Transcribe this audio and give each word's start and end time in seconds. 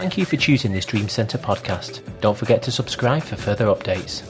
Thank 0.00 0.16
you 0.16 0.24
for 0.24 0.38
choosing 0.38 0.72
this 0.72 0.86
Dream 0.86 1.10
Center 1.10 1.36
podcast. 1.36 2.00
Don't 2.22 2.38
forget 2.38 2.62
to 2.62 2.72
subscribe 2.72 3.22
for 3.22 3.36
further 3.36 3.66
updates. 3.66 4.22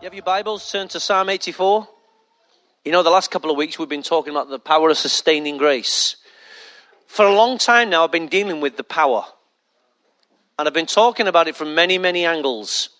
You 0.00 0.04
have 0.04 0.14
your 0.14 0.22
Bibles, 0.22 0.70
turn 0.70 0.86
to 0.90 1.00
Psalm 1.00 1.28
84. 1.28 1.88
You 2.84 2.92
know, 2.92 3.02
the 3.02 3.10
last 3.10 3.32
couple 3.32 3.50
of 3.50 3.56
weeks 3.56 3.80
we've 3.80 3.88
been 3.88 4.04
talking 4.04 4.30
about 4.30 4.48
the 4.48 4.60
power 4.60 4.90
of 4.90 4.96
sustaining 4.96 5.56
grace. 5.56 6.14
For 7.08 7.26
a 7.26 7.34
long 7.34 7.58
time 7.58 7.90
now, 7.90 8.04
I've 8.04 8.12
been 8.12 8.28
dealing 8.28 8.60
with 8.60 8.76
the 8.76 8.84
power. 8.84 9.24
And 10.56 10.68
I've 10.68 10.74
been 10.74 10.86
talking 10.86 11.26
about 11.26 11.48
it 11.48 11.56
from 11.56 11.74
many, 11.74 11.98
many 11.98 12.24
angles. 12.24 12.90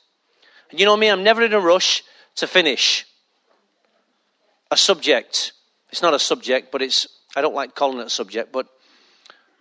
And 0.72 0.80
you 0.80 0.86
know 0.86 0.96
me, 0.96 1.06
I'm 1.06 1.22
never 1.22 1.44
in 1.44 1.52
a 1.52 1.60
rush 1.60 2.02
to 2.34 2.48
finish 2.48 3.06
a 4.72 4.76
subject. 4.76 5.52
It's 5.90 6.02
not 6.02 6.14
a 6.14 6.18
subject, 6.18 6.72
but 6.72 6.82
it's, 6.82 7.06
I 7.36 7.42
don't 7.42 7.54
like 7.54 7.76
calling 7.76 8.00
it 8.00 8.06
a 8.08 8.10
subject, 8.10 8.52
but 8.52 8.66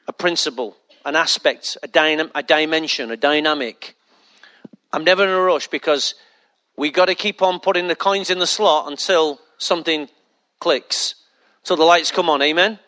a 0.07 0.11
principle 0.13 0.75
an 1.05 1.15
aspect, 1.15 1.77
a, 1.83 1.87
dynam- 1.87 2.31
a 2.35 2.43
dimension, 2.43 3.11
a 3.11 3.17
dynamic. 3.17 3.95
I'm 4.93 5.03
never 5.03 5.23
in 5.23 5.29
a 5.29 5.41
rush 5.41 5.67
because 5.67 6.15
we've 6.77 6.93
got 6.93 7.05
to 7.05 7.15
keep 7.15 7.41
on 7.41 7.59
putting 7.59 7.87
the 7.87 7.95
coins 7.95 8.29
in 8.29 8.39
the 8.39 8.47
slot 8.47 8.89
until 8.89 9.39
something 9.57 10.09
clicks, 10.59 11.15
till 11.63 11.77
the 11.77 11.83
lights 11.83 12.11
come 12.11 12.29
on. 12.29 12.41
Amen. 12.41 12.79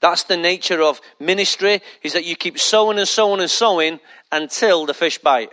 That's 0.00 0.24
the 0.24 0.36
nature 0.36 0.82
of 0.82 1.00
ministry: 1.18 1.82
is 2.02 2.14
that 2.14 2.24
you 2.24 2.36
keep 2.36 2.58
sowing 2.58 2.98
and 2.98 3.08
sowing 3.08 3.40
and 3.40 3.50
sowing 3.50 4.00
until 4.32 4.86
the 4.86 4.94
fish 4.94 5.18
bite. 5.18 5.50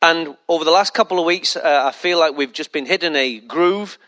And 0.00 0.36
over 0.48 0.64
the 0.64 0.70
last 0.70 0.92
couple 0.92 1.18
of 1.18 1.24
weeks, 1.24 1.56
uh, 1.56 1.84
I 1.86 1.92
feel 1.92 2.18
like 2.18 2.36
we've 2.36 2.52
just 2.52 2.72
been 2.72 2.86
hitting 2.86 3.14
a 3.16 3.40
groove 3.40 3.98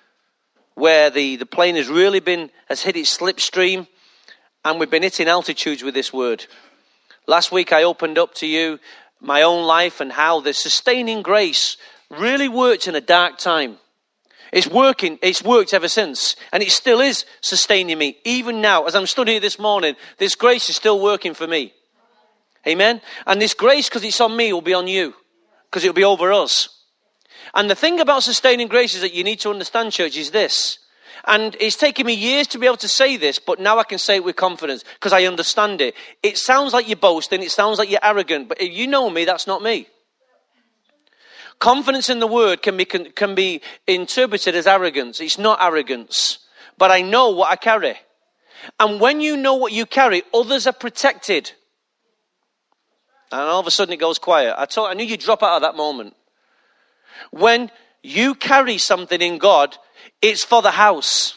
where 0.74 1.08
the, 1.08 1.36
the 1.36 1.46
plane 1.46 1.76
has 1.76 1.88
really 1.88 2.20
been 2.20 2.50
has 2.68 2.82
hit 2.82 2.96
its 2.96 3.16
slipstream 3.16 3.86
and 4.66 4.80
we've 4.80 4.90
been 4.90 5.04
hitting 5.04 5.28
altitudes 5.28 5.84
with 5.84 5.94
this 5.94 6.12
word. 6.12 6.44
Last 7.28 7.52
week 7.52 7.72
I 7.72 7.84
opened 7.84 8.18
up 8.18 8.34
to 8.34 8.48
you 8.48 8.80
my 9.20 9.42
own 9.42 9.64
life 9.64 10.00
and 10.00 10.10
how 10.10 10.40
the 10.40 10.52
sustaining 10.52 11.22
grace 11.22 11.76
really 12.10 12.48
worked 12.48 12.88
in 12.88 12.96
a 12.96 13.00
dark 13.00 13.38
time. 13.38 13.78
It's 14.52 14.66
working, 14.66 15.20
it's 15.22 15.42
worked 15.42 15.72
ever 15.72 15.86
since, 15.86 16.34
and 16.52 16.64
it 16.64 16.72
still 16.72 17.00
is 17.00 17.24
sustaining 17.40 17.96
me. 17.96 18.18
Even 18.24 18.60
now, 18.60 18.86
as 18.86 18.96
I'm 18.96 19.06
studying 19.06 19.40
this 19.40 19.60
morning, 19.60 19.94
this 20.18 20.34
grace 20.34 20.68
is 20.68 20.74
still 20.74 21.00
working 21.00 21.34
for 21.34 21.46
me. 21.46 21.72
Amen? 22.66 23.00
And 23.24 23.40
this 23.40 23.54
grace, 23.54 23.88
because 23.88 24.02
it's 24.02 24.20
on 24.20 24.36
me, 24.36 24.52
will 24.52 24.62
be 24.62 24.74
on 24.74 24.88
you, 24.88 25.14
because 25.70 25.84
it'll 25.84 25.94
be 25.94 26.02
over 26.02 26.32
us. 26.32 26.68
And 27.54 27.70
the 27.70 27.76
thing 27.76 28.00
about 28.00 28.24
sustaining 28.24 28.66
grace 28.66 28.96
is 28.96 29.02
that 29.02 29.14
you 29.14 29.22
need 29.22 29.38
to 29.40 29.50
understand, 29.50 29.92
church, 29.92 30.16
is 30.16 30.32
this 30.32 30.80
and 31.26 31.56
it's 31.58 31.76
taken 31.76 32.06
me 32.06 32.14
years 32.14 32.46
to 32.48 32.58
be 32.58 32.66
able 32.66 32.76
to 32.78 32.88
say 32.88 33.16
this, 33.16 33.38
but 33.38 33.58
now 33.58 33.78
I 33.78 33.84
can 33.84 33.98
say 33.98 34.16
it 34.16 34.24
with 34.24 34.36
confidence 34.36 34.84
because 34.94 35.12
I 35.12 35.24
understand 35.24 35.80
it. 35.80 35.94
It 36.22 36.38
sounds 36.38 36.72
like 36.72 36.86
you're 36.88 36.96
boasting, 36.96 37.42
it 37.42 37.50
sounds 37.50 37.78
like 37.78 37.90
you're 37.90 38.00
arrogant, 38.02 38.48
but 38.48 38.60
if 38.60 38.72
you 38.72 38.86
know 38.86 39.10
me, 39.10 39.24
that's 39.24 39.46
not 39.46 39.62
me. 39.62 39.88
Confidence 41.58 42.10
in 42.10 42.20
the 42.20 42.26
word 42.26 42.62
can 42.62 42.76
be, 42.76 42.84
can, 42.84 43.10
can 43.12 43.34
be 43.34 43.62
interpreted 43.86 44.54
as 44.54 44.66
arrogance. 44.66 45.20
It's 45.20 45.38
not 45.38 45.58
arrogance, 45.60 46.38
but 46.78 46.90
I 46.90 47.00
know 47.00 47.30
what 47.30 47.50
I 47.50 47.56
carry. 47.56 47.96
And 48.78 49.00
when 49.00 49.20
you 49.20 49.36
know 49.36 49.54
what 49.54 49.72
you 49.72 49.86
carry, 49.86 50.22
others 50.34 50.66
are 50.66 50.72
protected. 50.72 51.52
And 53.32 53.40
all 53.40 53.60
of 53.60 53.66
a 53.66 53.70
sudden 53.70 53.94
it 53.94 53.98
goes 53.98 54.18
quiet. 54.18 54.54
I, 54.56 54.66
told, 54.66 54.90
I 54.90 54.94
knew 54.94 55.04
you'd 55.04 55.20
drop 55.20 55.42
out 55.42 55.56
of 55.56 55.62
that 55.62 55.76
moment. 55.76 56.14
When 57.30 57.70
you 58.06 58.34
carry 58.34 58.78
something 58.78 59.20
in 59.20 59.38
God, 59.38 59.76
it's 60.22 60.44
for 60.44 60.62
the 60.62 60.70
house. 60.70 61.34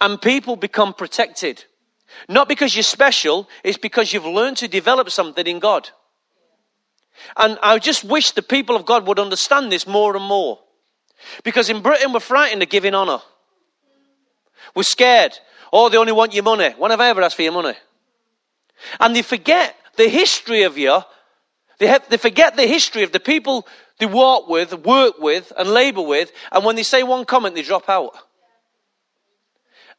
And 0.00 0.20
people 0.20 0.56
become 0.56 0.94
protected. 0.94 1.64
Not 2.28 2.48
because 2.48 2.74
you're 2.74 2.82
special, 2.82 3.48
it's 3.64 3.78
because 3.78 4.12
you've 4.12 4.26
learned 4.26 4.56
to 4.58 4.68
develop 4.68 5.10
something 5.10 5.46
in 5.46 5.58
God. 5.58 5.90
And 7.36 7.58
I 7.62 7.78
just 7.78 8.04
wish 8.04 8.30
the 8.30 8.42
people 8.42 8.74
of 8.74 8.86
God 8.86 9.06
would 9.06 9.18
understand 9.18 9.70
this 9.70 9.86
more 9.86 10.16
and 10.16 10.24
more. 10.24 10.58
Because 11.44 11.70
in 11.70 11.82
Britain, 11.82 12.12
we're 12.12 12.20
frightened 12.20 12.62
of 12.62 12.68
giving 12.68 12.94
honor. 12.94 13.18
We're 14.74 14.82
scared. 14.82 15.38
Oh, 15.72 15.88
they 15.88 15.98
only 15.98 16.12
want 16.12 16.34
your 16.34 16.44
money. 16.44 16.70
When 16.76 16.90
have 16.90 17.00
I 17.00 17.08
ever 17.08 17.22
asked 17.22 17.36
for 17.36 17.42
your 17.42 17.52
money? 17.52 17.74
And 18.98 19.14
they 19.14 19.22
forget 19.22 19.76
the 19.96 20.08
history 20.08 20.62
of 20.62 20.78
you. 20.78 21.00
They, 21.78 21.86
have, 21.86 22.08
they 22.08 22.16
forget 22.16 22.56
the 22.56 22.66
history 22.66 23.02
of 23.02 23.12
the 23.12 23.20
people 23.20 23.66
they 24.02 24.06
walk 24.06 24.48
with, 24.48 24.74
work 24.84 25.20
with, 25.20 25.52
and 25.56 25.68
labor 25.68 26.02
with, 26.02 26.32
and 26.50 26.64
when 26.64 26.74
they 26.74 26.82
say 26.82 27.04
one 27.04 27.24
comment, 27.24 27.54
they 27.54 27.62
drop 27.62 27.88
out. 27.88 28.16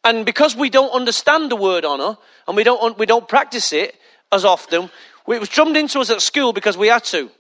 And 0.04 0.26
because 0.26 0.58
we 0.58 0.70
don't 0.70 0.90
understand 0.90 1.50
the 1.50 1.56
word 1.56 1.86
honor, 1.86 2.18
and 2.46 2.58
we 2.58 2.66
don't, 2.66 3.00
we 3.00 3.06
don't 3.06 3.30
practice 3.30 3.72
it 3.72 3.96
as 4.30 4.44
often, 4.44 4.90
it 5.30 5.40
was 5.40 5.48
drummed 5.48 5.78
into 5.78 6.02
us 6.02 6.10
at 6.10 6.22
school 6.22 6.52
because 6.52 6.78
we 6.78 6.90
had 6.90 7.06
to. 7.06 7.32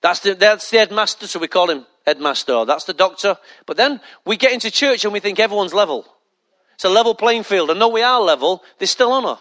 That's 0.00 0.20
the, 0.20 0.34
that's 0.36 0.70
the 0.70 0.78
headmaster, 0.78 1.26
so 1.26 1.40
we 1.40 1.48
call 1.48 1.70
him 1.70 1.86
headmaster. 2.06 2.64
That's 2.64 2.84
the 2.84 2.94
doctor. 2.94 3.36
But 3.66 3.76
then 3.76 4.00
we 4.24 4.36
get 4.36 4.52
into 4.52 4.70
church 4.70 5.02
and 5.02 5.12
we 5.12 5.18
think 5.18 5.40
everyone's 5.40 5.74
level. 5.74 6.06
It's 6.76 6.84
a 6.84 6.88
level 6.88 7.16
playing 7.16 7.42
field. 7.42 7.70
And 7.70 7.80
though 7.80 7.88
we 7.88 8.02
are 8.02 8.20
level, 8.20 8.62
there's 8.78 8.92
still 8.92 9.10
honor 9.10 9.38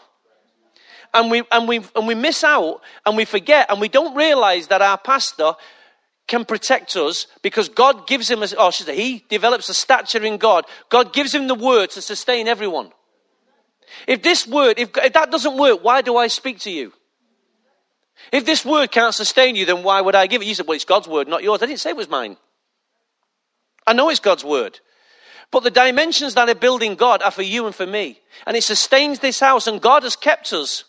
and 1.16 1.32
we, 1.32 1.44
and 1.52 1.68
we, 1.68 1.78
and 1.96 2.08
we 2.08 2.14
miss 2.14 2.44
out 2.44 2.82
and 3.06 3.18
we 3.18 3.26
forget 3.26 3.72
and 3.72 3.80
we 3.80 3.88
don't 3.88 4.16
realize 4.16 4.68
that 4.68 4.82
our 4.82 4.98
pastor 4.98 5.54
can 6.28 6.46
protect 6.46 6.96
us 6.96 7.28
because 7.42 7.70
God 7.70 8.08
gives 8.08 8.30
him, 8.30 8.42
a, 8.42 8.48
oh, 8.58 8.72
say, 8.72 8.96
he 8.96 9.24
develops 9.30 9.70
a 9.70 9.74
stature 9.74 10.24
in 10.24 10.38
God. 10.38 10.66
God 10.90 11.14
gives 11.14 11.34
him 11.34 11.48
the 11.48 11.56
word 11.56 11.92
to 11.92 12.02
sustain 12.02 12.48
everyone. 12.48 12.92
If 14.08 14.24
this 14.24 14.48
word, 14.48 14.80
if, 14.80 14.90
if 14.98 15.14
that 15.14 15.32
doesn't 15.32 15.58
work, 15.58 15.84
why 15.84 16.02
do 16.02 16.18
I 16.18 16.28
speak 16.28 16.60
to 16.62 16.72
you? 16.72 16.94
If 18.32 18.46
this 18.46 18.66
word 18.66 18.92
can't 18.92 19.14
sustain 19.14 19.56
you, 19.56 19.66
then 19.66 19.84
why 19.84 20.02
would 20.02 20.16
I 20.16 20.28
give 20.28 20.42
it? 20.42 20.46
You 20.46 20.56
said, 20.56 20.68
well, 20.68 20.76
it's 20.76 20.86
God's 20.86 21.08
word, 21.08 21.28
not 21.28 21.44
yours. 21.44 21.62
I 21.62 21.68
didn't 21.68 21.80
say 21.80 21.92
it 21.92 21.98
was 21.98 22.10
mine. 22.10 22.38
I 23.86 23.94
know 23.94 24.10
it's 24.10 24.20
God's 24.20 24.44
word. 24.44 24.80
But 25.52 25.64
the 25.64 25.72
dimensions 25.72 26.34
that 26.34 26.50
are 26.50 26.56
building 26.56 26.96
God 26.96 27.22
are 27.22 27.32
for 27.32 27.44
you 27.44 27.68
and 27.68 27.76
for 27.76 27.86
me. 27.86 28.20
And 28.48 28.58
it 28.58 28.64
sustains 28.64 29.20
this 29.20 29.40
house, 29.40 29.68
and 29.68 29.82
God 29.82 30.04
has 30.04 30.16
kept 30.16 30.52
us. 30.54 30.86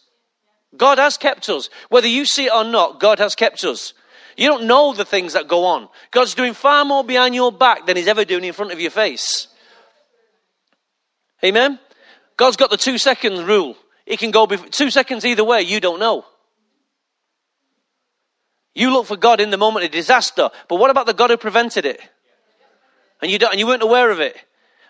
God 0.77 0.99
has 0.99 1.17
kept 1.17 1.49
us. 1.49 1.69
Whether 1.91 2.09
you 2.09 2.25
see 2.25 2.47
it 2.47 2.53
or 2.53 2.65
not, 2.65 3.01
God 3.01 3.19
has 3.19 3.35
kept 3.35 3.65
us. 3.65 3.93
You 4.37 4.49
don't 4.49 4.67
know 4.67 4.93
the 4.93 5.05
things 5.05 5.33
that 5.33 5.49
go 5.49 5.65
on. 5.65 5.89
God's 6.11 6.35
doing 6.35 6.53
far 6.53 6.85
more 6.85 7.03
behind 7.03 7.35
your 7.35 7.51
back 7.51 7.87
than 7.87 7.97
He's 7.97 8.09
ever 8.09 8.25
doing 8.25 8.45
in 8.45 8.53
front 8.53 8.73
of 8.73 8.81
your 8.81 8.91
face. 8.91 9.49
Amen? 11.45 11.79
God's 12.37 12.57
got 12.57 12.71
the 12.71 12.77
two 12.77 12.99
seconds 12.99 13.41
rule. 13.43 13.77
He 14.05 14.17
can 14.17 14.31
go 14.31 14.47
two 14.47 14.91
seconds 14.91 15.25
either 15.25 15.45
way, 15.45 15.63
you 15.63 15.81
don't 15.81 15.99
know. 15.99 16.25
You 18.75 18.93
look 18.93 19.07
for 19.07 19.17
God 19.17 19.41
in 19.41 19.51
the 19.51 19.57
moment 19.57 19.87
of 19.87 19.91
disaster, 19.91 20.51
but 20.69 20.77
what 20.77 20.91
about 20.91 21.07
the 21.07 21.15
God 21.15 21.31
who 21.31 21.39
prevented 21.39 21.87
it? 21.87 22.01
And 23.23 23.31
you, 23.31 23.39
and 23.51 23.59
you 23.59 23.67
weren't 23.67 23.83
aware 23.83 24.11
of 24.11 24.21
it. 24.21 24.37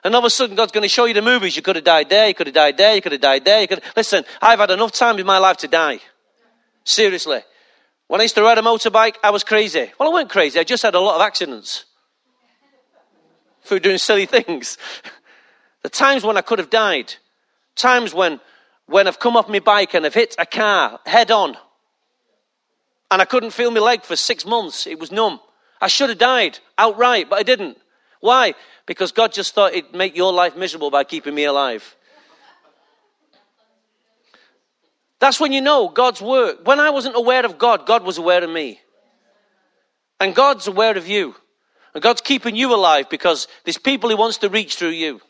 And 0.02 0.14
all 0.14 0.20
of 0.20 0.24
a 0.24 0.30
sudden, 0.30 0.56
God's 0.56 0.72
going 0.72 0.82
to 0.82 0.88
show 0.88 1.04
you 1.04 1.14
the 1.14 1.22
movies. 1.22 1.56
You 1.56 1.62
could 1.62 1.76
have 1.76 1.84
died 1.84 2.08
there, 2.08 2.26
you 2.26 2.34
could 2.34 2.48
have 2.48 2.54
died 2.54 2.76
there, 2.76 2.96
you 2.96 3.00
could 3.00 3.12
have 3.12 3.20
died 3.20 3.44
there. 3.44 3.60
You 3.60 3.68
could 3.68 3.82
Listen, 3.96 4.24
I've 4.42 4.58
had 4.58 4.70
enough 4.72 4.92
time 4.92 5.18
in 5.18 5.26
my 5.26 5.38
life 5.38 5.58
to 5.58 5.68
die. 5.68 6.00
Seriously. 6.84 7.40
When 8.08 8.20
I 8.20 8.24
used 8.24 8.34
to 8.36 8.42
ride 8.42 8.58
a 8.58 8.62
motorbike, 8.62 9.16
I 9.22 9.30
was 9.30 9.42
crazy. 9.42 9.90
Well, 9.98 10.10
I 10.10 10.12
weren't 10.12 10.30
crazy, 10.30 10.58
I 10.58 10.64
just 10.64 10.82
had 10.82 10.94
a 10.94 11.00
lot 11.00 11.16
of 11.16 11.22
accidents 11.22 11.84
through 13.64 13.80
doing 13.80 13.98
silly 13.98 14.26
things. 14.26 14.78
the 15.82 15.88
times 15.88 16.22
when 16.22 16.36
I 16.36 16.40
could 16.40 16.58
have 16.58 16.70
died, 16.70 17.14
times 17.74 18.14
when, 18.14 18.40
when 18.86 19.08
I've 19.08 19.18
come 19.18 19.36
off 19.36 19.48
my 19.48 19.58
bike 19.58 19.94
and 19.94 20.06
I've 20.06 20.14
hit 20.14 20.36
a 20.38 20.46
car 20.46 21.00
head 21.04 21.30
on, 21.30 21.56
and 23.10 23.22
I 23.22 23.24
couldn't 23.24 23.50
feel 23.50 23.70
my 23.70 23.80
leg 23.80 24.02
for 24.02 24.16
six 24.16 24.44
months. 24.44 24.86
It 24.86 24.98
was 24.98 25.12
numb. 25.12 25.40
I 25.80 25.88
should 25.88 26.08
have 26.08 26.18
died 26.18 26.58
outright, 26.76 27.30
but 27.30 27.38
I 27.38 27.44
didn't. 27.44 27.78
Why? 28.20 28.54
because 28.86 29.12
God 29.12 29.32
just 29.32 29.54
thought 29.54 29.74
it'd 29.74 29.94
make 29.94 30.16
your 30.16 30.32
life 30.32 30.56
miserable 30.56 30.90
by 30.90 31.04
keeping 31.04 31.34
me 31.34 31.44
alive. 31.44 31.96
That's 35.18 35.40
when 35.40 35.52
you 35.52 35.60
know 35.60 35.88
God's 35.88 36.20
work. 36.20 36.66
When 36.66 36.80
I 36.80 36.90
wasn't 36.90 37.16
aware 37.16 37.44
of 37.44 37.58
God, 37.58 37.86
God 37.86 38.04
was 38.04 38.18
aware 38.18 38.44
of 38.44 38.50
me. 38.50 38.80
And 40.20 40.34
God's 40.34 40.66
aware 40.66 40.96
of 40.96 41.08
you. 41.08 41.34
And 41.94 42.02
God's 42.02 42.20
keeping 42.20 42.56
you 42.56 42.74
alive 42.74 43.08
because 43.08 43.48
there's 43.64 43.78
people 43.78 44.10
He 44.10 44.16
wants 44.16 44.38
to 44.38 44.48
reach 44.48 44.76
through 44.76 44.90
you. 44.90 45.20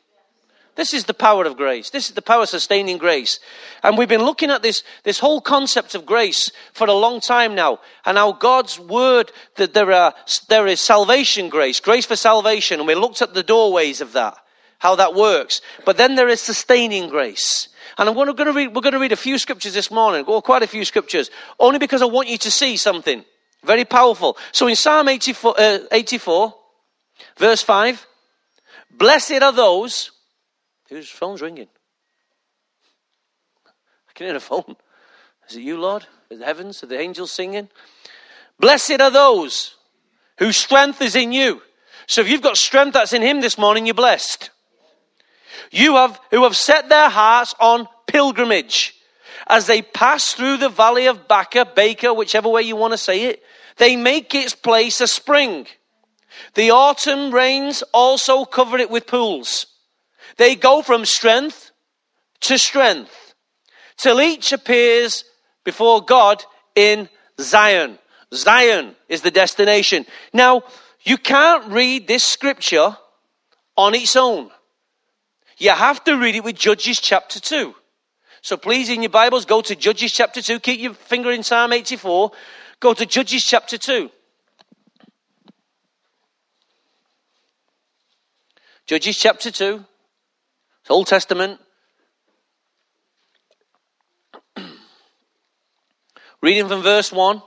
This 0.76 0.92
is 0.92 1.04
the 1.04 1.14
power 1.14 1.46
of 1.46 1.56
grace. 1.56 1.88
This 1.88 2.08
is 2.08 2.14
the 2.14 2.22
power 2.22 2.44
sustaining 2.44 2.98
grace. 2.98 3.40
And 3.82 3.96
we've 3.96 4.10
been 4.10 4.24
looking 4.24 4.50
at 4.50 4.62
this, 4.62 4.82
this 5.04 5.18
whole 5.18 5.40
concept 5.40 5.94
of 5.94 6.04
grace 6.04 6.52
for 6.74 6.86
a 6.86 6.92
long 6.92 7.20
time 7.20 7.54
now. 7.54 7.80
And 8.04 8.18
how 8.18 8.32
God's 8.32 8.78
word, 8.78 9.32
that 9.56 9.72
there, 9.72 9.90
are, 9.90 10.14
there 10.48 10.66
is 10.66 10.82
salvation 10.82 11.48
grace, 11.48 11.80
grace 11.80 12.04
for 12.04 12.14
salvation. 12.14 12.78
And 12.78 12.86
we 12.86 12.94
looked 12.94 13.22
at 13.22 13.32
the 13.32 13.42
doorways 13.42 14.02
of 14.02 14.12
that, 14.12 14.36
how 14.78 14.96
that 14.96 15.14
works. 15.14 15.60
But 15.84 15.96
then 15.96 16.14
there 16.14 16.28
is 16.28 16.40
sustaining 16.40 17.08
grace. 17.08 17.68
And 17.98 18.08
I'm 18.08 18.14
going 18.14 18.36
to 18.36 18.52
read, 18.52 18.74
we're 18.74 18.82
going 18.82 18.92
to 18.92 19.00
read 19.00 19.12
a 19.12 19.16
few 19.16 19.38
scriptures 19.38 19.74
this 19.74 19.90
morning, 19.90 20.24
or 20.26 20.42
quite 20.42 20.62
a 20.62 20.66
few 20.66 20.84
scriptures, 20.84 21.30
only 21.58 21.78
because 21.78 22.02
I 22.02 22.06
want 22.06 22.28
you 22.28 22.38
to 22.38 22.50
see 22.50 22.76
something 22.76 23.24
very 23.64 23.84
powerful. 23.84 24.36
So 24.52 24.66
in 24.66 24.76
Psalm 24.76 25.08
84, 25.08 25.54
uh, 25.58 25.78
84 25.90 26.54
verse 27.38 27.62
5, 27.62 28.06
blessed 28.90 29.42
are 29.42 29.52
those 29.52 30.10
Whose 30.88 31.10
phone's 31.10 31.42
ringing? 31.42 31.68
I 34.08 34.12
can 34.14 34.26
hear 34.26 34.36
a 34.36 34.40
phone. 34.40 34.76
Is 35.48 35.56
it 35.56 35.62
you, 35.62 35.78
Lord? 35.78 36.06
Is 36.30 36.38
the 36.38 36.44
heavens? 36.44 36.82
Are 36.82 36.86
the 36.86 36.98
angels 36.98 37.32
singing? 37.32 37.68
Blessed 38.58 39.00
are 39.00 39.10
those 39.10 39.74
whose 40.38 40.56
strength 40.56 41.02
is 41.02 41.16
in 41.16 41.32
you. 41.32 41.62
So 42.06 42.20
if 42.20 42.28
you've 42.28 42.42
got 42.42 42.56
strength 42.56 42.94
that's 42.94 43.12
in 43.12 43.22
him 43.22 43.40
this 43.40 43.58
morning, 43.58 43.86
you're 43.86 43.94
blessed. 43.94 44.50
You 45.70 45.96
have, 45.96 46.20
who 46.30 46.44
have 46.44 46.56
set 46.56 46.88
their 46.88 47.08
hearts 47.08 47.54
on 47.60 47.88
pilgrimage. 48.06 48.94
As 49.46 49.66
they 49.66 49.82
pass 49.82 50.32
through 50.32 50.56
the 50.56 50.68
valley 50.68 51.06
of 51.06 51.28
Baca, 51.28 51.64
Baker, 51.64 52.12
whichever 52.12 52.48
way 52.48 52.62
you 52.62 52.76
want 52.76 52.92
to 52.92 52.98
say 52.98 53.24
it, 53.24 53.42
they 53.76 53.96
make 53.96 54.34
its 54.34 54.54
place 54.54 55.00
a 55.00 55.06
spring. 55.06 55.66
The 56.54 56.70
autumn 56.70 57.32
rains 57.32 57.82
also 57.92 58.44
cover 58.44 58.78
it 58.78 58.90
with 58.90 59.06
pools. 59.06 59.66
They 60.36 60.56
go 60.56 60.82
from 60.82 61.04
strength 61.04 61.70
to 62.40 62.58
strength 62.58 63.34
till 63.96 64.20
each 64.20 64.52
appears 64.52 65.24
before 65.64 66.04
God 66.04 66.44
in 66.74 67.08
Zion. 67.40 67.98
Zion 68.34 68.96
is 69.08 69.22
the 69.22 69.30
destination. 69.30 70.06
Now, 70.32 70.62
you 71.02 71.16
can't 71.16 71.66
read 71.66 72.08
this 72.08 72.24
scripture 72.24 72.96
on 73.76 73.94
its 73.94 74.16
own. 74.16 74.50
You 75.58 75.70
have 75.70 76.04
to 76.04 76.16
read 76.16 76.36
it 76.36 76.44
with 76.44 76.56
Judges 76.56 77.00
chapter 77.00 77.40
2. 77.40 77.74
So 78.42 78.56
please, 78.56 78.90
in 78.90 79.02
your 79.02 79.10
Bibles, 79.10 79.46
go 79.46 79.62
to 79.62 79.74
Judges 79.74 80.12
chapter 80.12 80.42
2. 80.42 80.60
Keep 80.60 80.80
your 80.80 80.94
finger 80.94 81.32
in 81.32 81.42
Psalm 81.42 81.72
84. 81.72 82.30
Go 82.78 82.92
to 82.94 83.06
Judges 83.06 83.42
chapter 83.42 83.78
2. 83.78 84.10
Judges 88.86 89.18
chapter 89.18 89.50
2. 89.50 89.84
It's 90.82 90.90
Old 90.90 91.06
Testament. 91.06 91.58
Reading 96.42 96.68
from 96.68 96.82
verse 96.82 97.10
1. 97.10 97.42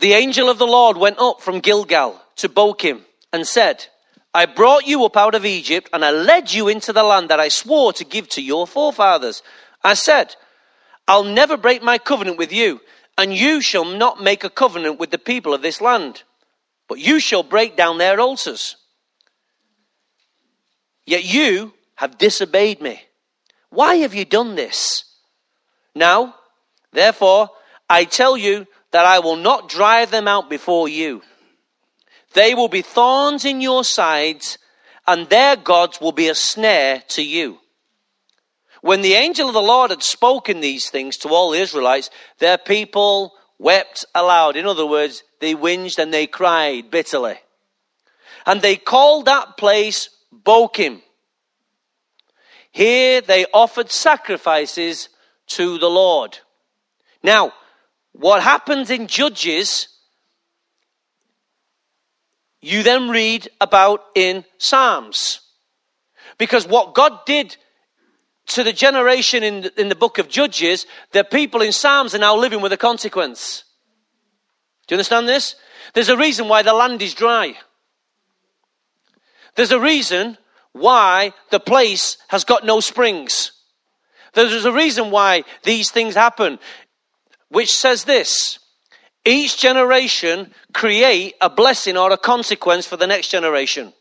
The 0.00 0.14
angel 0.14 0.48
of 0.48 0.58
the 0.58 0.66
Lord 0.66 0.96
went 0.96 1.20
up 1.20 1.40
from 1.40 1.60
Gilgal 1.60 2.20
to 2.36 2.48
Bochim 2.48 3.02
and 3.32 3.46
said, 3.46 3.86
I 4.34 4.46
brought 4.46 4.86
you 4.86 5.04
up 5.04 5.16
out 5.16 5.34
of 5.34 5.44
Egypt 5.44 5.90
and 5.92 6.04
I 6.04 6.10
led 6.10 6.52
you 6.52 6.68
into 6.68 6.92
the 6.92 7.02
land 7.02 7.28
that 7.28 7.40
I 7.40 7.48
swore 7.48 7.92
to 7.94 8.04
give 8.04 8.28
to 8.30 8.42
your 8.42 8.66
forefathers. 8.66 9.42
I 9.84 9.94
said, 9.94 10.34
I'll 11.06 11.24
never 11.24 11.56
break 11.56 11.82
my 11.82 11.98
covenant 11.98 12.38
with 12.38 12.52
you, 12.52 12.80
and 13.18 13.34
you 13.34 13.60
shall 13.60 13.84
not 13.84 14.22
make 14.22 14.44
a 14.44 14.50
covenant 14.50 14.98
with 14.98 15.10
the 15.10 15.18
people 15.18 15.52
of 15.52 15.60
this 15.60 15.80
land, 15.80 16.22
but 16.88 16.98
you 16.98 17.20
shall 17.20 17.42
break 17.42 17.76
down 17.76 17.98
their 17.98 18.20
altars. 18.20 18.76
Yet 21.04 21.24
you 21.24 21.74
have 21.96 22.18
disobeyed 22.18 22.80
me. 22.80 23.02
Why 23.70 23.96
have 23.96 24.14
you 24.14 24.24
done 24.24 24.54
this? 24.54 25.04
Now, 25.94 26.36
therefore, 26.92 27.50
I 27.90 28.04
tell 28.04 28.36
you 28.36 28.66
that 28.92 29.04
I 29.04 29.18
will 29.18 29.36
not 29.36 29.68
drive 29.68 30.10
them 30.10 30.28
out 30.28 30.48
before 30.48 30.88
you. 30.88 31.22
They 32.34 32.54
will 32.54 32.68
be 32.68 32.82
thorns 32.82 33.44
in 33.44 33.60
your 33.60 33.84
sides, 33.84 34.58
and 35.06 35.28
their 35.28 35.56
gods 35.56 36.00
will 36.00 36.12
be 36.12 36.28
a 36.28 36.34
snare 36.34 37.02
to 37.08 37.22
you. 37.22 37.58
When 38.80 39.02
the 39.02 39.14
angel 39.14 39.48
of 39.48 39.54
the 39.54 39.62
Lord 39.62 39.90
had 39.90 40.02
spoken 40.02 40.60
these 40.60 40.90
things 40.90 41.16
to 41.18 41.28
all 41.28 41.50
the 41.50 41.60
Israelites, 41.60 42.10
their 42.38 42.58
people 42.58 43.32
wept 43.58 44.04
aloud. 44.14 44.56
In 44.56 44.66
other 44.66 44.86
words, 44.86 45.22
they 45.40 45.54
whinged 45.54 45.98
and 45.98 46.12
they 46.12 46.26
cried 46.26 46.90
bitterly. 46.90 47.38
And 48.44 48.60
they 48.60 48.76
called 48.76 49.26
that 49.26 49.56
place 49.56 50.10
Bochim. 50.34 51.00
Here 52.72 53.20
they 53.20 53.46
offered 53.52 53.92
sacrifices 53.92 55.08
to 55.48 55.78
the 55.78 55.90
Lord. 55.90 56.38
Now, 57.22 57.52
what 58.12 58.42
happens 58.42 58.90
in 58.90 59.06
Judges, 59.06 59.88
you 62.62 62.82
then 62.82 63.10
read 63.10 63.48
about 63.60 64.04
in 64.14 64.44
Psalms. 64.56 65.40
Because 66.38 66.66
what 66.66 66.94
God 66.94 67.26
did 67.26 67.56
to 68.46 68.64
the 68.64 68.72
generation 68.72 69.42
in 69.42 69.62
the, 69.62 69.80
in 69.80 69.88
the 69.88 69.94
book 69.94 70.18
of 70.18 70.28
Judges, 70.28 70.86
the 71.12 71.24
people 71.24 71.60
in 71.60 71.72
Psalms 71.72 72.14
are 72.14 72.18
now 72.18 72.36
living 72.36 72.60
with 72.60 72.72
a 72.72 72.76
consequence. 72.76 73.64
Do 74.86 74.94
you 74.94 74.96
understand 74.96 75.28
this? 75.28 75.56
There's 75.94 76.08
a 76.08 76.16
reason 76.16 76.48
why 76.48 76.62
the 76.62 76.72
land 76.72 77.02
is 77.02 77.14
dry. 77.14 77.54
There's 79.56 79.72
a 79.72 79.80
reason 79.80 80.38
why 80.72 81.34
the 81.50 81.60
place 81.60 82.16
has 82.28 82.44
got 82.44 82.64
no 82.64 82.80
springs. 82.80 83.52
There's 84.34 84.64
a 84.64 84.72
reason 84.72 85.10
why 85.10 85.44
these 85.62 85.90
things 85.90 86.14
happen 86.14 86.58
which 87.48 87.70
says 87.70 88.04
this 88.04 88.58
each 89.24 89.58
generation 89.58 90.52
create 90.72 91.34
a 91.40 91.48
blessing 91.48 91.96
or 91.96 92.10
a 92.10 92.18
consequence 92.18 92.86
for 92.86 92.96
the 92.96 93.06
next 93.06 93.28
generation. 93.28 93.92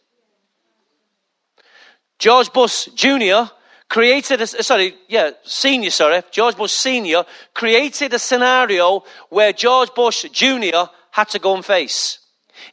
George 2.18 2.52
Bush 2.52 2.88
Jr. 2.96 3.52
created 3.88 4.42
a, 4.42 4.48
sorry, 4.48 4.96
yeah, 5.08 5.32
senior, 5.44 5.92
sorry, 5.92 6.22
George 6.32 6.56
Bush 6.56 6.72
Senior 6.72 7.24
created 7.54 8.14
a 8.14 8.20
scenario 8.20 9.04
where 9.30 9.54
George 9.54 9.94
Bush 9.94 10.26
Jr. 10.32 10.90
had 11.12 11.30
to 11.30 11.40
go 11.40 11.56
and 11.56 11.66
face. 11.66 12.20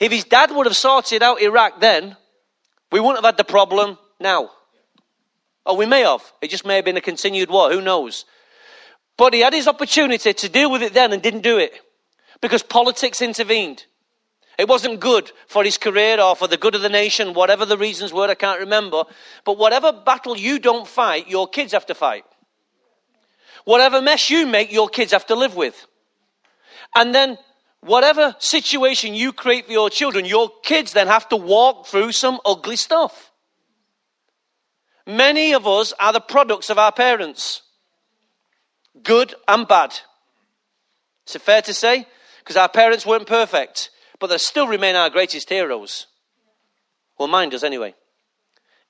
If 0.01 0.13
his 0.13 0.25
dad 0.25 0.51
would 0.53 0.67
have 0.67 0.77
sorted 0.77 1.23
out 1.23 1.43
Iraq 1.43 1.81
then, 1.81 2.17
we 2.93 3.01
wouldn't 3.01 3.19
have 3.19 3.35
had 3.35 3.37
the 3.37 3.45
problem 3.45 3.99
now. 4.21 4.51
Or 5.67 5.77
we 5.77 5.87
may 5.87 6.01
have. 6.01 6.23
It 6.41 6.49
just 6.49 6.65
may 6.65 6.77
have 6.77 6.85
been 6.85 6.97
a 6.97 7.03
continued 7.03 7.51
war. 7.51 7.71
Who 7.71 7.83
knows? 7.83 8.25
But 9.19 9.35
he 9.35 9.41
had 9.41 9.53
his 9.53 9.69
opportunity 9.69 10.33
to 10.33 10.49
deal 10.49 10.71
with 10.71 10.83
it 10.83 10.95
then 10.95 11.13
and 11.13 11.23
didn't 11.23 11.43
do 11.43 11.59
it 11.59 11.73
because 12.41 12.63
politics 12.63 13.21
intervened. 13.23 13.87
It 14.59 14.69
wasn't 14.69 15.01
good 15.01 15.31
for 15.47 15.63
his 15.63 15.79
career 15.79 16.21
or 16.21 16.35
for 16.35 16.49
the 16.49 16.57
good 16.57 16.75
of 16.75 16.83
the 16.83 16.89
nation, 16.89 17.33
whatever 17.33 17.65
the 17.65 17.79
reasons 17.79 18.13
were, 18.13 18.29
I 18.29 18.35
can't 18.35 18.61
remember. 18.61 19.05
But 19.45 19.57
whatever 19.57 19.93
battle 19.93 20.37
you 20.37 20.59
don't 20.59 20.87
fight, 20.87 21.29
your 21.29 21.47
kids 21.49 21.73
have 21.73 21.87
to 21.87 21.95
fight. 21.95 22.25
Whatever 23.65 24.03
mess 24.03 24.31
you 24.31 24.47
make, 24.47 24.73
your 24.73 24.89
kids 24.89 25.13
have 25.13 25.27
to 25.27 25.37
live 25.37 25.55
with. 25.55 25.87
And 26.97 27.15
then 27.15 27.39
whatever 27.81 28.35
situation 28.39 29.15
you 29.15 29.33
create 29.33 29.67
for 29.67 29.73
your 29.73 29.91
children, 29.91 30.25
your 30.25 30.51
kids 30.63 30.93
then 30.93 31.07
have 31.07 31.29
to 31.29 31.37
walk 31.37 31.87
through 31.87 32.13
some 32.13 32.41
ugly 32.45 32.77
stuff. 32.77 33.31
Many 35.07 35.55
of 35.55 35.67
us 35.67 35.93
are 36.01 36.13
the 36.13 36.21
products 36.21 36.69
of 36.69 36.79
our 36.79 36.93
parents 36.93 37.63
good 39.03 39.35
and 39.47 39.67
bad. 39.69 39.93
Is 41.27 41.37
it 41.37 41.43
fair 41.43 41.63
to 41.63 41.75
say? 41.75 42.07
Because 42.49 42.57
our 42.57 42.71
parents 42.71 43.05
weren't 43.05 43.27
perfect, 43.27 43.91
but 44.19 44.29
they 44.29 44.39
still 44.39 44.67
remain 44.67 44.97
our 44.97 45.11
greatest 45.11 45.51
heroes. 45.51 46.07
Well, 47.19 47.29
mine 47.29 47.51
does 47.51 47.63
anyway. 47.63 47.95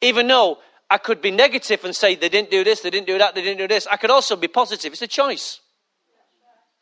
Even 0.01 0.29
though 0.29 0.59
I 0.89 0.99
could 0.99 1.21
be 1.21 1.33
negative 1.33 1.85
and 1.85 1.93
say 1.93 2.15
they 2.15 2.29
didn't 2.29 2.53
do 2.53 2.63
this, 2.63 2.83
they 2.83 2.91
didn't 2.91 3.09
do 3.09 3.19
that, 3.19 3.35
they 3.35 3.43
didn't 3.43 3.59
do 3.59 3.67
this, 3.67 3.89
I 3.89 3.97
could 3.97 4.13
also 4.13 4.37
be 4.37 4.47
positive. 4.47 4.93
It's 4.93 5.03
a 5.03 5.09
choice. 5.09 5.59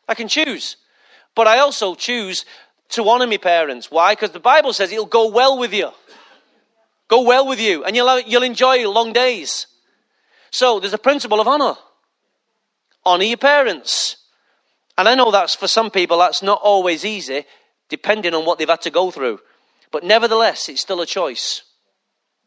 I 0.07 0.13
can 0.13 0.27
choose. 0.27 0.77
But 1.33 1.47
I 1.47 1.57
also 1.57 1.95
choose 1.95 2.45
to 2.89 3.09
honor 3.09 3.25
my 3.25 3.37
parents. 3.37 3.89
Why? 3.89 4.11
Because 4.11 4.29
the 4.29 4.39
Bible 4.39 4.71
says 4.71 4.91
it'll 4.91 5.07
go 5.07 5.31
well 5.31 5.57
with 5.57 5.73
you. 5.73 5.89
Go 7.07 7.23
well 7.23 7.47
with 7.47 7.59
you, 7.59 7.85
and 7.85 7.95
you'll, 7.95 8.19
you'll 8.19 8.43
enjoy 8.43 8.87
long 8.87 9.13
days. 9.13 9.65
So 10.51 10.79
there's 10.79 10.93
a 10.93 10.99
principle 10.99 11.39
of 11.39 11.47
honor 11.47 11.73
honor 13.03 13.23
your 13.23 13.37
parents. 13.37 14.17
And 14.97 15.07
I 15.07 15.15
know 15.15 15.31
that's 15.31 15.55
for 15.55 15.67
some 15.67 15.91
people, 15.91 16.17
that's 16.19 16.41
not 16.41 16.59
always 16.61 17.05
easy, 17.05 17.45
depending 17.89 18.33
on 18.33 18.45
what 18.45 18.57
they've 18.57 18.67
had 18.67 18.81
to 18.81 18.89
go 18.89 19.11
through. 19.11 19.39
But 19.91 20.03
nevertheless, 20.03 20.69
it's 20.69 20.81
still 20.81 21.01
a 21.01 21.05
choice. 21.05 21.61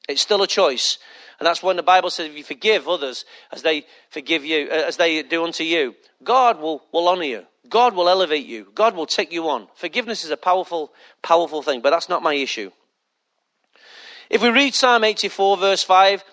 It's 0.08 0.22
still 0.22 0.42
a 0.42 0.46
choice. 0.46 0.98
And 1.38 1.46
that's 1.46 1.62
when 1.62 1.76
the 1.76 1.82
Bible 1.82 2.10
says 2.10 2.28
if 2.28 2.36
you 2.36 2.44
forgive 2.44 2.88
others 2.88 3.24
as 3.52 3.62
they 3.62 3.86
forgive 4.10 4.44
you, 4.44 4.68
uh, 4.70 4.74
as 4.74 4.96
they 4.96 5.22
do 5.22 5.44
unto 5.44 5.64
you, 5.64 5.94
God 6.22 6.60
will, 6.60 6.82
will 6.92 7.08
honor 7.08 7.24
you. 7.24 7.46
God 7.68 7.94
will 7.94 8.08
elevate 8.08 8.46
you. 8.46 8.66
God 8.74 8.94
will 8.94 9.06
take 9.06 9.32
you 9.32 9.48
on. 9.48 9.68
Forgiveness 9.74 10.24
is 10.24 10.30
a 10.30 10.36
powerful, 10.36 10.92
powerful 11.22 11.62
thing, 11.62 11.80
but 11.80 11.90
that's 11.90 12.08
not 12.08 12.22
my 12.22 12.34
issue. 12.34 12.70
If 14.28 14.42
we 14.42 14.50
read 14.50 14.74
Psalm 14.74 15.04
84, 15.04 15.56
verse 15.56 15.82
5, 15.82 16.24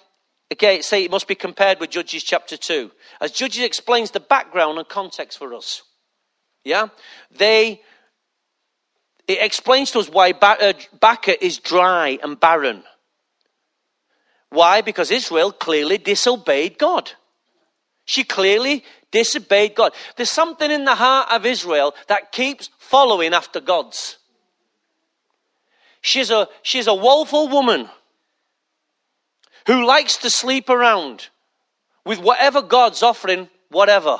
Again, 0.50 0.82
say 0.82 1.04
it 1.04 1.12
must 1.12 1.28
be 1.28 1.36
compared 1.36 1.80
with 1.80 1.90
Judges 1.90 2.24
chapter 2.24 2.56
2. 2.56 2.90
As 3.20 3.32
Judges 3.32 3.64
explains 3.64 4.12
the 4.12 4.20
background 4.22 4.78
and 4.78 4.88
context 4.88 5.38
for 5.38 5.54
us. 5.54 5.82
Yeah? 6.68 6.90
They, 7.38 7.82
it 9.28 9.40
explains 9.42 9.92
to 9.92 10.00
us 10.00 10.10
why 10.10 10.32
uh, 10.32 10.74
Baca 11.00 11.44
is 11.44 11.60
dry 11.60 12.20
and 12.22 12.40
barren. 12.40 12.84
Why? 14.50 14.82
Because 14.82 15.12
Israel 15.12 15.52
clearly 15.52 15.98
disobeyed 15.98 16.78
God. 16.78 17.12
She 18.06 18.24
clearly 18.24 18.84
disobeyed 19.12 19.76
God. 19.76 19.94
There's 20.16 20.30
something 20.30 20.70
in 20.70 20.86
the 20.86 20.96
heart 20.96 21.32
of 21.32 21.46
Israel 21.46 21.96
that 22.08 22.32
keeps 22.32 22.70
following 22.78 23.34
after 23.34 23.60
God's. 23.60 24.18
She's 26.02 26.32
a, 26.32 26.48
she's 26.62 26.88
a 26.88 26.94
woeful 26.94 27.48
woman 27.48 27.90
who 29.68 29.86
likes 29.86 30.18
to 30.18 30.30
sleep 30.30 30.70
around 30.70 31.28
with 32.06 32.20
whatever 32.20 32.62
God's 32.62 33.04
offering 33.04 33.50
whatever. 33.70 34.18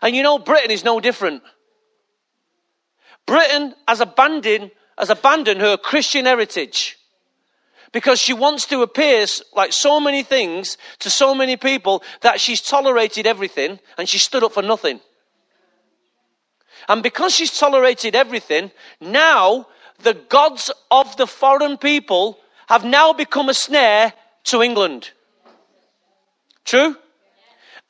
And 0.00 0.16
you 0.16 0.22
know, 0.22 0.38
Britain 0.38 0.70
is 0.70 0.84
no 0.84 1.00
different. 1.00 1.42
Britain 3.26 3.74
has 3.86 4.00
abandoned, 4.00 4.70
has 4.98 5.10
abandoned 5.10 5.60
her 5.60 5.76
Christian 5.76 6.26
heritage 6.26 6.98
because 7.92 8.18
she 8.18 8.32
wants 8.32 8.66
to 8.66 8.82
appear 8.82 9.26
like 9.54 9.72
so 9.72 10.00
many 10.00 10.22
things 10.22 10.78
to 11.00 11.10
so 11.10 11.34
many 11.34 11.56
people 11.56 12.02
that 12.22 12.40
she's 12.40 12.60
tolerated 12.60 13.26
everything 13.26 13.78
and 13.98 14.08
she 14.08 14.18
stood 14.18 14.42
up 14.42 14.52
for 14.52 14.62
nothing. 14.62 15.00
And 16.88 17.02
because 17.02 17.34
she's 17.34 17.56
tolerated 17.56 18.16
everything, 18.16 18.72
now 19.00 19.68
the 20.02 20.14
gods 20.14 20.70
of 20.90 21.16
the 21.16 21.26
foreign 21.26 21.76
people 21.76 22.38
have 22.66 22.84
now 22.84 23.12
become 23.12 23.48
a 23.48 23.54
snare 23.54 24.12
to 24.44 24.62
England. 24.62 25.10
True? 26.64 26.96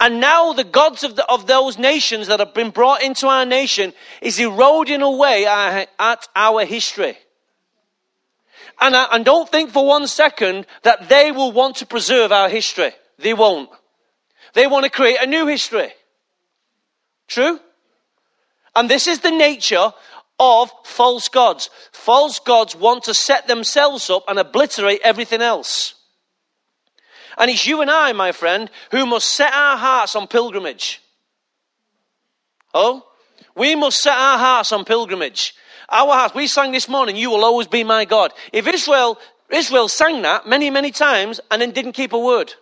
And 0.03 0.19
now 0.19 0.53
the 0.53 0.65
gods 0.65 1.05
of, 1.05 1.15
the, 1.15 1.25
of 1.31 1.47
those 1.47 1.79
nations 1.79 2.27
that 2.27 2.41
have 2.41 2.55
been 2.55 2.71
brought 2.71 3.05
into 3.05 3.29
our 3.29 3.47
nation 3.47 3.93
is 4.21 4.37
eroding 4.41 5.01
away 5.01 5.47
at 5.47 6.29
our 6.35 6.65
history. 6.65 7.17
And, 8.81 8.97
I, 8.97 9.07
and 9.13 9.25
don't 9.25 9.49
think 9.49 9.71
for 9.71 9.87
one 9.87 10.09
second 10.09 10.67
that 10.83 11.09
they 11.09 11.31
will 11.31 11.53
want 11.53 11.77
to 11.77 11.87
preserve 11.87 12.33
our 12.33 12.49
history. 12.49 12.91
They 13.19 13.33
won't. 13.33 13.71
They 14.55 14.67
want 14.67 14.83
to 14.87 14.91
create 14.91 15.19
a 15.21 15.27
new 15.27 15.47
history. 15.47 15.93
True? 17.29 17.61
And 18.75 18.91
this 18.91 19.07
is 19.07 19.21
the 19.21 19.31
nature 19.31 19.93
of 20.41 20.73
false 20.83 21.29
gods. 21.29 21.71
False 21.93 22.41
gods 22.41 22.75
want 22.75 23.05
to 23.05 23.15
set 23.15 23.47
themselves 23.47 24.11
up 24.11 24.25
and 24.27 24.41
obliterate 24.41 25.01
everything 25.05 25.43
else. 25.43 25.95
And 27.39 27.51
it's 27.51 27.67
you 27.67 27.81
and 27.81 27.91
I, 27.91 28.13
my 28.13 28.33
friend, 28.33 28.71
who 28.91 29.07
must 29.07 29.29
set 29.29 29.53
our 29.53 29.77
hearts 29.77 30.15
on 30.17 30.27
pilgrimage. 30.27 31.01
Oh? 32.75 33.05
We 33.57 33.75
must 33.75 34.03
set 34.03 34.17
our 34.17 34.39
hearts 34.39 34.73
on 34.73 34.85
pilgrimage. 34.85 35.55
Our 35.89 36.13
hearts, 36.13 36.35
we 36.35 36.47
sang 36.47 36.73
this 36.73 36.89
morning, 36.89 37.17
you 37.17 37.31
will 37.31 37.45
always 37.45 37.67
be 37.67 37.85
my 37.85 38.05
God. 38.05 38.33
If 38.53 38.67
Israel, 38.67 39.19
Israel 39.51 39.89
sang 39.89 40.23
that 40.23 40.47
many, 40.47 40.71
many 40.71 40.91
times 40.91 41.41
and 41.51 41.61
then 41.61 41.73
didn't 41.73 41.93
keep 41.93 42.13
a 42.13 42.19
word. 42.19 42.55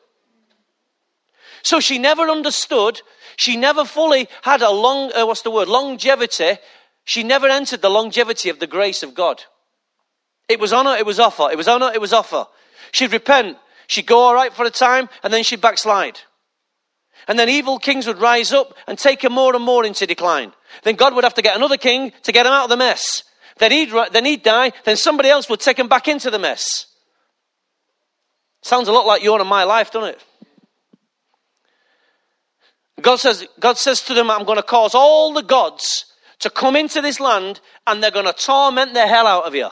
So 1.62 1.78
she 1.78 1.98
never 1.98 2.28
understood, 2.28 3.02
she 3.36 3.56
never 3.56 3.84
fully 3.84 4.28
had 4.42 4.62
a 4.62 4.70
long, 4.70 5.12
uh, 5.12 5.26
what's 5.26 5.42
the 5.42 5.50
word, 5.50 5.68
longevity. 5.68 6.58
She 7.04 7.22
never 7.22 7.46
entered 7.48 7.82
the 7.82 7.90
longevity 7.90 8.50
of 8.50 8.58
the 8.58 8.66
grace 8.66 9.02
of 9.02 9.14
God. 9.14 9.44
It 10.48 10.58
was 10.58 10.72
on 10.72 10.86
her, 10.86 10.96
it 10.96 11.06
was 11.06 11.20
off 11.20 11.38
her. 11.38 11.50
It 11.50 11.56
was 11.56 11.68
on 11.68 11.80
her, 11.82 11.92
it 11.92 12.00
was 12.00 12.12
off 12.12 12.30
her. 12.30 12.46
She'd 12.92 13.12
repent, 13.12 13.56
She'd 13.90 14.06
go 14.06 14.20
all 14.20 14.34
right 14.36 14.52
for 14.52 14.64
a 14.64 14.70
time 14.70 15.08
and 15.24 15.32
then 15.32 15.42
she'd 15.42 15.60
backslide. 15.60 16.20
And 17.26 17.36
then 17.36 17.48
evil 17.48 17.80
kings 17.80 18.06
would 18.06 18.20
rise 18.20 18.52
up 18.52 18.72
and 18.86 18.96
take 18.96 19.22
her 19.22 19.28
more 19.28 19.56
and 19.56 19.64
more 19.64 19.84
into 19.84 20.06
decline. 20.06 20.52
Then 20.84 20.94
God 20.94 21.12
would 21.12 21.24
have 21.24 21.34
to 21.34 21.42
get 21.42 21.56
another 21.56 21.76
king 21.76 22.12
to 22.22 22.30
get 22.30 22.46
him 22.46 22.52
out 22.52 22.64
of 22.64 22.70
the 22.70 22.76
mess. 22.76 23.24
Then 23.58 23.72
he'd, 23.72 23.90
then 24.12 24.24
he'd 24.24 24.44
die. 24.44 24.70
Then 24.84 24.96
somebody 24.96 25.28
else 25.28 25.48
would 25.48 25.58
take 25.58 25.76
him 25.76 25.88
back 25.88 26.06
into 26.06 26.30
the 26.30 26.38
mess. 26.38 26.86
Sounds 28.62 28.86
a 28.86 28.92
lot 28.92 29.06
like 29.06 29.24
your 29.24 29.40
and 29.40 29.48
my 29.48 29.64
life, 29.64 29.90
doesn't 29.90 30.10
it? 30.10 30.24
God 33.00 33.16
says, 33.16 33.44
God 33.58 33.76
says 33.76 34.02
to 34.02 34.14
them, 34.14 34.30
I'm 34.30 34.44
going 34.44 34.58
to 34.58 34.62
cause 34.62 34.94
all 34.94 35.32
the 35.32 35.42
gods 35.42 36.04
to 36.38 36.48
come 36.48 36.76
into 36.76 37.02
this 37.02 37.18
land 37.18 37.60
and 37.88 38.00
they're 38.00 38.12
going 38.12 38.26
to 38.26 38.32
torment 38.32 38.94
the 38.94 39.08
hell 39.08 39.26
out 39.26 39.46
of 39.46 39.54
you. 39.56 39.68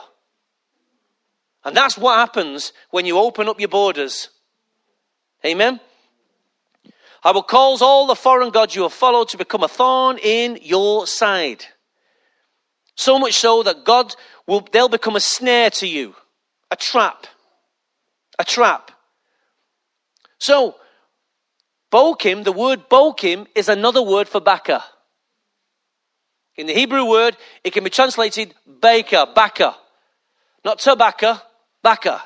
And 1.69 1.77
that's 1.77 1.99
what 1.99 2.17
happens 2.17 2.73
when 2.89 3.05
you 3.05 3.19
open 3.19 3.47
up 3.47 3.61
your 3.61 3.69
borders. 3.69 4.31
Amen? 5.45 5.79
I 7.23 7.31
will 7.33 7.43
cause 7.43 7.83
all 7.83 8.07
the 8.07 8.15
foreign 8.15 8.49
gods 8.49 8.75
you 8.75 8.85
have 8.85 8.95
followed 8.95 9.29
to 9.29 9.37
become 9.37 9.63
a 9.63 9.69
thorn 9.69 10.17
in 10.17 10.59
your 10.63 11.07
side. 11.07 11.67
So 12.95 13.19
much 13.19 13.35
so 13.35 13.63
that 13.65 13.85
God 13.85 14.17
will, 14.47 14.67
they'll 14.73 14.89
become 14.89 15.15
a 15.15 15.21
snare 15.21 15.69
to 15.73 15.87
you, 15.87 16.15
a 16.71 16.77
trap. 16.77 17.27
A 18.39 18.47
trap. 18.47 18.91
So, 20.39 20.77
Bochim, 21.93 22.45
the 22.45 22.53
word 22.53 22.89
Bochim 22.89 23.47
is 23.55 23.69
another 23.69 24.01
word 24.01 24.27
for 24.27 24.41
Baka. 24.41 24.83
In 26.57 26.67
the 26.67 26.73
Hebrew 26.73 27.05
word, 27.05 27.37
it 27.63 27.75
can 27.75 27.85
be 27.85 27.91
translated 27.91 28.55
baker, 28.81 29.27
Baka. 29.35 29.77
Not 30.65 30.79
tobacco, 30.79 31.39
Baka. 31.83 32.23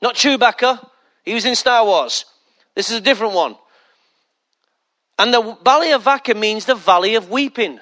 Not 0.00 0.14
Chewbacca. 0.14 0.88
He 1.24 1.34
was 1.34 1.44
in 1.44 1.54
Star 1.54 1.84
Wars. 1.84 2.24
This 2.74 2.90
is 2.90 2.96
a 2.96 3.00
different 3.00 3.34
one. 3.34 3.56
And 5.18 5.32
the 5.32 5.56
Valley 5.64 5.92
of 5.92 6.04
Baca 6.04 6.34
means 6.34 6.64
the 6.64 6.74
Valley 6.74 7.14
of 7.14 7.30
Weeping. 7.30 7.78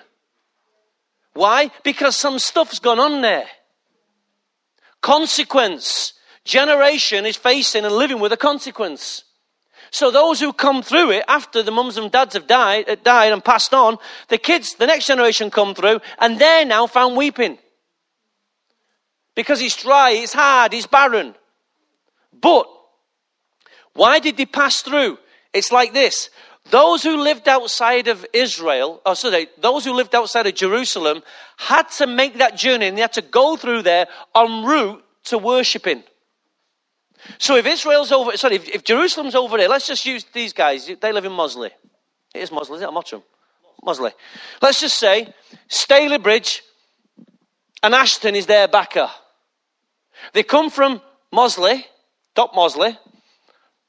Why? 1.32 1.70
Because 1.84 2.16
some 2.16 2.38
stuff's 2.38 2.80
gone 2.80 2.99
on 2.99 3.22
there. 3.22 3.46
Consequence. 5.00 6.14
Generation 6.44 7.25
is 7.25 7.37
facing 7.37 7.84
and 7.84 7.94
living 7.94 8.20
with 8.20 8.32
a 8.32 8.37
consequence. 8.37 9.25
So 9.90 10.10
those 10.10 10.40
who 10.40 10.52
come 10.52 10.82
through 10.82 11.10
it 11.12 11.25
after 11.28 11.62
the 11.62 11.70
mums 11.70 11.96
and 11.96 12.10
dads 12.12 12.34
have 12.34 12.46
died, 12.46 12.88
uh, 12.88 12.96
died 13.02 13.32
and 13.32 13.44
passed 13.44 13.75
on, 13.75 13.99
the 14.28 14.38
kids, 14.38 14.75
the 14.75 14.87
next 14.87 15.06
generation 15.06 15.50
come 15.50 15.75
through 15.75 16.00
and 16.18 16.38
they're 16.38 16.64
now 16.64 16.87
found 16.87 17.16
weeping 17.16 17.58
because 19.34 19.60
it's 19.60 19.82
dry, 19.82 20.12
it's 20.12 20.32
hard, 20.32 20.75
it's 20.75 20.87
barren. 20.87 21.34
But 22.40 22.66
why 23.94 24.18
did 24.18 24.37
they 24.37 24.46
pass 24.46 24.82
through? 24.82 25.18
It's 25.52 25.72
like 25.72 25.92
this. 25.92 26.30
Those 26.70 27.02
who 27.02 27.16
lived 27.16 27.49
outside 27.49 28.06
of 28.08 28.25
Israel, 28.32 29.00
oh 29.04 29.14
sorry, 29.14 29.49
those 29.58 29.84
who 29.84 29.92
lived 29.92 30.14
outside 30.14 30.46
of 30.46 30.54
Jerusalem 30.54 31.22
had 31.56 31.88
to 31.92 32.06
make 32.06 32.38
that 32.38 32.56
journey 32.56 32.87
and 32.87 32.96
they 32.96 33.02
had 33.02 33.14
to 33.14 33.22
go 33.22 33.56
through 33.56 33.82
there 33.82 34.06
en 34.37 34.64
route 34.64 35.04
to 35.25 35.38
worshipping. 35.38 36.04
So 37.38 37.56
if 37.56 37.66
Israel's 37.66 38.12
over, 38.12 38.37
sorry, 38.37 38.56
if, 38.56 38.68
if 38.68 38.84
Jerusalem's 38.84 39.34
over 39.34 39.56
there, 39.56 39.68
let's 39.68 39.87
just 39.87 40.06
use 40.06 40.25
these 40.32 40.52
guys. 40.52 40.90
They 41.00 41.12
live 41.12 41.25
in 41.25 41.32
Mossley. 41.32 41.70
It 42.34 42.42
is 42.42 42.50
Mossley, 42.50 42.76
is 42.76 42.82
it? 42.82 42.88
Or 42.88 42.92
Mottram? 42.92 43.22
Mossley. 43.84 44.12
Let's 44.62 44.80
just 44.80 44.96
say 44.96 45.32
Stalybridge 45.68 46.60
and 47.82 47.94
Ashton 47.94 48.34
is 48.34 48.46
their 48.46 48.68
Baca. 48.68 49.10
They 50.32 50.42
come 50.42 50.70
from 50.70 51.00
Mossley, 51.32 51.84
top 52.34 52.54
Mossley. 52.54 52.96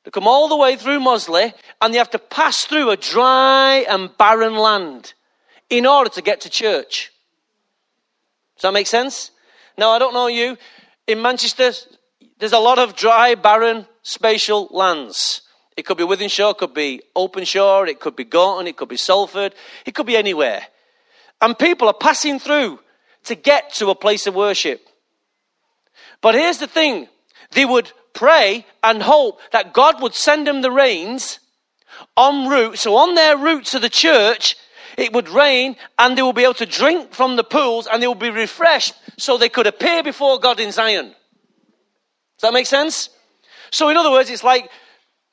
They 0.04 0.12
come 0.12 0.28
all 0.28 0.48
the 0.48 0.58
way 0.58 0.76
through 0.76 1.00
Mossley 1.00 1.54
and 1.82 1.94
they 1.94 1.98
have 1.98 2.10
to 2.12 2.20
pass 2.20 2.66
through 2.66 2.90
a 2.90 2.98
dry 2.98 3.86
and 3.90 4.16
barren 4.18 4.56
land 4.56 5.14
in 5.70 5.86
order 5.86 6.10
to 6.12 6.22
get 6.22 6.42
to 6.42 6.50
church. 6.50 7.12
Does 8.56 8.64
that 8.64 8.74
make 8.74 8.88
sense? 8.88 9.32
Now, 9.78 9.92
I 9.92 10.00
don't 10.00 10.14
know 10.14 10.28
you. 10.28 10.58
In 11.08 11.22
Manchester, 11.22 11.72
there's 12.40 12.54
a 12.54 12.60
lot 12.60 12.80
of 12.80 12.96
dry, 12.96 13.36
barren, 13.36 13.86
spatial 14.04 14.68
lands. 14.72 15.42
It 15.78 15.86
could 15.86 15.98
be 15.98 16.04
Wythenshawe, 16.04 16.52
it 16.52 16.58
could 16.58 16.74
be 16.74 17.02
Openshaw, 17.16 17.84
it 17.84 18.00
could 18.00 18.16
be 18.16 18.24
Gorton, 18.24 18.68
it 18.68 18.76
could 18.76 18.90
be 18.90 18.98
Salford, 18.98 19.56
it 19.86 19.96
could 19.96 20.06
be 20.06 20.18
anywhere. 20.18 20.62
And 21.42 21.58
people 21.58 21.88
are 21.88 21.94
passing 21.94 22.40
through 22.40 22.80
to 23.26 23.36
get 23.36 23.74
to 23.76 23.90
a 23.90 23.96
place 23.96 24.28
of 24.28 24.36
worship. 24.36 24.82
But 26.22 26.36
here's 26.36 26.60
the 26.60 26.68
thing 26.68 27.08
they 27.52 27.66
would 27.66 27.92
pray 28.14 28.66
and 28.84 29.02
hope 29.02 29.40
that 29.52 29.74
God 29.74 30.02
would 30.02 30.14
send 30.14 30.48
them 30.48 30.62
the 30.62 30.72
rains 30.72 31.40
en 32.18 32.48
route. 32.48 32.78
So, 32.78 32.96
on 32.96 33.16
their 33.16 33.38
route 33.38 33.66
to 33.68 33.80
the 33.80 33.90
church, 33.90 34.56
it 34.98 35.14
would 35.14 35.30
rain 35.30 35.76
and 35.98 36.18
they 36.18 36.22
will 36.22 36.34
be 36.34 36.44
able 36.44 36.54
to 36.56 36.66
drink 36.66 37.14
from 37.14 37.36
the 37.36 37.44
pools 37.44 37.88
and 37.88 38.02
they 38.02 38.08
will 38.08 38.16
be 38.16 38.30
refreshed 38.30 38.94
so 39.18 39.38
they 39.38 39.50
could 39.50 39.68
appear 39.68 40.04
before 40.04 40.40
God 40.40 40.60
in 40.60 40.72
Zion. 40.72 41.08
Does 41.08 42.42
that 42.42 42.54
make 42.54 42.68
sense? 42.68 43.10
So, 43.72 43.90
in 43.90 43.98
other 43.98 44.12
words, 44.12 44.30
it's 44.30 44.44
like, 44.44 44.70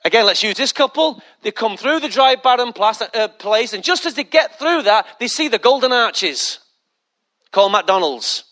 again, 0.04 0.26
let's 0.26 0.42
use 0.42 0.56
this 0.56 0.72
couple. 0.72 1.22
They 1.42 1.50
come 1.50 1.76
through 1.76 2.00
the 2.00 2.08
dry, 2.08 2.36
barren 2.36 2.72
uh, 2.78 3.28
place, 3.28 3.72
and 3.72 3.82
just 3.82 4.06
as 4.06 4.14
they 4.14 4.24
get 4.24 4.58
through 4.58 4.82
that, 4.82 5.06
they 5.18 5.28
see 5.28 5.48
the 5.48 5.58
golden 5.58 5.92
arches 5.92 6.60
called 7.50 7.72
McDonald's 7.72 8.44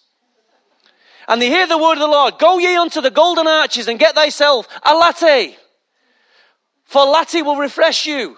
and 1.29 1.43
they 1.43 1.49
hear 1.49 1.67
the 1.67 1.79
word 1.79 1.95
of 1.95 1.99
the 2.01 2.07
Lord, 2.07 2.39
go 2.39 2.59
ye 2.59 2.77
unto 2.77 3.01
the 3.01 3.11
golden 3.11 3.47
arches 3.47 3.89
and 3.89 3.99
get 3.99 4.15
thyself 4.15 4.69
a 4.85 4.95
latte. 4.95 5.57
For 6.85 7.05
latte 7.05 7.43
will 7.43 7.57
refresh 7.57 8.07
you. 8.07 8.37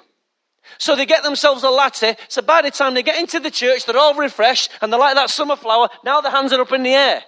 So 0.79 0.97
they 0.97 1.07
get 1.07 1.23
themselves 1.23 1.65
a 1.65 1.71
latte. 1.71 2.17
So 2.29 2.41
by 2.41 2.63
the 2.63 2.71
time 2.71 2.95
they 2.95 3.03
get 3.03 3.19
into 3.19 3.41
the 3.41 3.51
church, 3.51 3.85
they're 3.85 3.99
all 3.99 4.15
refreshed 4.15 4.71
and 4.81 4.93
they're 4.93 5.01
like 5.01 5.17
that 5.17 5.31
summer 5.31 5.57
flower. 5.57 5.89
Now 6.05 6.21
their 6.21 6.33
hands 6.33 6.53
are 6.53 6.61
up 6.61 6.73
in 6.73 6.83
the 6.83 6.95
air. 6.95 7.23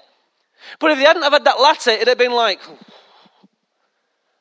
But 0.79 0.93
if 0.93 0.99
they 0.99 1.05
hadn't 1.05 1.23
have 1.23 1.33
had 1.33 1.45
that 1.45 1.61
latte, 1.61 1.95
it'd 1.95 2.09
have 2.09 2.19
been 2.19 2.33
like, 2.33 2.61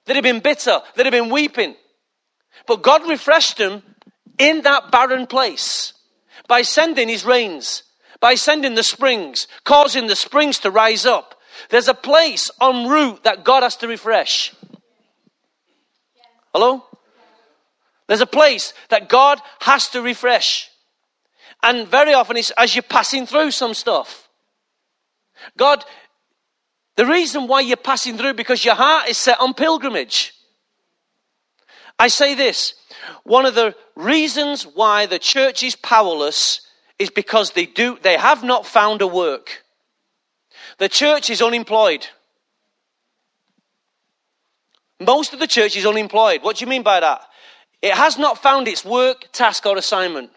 they'd 0.05 0.15
have 0.15 0.24
been 0.24 0.39
bitter. 0.39 0.79
They'd 0.96 1.05
have 1.05 1.12
been 1.12 1.29
weeping. 1.29 1.75
But 2.65 2.81
God 2.81 3.08
refreshed 3.10 3.58
them 3.58 3.84
in 4.38 4.62
that 4.62 4.91
barren 4.91 5.27
place 5.27 5.93
by 6.48 6.62
sending 6.62 7.10
his 7.10 7.25
rains 7.25 7.84
by 8.20 8.36
sending 8.36 8.76
the 8.76 8.84
springs, 8.84 9.48
causing 9.64 10.08
the 10.08 10.16
springs 10.16 10.60
to 10.60 10.72
rise 10.72 11.06
up. 11.06 11.40
There's 11.70 11.88
a 11.88 11.94
place 11.94 12.50
en 12.62 12.88
route 12.88 13.24
that 13.24 13.44
God 13.44 13.64
has 13.64 13.76
to 13.78 13.88
refresh. 13.88 14.54
Hello? 16.54 16.84
There's 18.08 18.22
a 18.22 18.26
place 18.26 18.74
that 18.90 19.08
God 19.08 19.40
has 19.60 19.90
to 19.90 20.02
refresh. 20.02 20.70
And 21.62 21.88
very 21.88 22.14
often 22.14 22.38
it's 22.38 22.52
as 22.52 22.76
you're 22.76 22.84
passing 22.84 23.26
through 23.26 23.52
some 23.52 23.74
stuff. 23.74 24.28
God, 25.58 25.86
the 26.96 27.06
reason 27.06 27.48
why 27.48 27.62
you're 27.62 27.78
passing 27.78 28.18
through 28.18 28.34
because 28.34 28.66
your 28.66 28.76
heart 28.76 29.10
is 29.10 29.18
set 29.18 29.40
on 29.40 29.54
pilgrimage. 29.54 30.34
I 31.98 32.08
say 32.08 32.34
this, 32.34 32.74
one 33.24 33.46
of 33.46 33.56
the 33.56 33.76
reasons 33.96 34.64
why 34.64 35.06
the 35.06 35.20
church 35.20 35.64
is 35.64 35.76
powerless 35.76 36.62
is 37.00 37.10
because 37.10 37.51
they 37.51 37.65
do 37.65 37.98
they 38.01 38.18
have 38.18 38.44
not 38.44 38.65
found 38.65 39.01
a 39.01 39.08
work. 39.08 39.63
The 40.77 40.89
church 40.89 41.29
is 41.29 41.41
unemployed. 41.41 42.06
Most 45.00 45.34
of 45.34 45.39
the 45.39 45.48
church 45.48 45.77
is 45.77 45.86
unemployed. 45.86 46.44
What 46.44 46.58
do 46.58 46.65
you 46.65 46.70
mean 46.70 46.84
by 46.84 47.00
that? 47.00 47.22
It 47.82 47.94
has 47.94 48.18
not 48.18 48.38
found 48.38 48.68
its 48.68 48.84
work, 48.84 49.32
task, 49.32 49.65
or 49.65 49.77
assignment. 49.77 50.32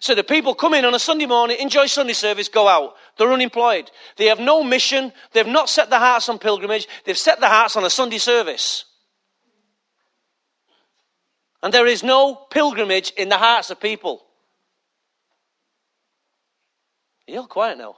So 0.00 0.14
the 0.14 0.24
people 0.24 0.54
come 0.54 0.74
in 0.74 0.84
on 0.84 0.94
a 0.94 0.98
Sunday 0.98 1.26
morning, 1.26 1.58
enjoy 1.60 1.86
Sunday 1.86 2.14
service, 2.14 2.48
go 2.48 2.66
out. 2.66 2.94
They're 3.16 3.32
unemployed. 3.32 3.90
They 4.16 4.26
have 4.26 4.40
no 4.40 4.64
mission. 4.64 5.12
They've 5.32 5.46
not 5.46 5.68
set 5.68 5.90
their 5.90 5.98
hearts 5.98 6.28
on 6.28 6.38
pilgrimage. 6.38 6.88
They've 7.04 7.18
set 7.18 7.40
their 7.40 7.50
hearts 7.50 7.76
on 7.76 7.84
a 7.84 7.90
Sunday 7.90 8.18
service. 8.18 8.86
And 11.62 11.74
there 11.74 11.86
is 11.86 12.02
no 12.02 12.34
pilgrimage 12.34 13.12
in 13.16 13.28
the 13.28 13.36
hearts 13.36 13.70
of 13.70 13.80
people. 13.80 14.24
You're 17.30 17.42
all 17.42 17.46
quiet 17.46 17.78
now. 17.78 17.96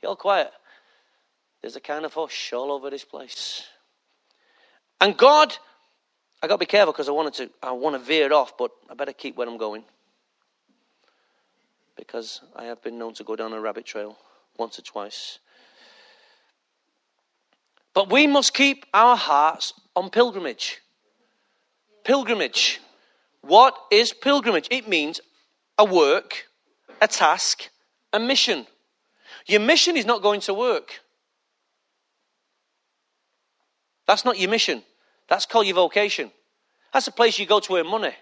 You're 0.00 0.10
all 0.10 0.16
quiet. 0.16 0.52
There's 1.60 1.74
a 1.74 1.80
kind 1.80 2.04
of 2.04 2.14
hush 2.14 2.52
all 2.52 2.70
over 2.70 2.90
this 2.90 3.04
place. 3.04 3.64
And 5.00 5.16
God, 5.16 5.56
I 6.40 6.46
got 6.46 6.54
to 6.54 6.58
be 6.58 6.66
careful 6.66 6.92
because 6.92 7.08
I 7.08 7.12
wanted 7.12 7.34
to, 7.34 7.50
I 7.60 7.72
want 7.72 7.96
to 7.96 7.98
veer 7.98 8.32
off, 8.32 8.56
but 8.56 8.70
I 8.88 8.94
better 8.94 9.12
keep 9.12 9.36
where 9.36 9.48
I'm 9.48 9.58
going 9.58 9.82
because 11.96 12.40
I 12.54 12.64
have 12.64 12.82
been 12.82 12.98
known 12.98 13.14
to 13.14 13.24
go 13.24 13.34
down 13.34 13.52
a 13.52 13.60
rabbit 13.60 13.84
trail 13.84 14.16
once 14.56 14.78
or 14.78 14.82
twice. 14.82 15.40
But 17.94 18.10
we 18.10 18.26
must 18.28 18.54
keep 18.54 18.86
our 18.94 19.16
hearts 19.16 19.74
on 19.96 20.08
pilgrimage. 20.08 20.78
Pilgrimage. 22.04 22.80
What 23.42 23.76
is 23.90 24.12
pilgrimage? 24.12 24.68
It 24.70 24.88
means 24.88 25.20
a 25.78 25.84
work, 25.84 26.46
a 27.00 27.08
task, 27.08 27.68
a 28.12 28.20
mission. 28.20 28.66
Your 29.46 29.60
mission 29.60 29.96
is 29.96 30.06
not 30.06 30.22
going 30.22 30.40
to 30.42 30.54
work. 30.54 31.00
That's 34.06 34.24
not 34.24 34.38
your 34.38 34.50
mission. 34.50 34.82
That's 35.28 35.46
called 35.46 35.66
your 35.66 35.76
vocation. 35.76 36.30
That's 36.92 37.06
the 37.06 37.12
place 37.12 37.38
you 37.38 37.46
go 37.46 37.60
to 37.60 37.76
earn 37.76 37.86
money. 37.86 38.14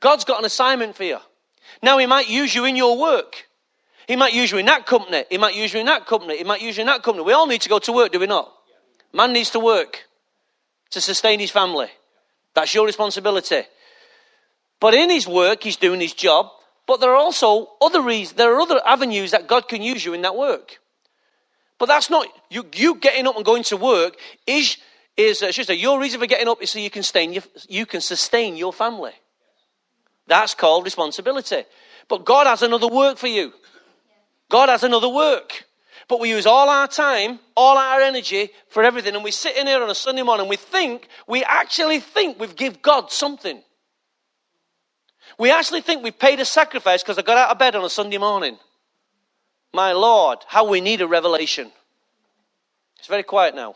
God's 0.00 0.24
got 0.24 0.38
an 0.38 0.44
assignment 0.44 0.96
for 0.96 1.04
you. 1.04 1.18
Now, 1.82 1.98
He 1.98 2.06
might 2.06 2.28
use 2.28 2.54
you 2.54 2.64
in 2.64 2.76
your 2.76 2.98
work. 2.98 3.46
He 4.06 4.16
might 4.16 4.34
use 4.34 4.52
you 4.52 4.58
in 4.58 4.66
that 4.66 4.84
company. 4.84 5.24
He 5.30 5.38
might 5.38 5.54
use 5.54 5.72
you 5.72 5.80
in 5.80 5.86
that 5.86 6.04
company. 6.04 6.36
He 6.36 6.44
might 6.44 6.60
use 6.60 6.76
you 6.76 6.82
in 6.82 6.88
that 6.88 7.02
company. 7.02 7.24
We 7.24 7.32
all 7.32 7.46
need 7.46 7.62
to 7.62 7.68
go 7.68 7.78
to 7.78 7.92
work, 7.92 8.12
do 8.12 8.20
we 8.20 8.26
not? 8.26 8.52
Man 9.12 9.32
needs 9.32 9.50
to 9.50 9.60
work 9.60 10.04
to 10.90 11.00
sustain 11.00 11.40
his 11.40 11.50
family. 11.50 11.88
That's 12.52 12.74
your 12.74 12.84
responsibility. 12.84 13.62
But 14.78 14.94
in 14.94 15.08
his 15.08 15.26
work, 15.26 15.62
he's 15.62 15.76
doing 15.76 16.00
his 16.00 16.12
job. 16.12 16.50
But 16.86 17.00
there 17.00 17.10
are 17.10 17.16
also 17.16 17.68
other 17.80 18.02
reasons, 18.02 18.36
there 18.36 18.54
are 18.54 18.60
other 18.60 18.80
avenues 18.84 19.30
that 19.30 19.46
God 19.46 19.68
can 19.68 19.82
use 19.82 20.04
you 20.04 20.12
in 20.12 20.22
that 20.22 20.36
work. 20.36 20.78
But 21.78 21.86
that's 21.86 22.10
not, 22.10 22.26
you, 22.50 22.66
you 22.74 22.96
getting 22.96 23.26
up 23.26 23.36
and 23.36 23.44
going 23.44 23.64
to 23.64 23.76
work 23.76 24.16
is, 24.46 24.76
is 25.16 25.42
uh, 25.42 25.50
just 25.50 25.70
a, 25.70 25.76
your 25.76 26.00
reason 26.00 26.20
for 26.20 26.26
getting 26.26 26.48
up 26.48 26.62
is 26.62 26.70
so 26.70 26.78
you 26.78 26.90
can, 26.90 27.02
sustain 27.02 27.32
your, 27.32 27.42
you 27.68 27.86
can 27.86 28.00
sustain 28.00 28.56
your 28.56 28.72
family. 28.72 29.12
That's 30.26 30.54
called 30.54 30.84
responsibility. 30.84 31.64
But 32.08 32.24
God 32.24 32.46
has 32.46 32.62
another 32.62 32.88
work 32.88 33.18
for 33.18 33.26
you. 33.26 33.52
God 34.48 34.68
has 34.68 34.84
another 34.84 35.08
work. 35.08 35.64
But 36.06 36.20
we 36.20 36.28
use 36.28 36.46
all 36.46 36.68
our 36.68 36.86
time, 36.86 37.40
all 37.56 37.78
our 37.78 38.00
energy 38.00 38.50
for 38.68 38.82
everything, 38.82 39.14
and 39.14 39.24
we 39.24 39.30
sit 39.30 39.56
in 39.56 39.66
here 39.66 39.82
on 39.82 39.88
a 39.88 39.94
Sunday 39.94 40.22
morning, 40.22 40.42
and 40.42 40.50
we 40.50 40.56
think, 40.56 41.08
we 41.26 41.42
actually 41.42 41.98
think 41.98 42.38
we've 42.38 42.54
give 42.54 42.82
God 42.82 43.10
something. 43.10 43.62
We 45.38 45.50
actually 45.50 45.80
think 45.80 46.02
we've 46.02 46.18
paid 46.18 46.40
a 46.40 46.44
sacrifice 46.44 47.02
because 47.02 47.18
I 47.18 47.22
got 47.22 47.38
out 47.38 47.50
of 47.50 47.58
bed 47.58 47.74
on 47.74 47.84
a 47.84 47.90
Sunday 47.90 48.18
morning. 48.18 48.58
My 49.72 49.92
Lord, 49.92 50.38
how 50.46 50.68
we 50.68 50.80
need 50.80 51.00
a 51.00 51.08
revelation. 51.08 51.72
It's 52.98 53.08
very 53.08 53.24
quiet 53.24 53.54
now. 53.54 53.74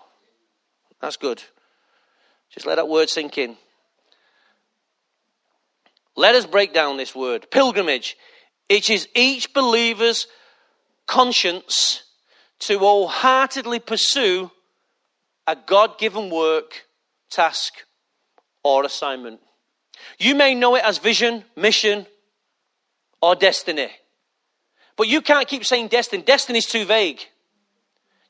That's 1.01 1.17
good. 1.17 1.43
Just 2.51 2.67
let 2.67 2.77
that 2.77 2.89
word 2.89 3.11
sink 3.11 3.37
in. 3.39 3.57
Let 6.17 6.35
us 6.35 6.47
break 6.47 6.73
down 6.73 6.97
this 6.97 7.15
word 7.15 7.51
pilgrimage. 7.51 8.17
It 8.69 8.91
is 8.91 9.09
each 9.15 9.53
believer's 9.53 10.27
conscience 11.07 12.05
to 12.61 12.79
wholeheartedly 12.79 13.81
pursue 13.81 14.51
a 15.47 15.57
God 15.57 15.99
given 15.99 16.31
work, 16.31 16.87
task, 17.31 17.73
or 18.63 18.85
assignment. 18.85 19.41
You 20.19 20.35
may 20.35 20.55
know 20.55 20.75
it 20.75 20.85
as 20.85 20.99
vision, 20.99 21.45
mission, 21.57 22.07
or 23.21 23.35
destiny. 23.35 23.91
But 24.97 25.09
you 25.09 25.21
can't 25.21 25.47
keep 25.47 25.65
saying 25.65 25.89
destiny. 25.89 26.23
Destiny's 26.23 26.67
too 26.67 26.85
vague. 26.85 27.21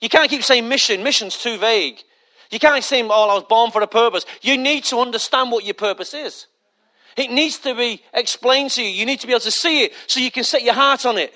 You 0.00 0.08
can't 0.08 0.30
keep 0.30 0.42
saying 0.42 0.68
mission. 0.68 1.02
Mission's 1.02 1.36
too 1.36 1.58
vague. 1.58 2.02
You 2.50 2.58
can't 2.58 2.82
say, 2.84 3.02
oh, 3.02 3.28
I 3.28 3.34
was 3.34 3.44
born 3.48 3.70
for 3.70 3.82
a 3.82 3.86
purpose. 3.86 4.24
You 4.42 4.56
need 4.56 4.84
to 4.84 4.98
understand 4.98 5.50
what 5.50 5.64
your 5.64 5.74
purpose 5.74 6.14
is. 6.14 6.46
It 7.16 7.30
needs 7.30 7.58
to 7.60 7.74
be 7.74 8.02
explained 8.14 8.70
to 8.72 8.82
you. 8.82 8.88
You 8.88 9.04
need 9.04 9.20
to 9.20 9.26
be 9.26 9.32
able 9.32 9.40
to 9.40 9.50
see 9.50 9.84
it 9.84 9.92
so 10.06 10.20
you 10.20 10.30
can 10.30 10.44
set 10.44 10.62
your 10.62 10.74
heart 10.74 11.04
on 11.04 11.18
it. 11.18 11.32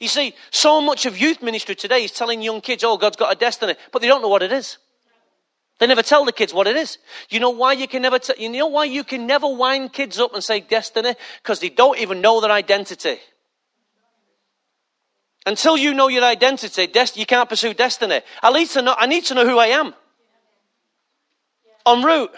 You 0.00 0.08
see, 0.08 0.34
so 0.50 0.80
much 0.80 1.06
of 1.06 1.16
youth 1.16 1.42
ministry 1.42 1.76
today 1.76 2.04
is 2.04 2.10
telling 2.10 2.42
young 2.42 2.60
kids, 2.60 2.82
oh, 2.82 2.96
God's 2.96 3.16
got 3.16 3.32
a 3.32 3.38
destiny, 3.38 3.76
but 3.92 4.02
they 4.02 4.08
don't 4.08 4.20
know 4.20 4.28
what 4.28 4.42
it 4.42 4.52
is. 4.52 4.78
They 5.82 5.88
never 5.88 6.04
tell 6.04 6.24
the 6.24 6.30
kids 6.30 6.54
what 6.54 6.68
it 6.68 6.76
is. 6.76 6.98
You 7.28 7.40
know 7.40 7.50
why 7.50 7.72
you 7.72 7.88
can 7.88 8.02
never 8.02 8.20
t- 8.20 8.34
you 8.38 8.48
know 8.48 8.68
why 8.68 8.84
you 8.84 9.02
can 9.02 9.26
never 9.26 9.48
wind 9.48 9.92
kids 9.92 10.20
up 10.20 10.32
and 10.32 10.40
say 10.40 10.60
destiny? 10.60 11.16
Because 11.42 11.58
they 11.58 11.70
don't 11.70 11.98
even 11.98 12.20
know 12.20 12.40
their 12.40 12.52
identity. 12.52 13.16
Until 15.44 15.76
you 15.76 15.92
know 15.92 16.06
your 16.06 16.22
identity, 16.22 16.88
you 17.16 17.26
can't 17.26 17.48
pursue 17.48 17.74
destiny. 17.74 18.20
I 18.44 18.52
need 18.52 18.68
to 18.68 18.82
know, 18.82 18.94
I 18.96 19.06
need 19.06 19.24
to 19.24 19.34
know 19.34 19.44
who 19.44 19.58
I 19.58 19.66
am. 19.66 19.92
En 21.84 22.04
route. 22.04 22.30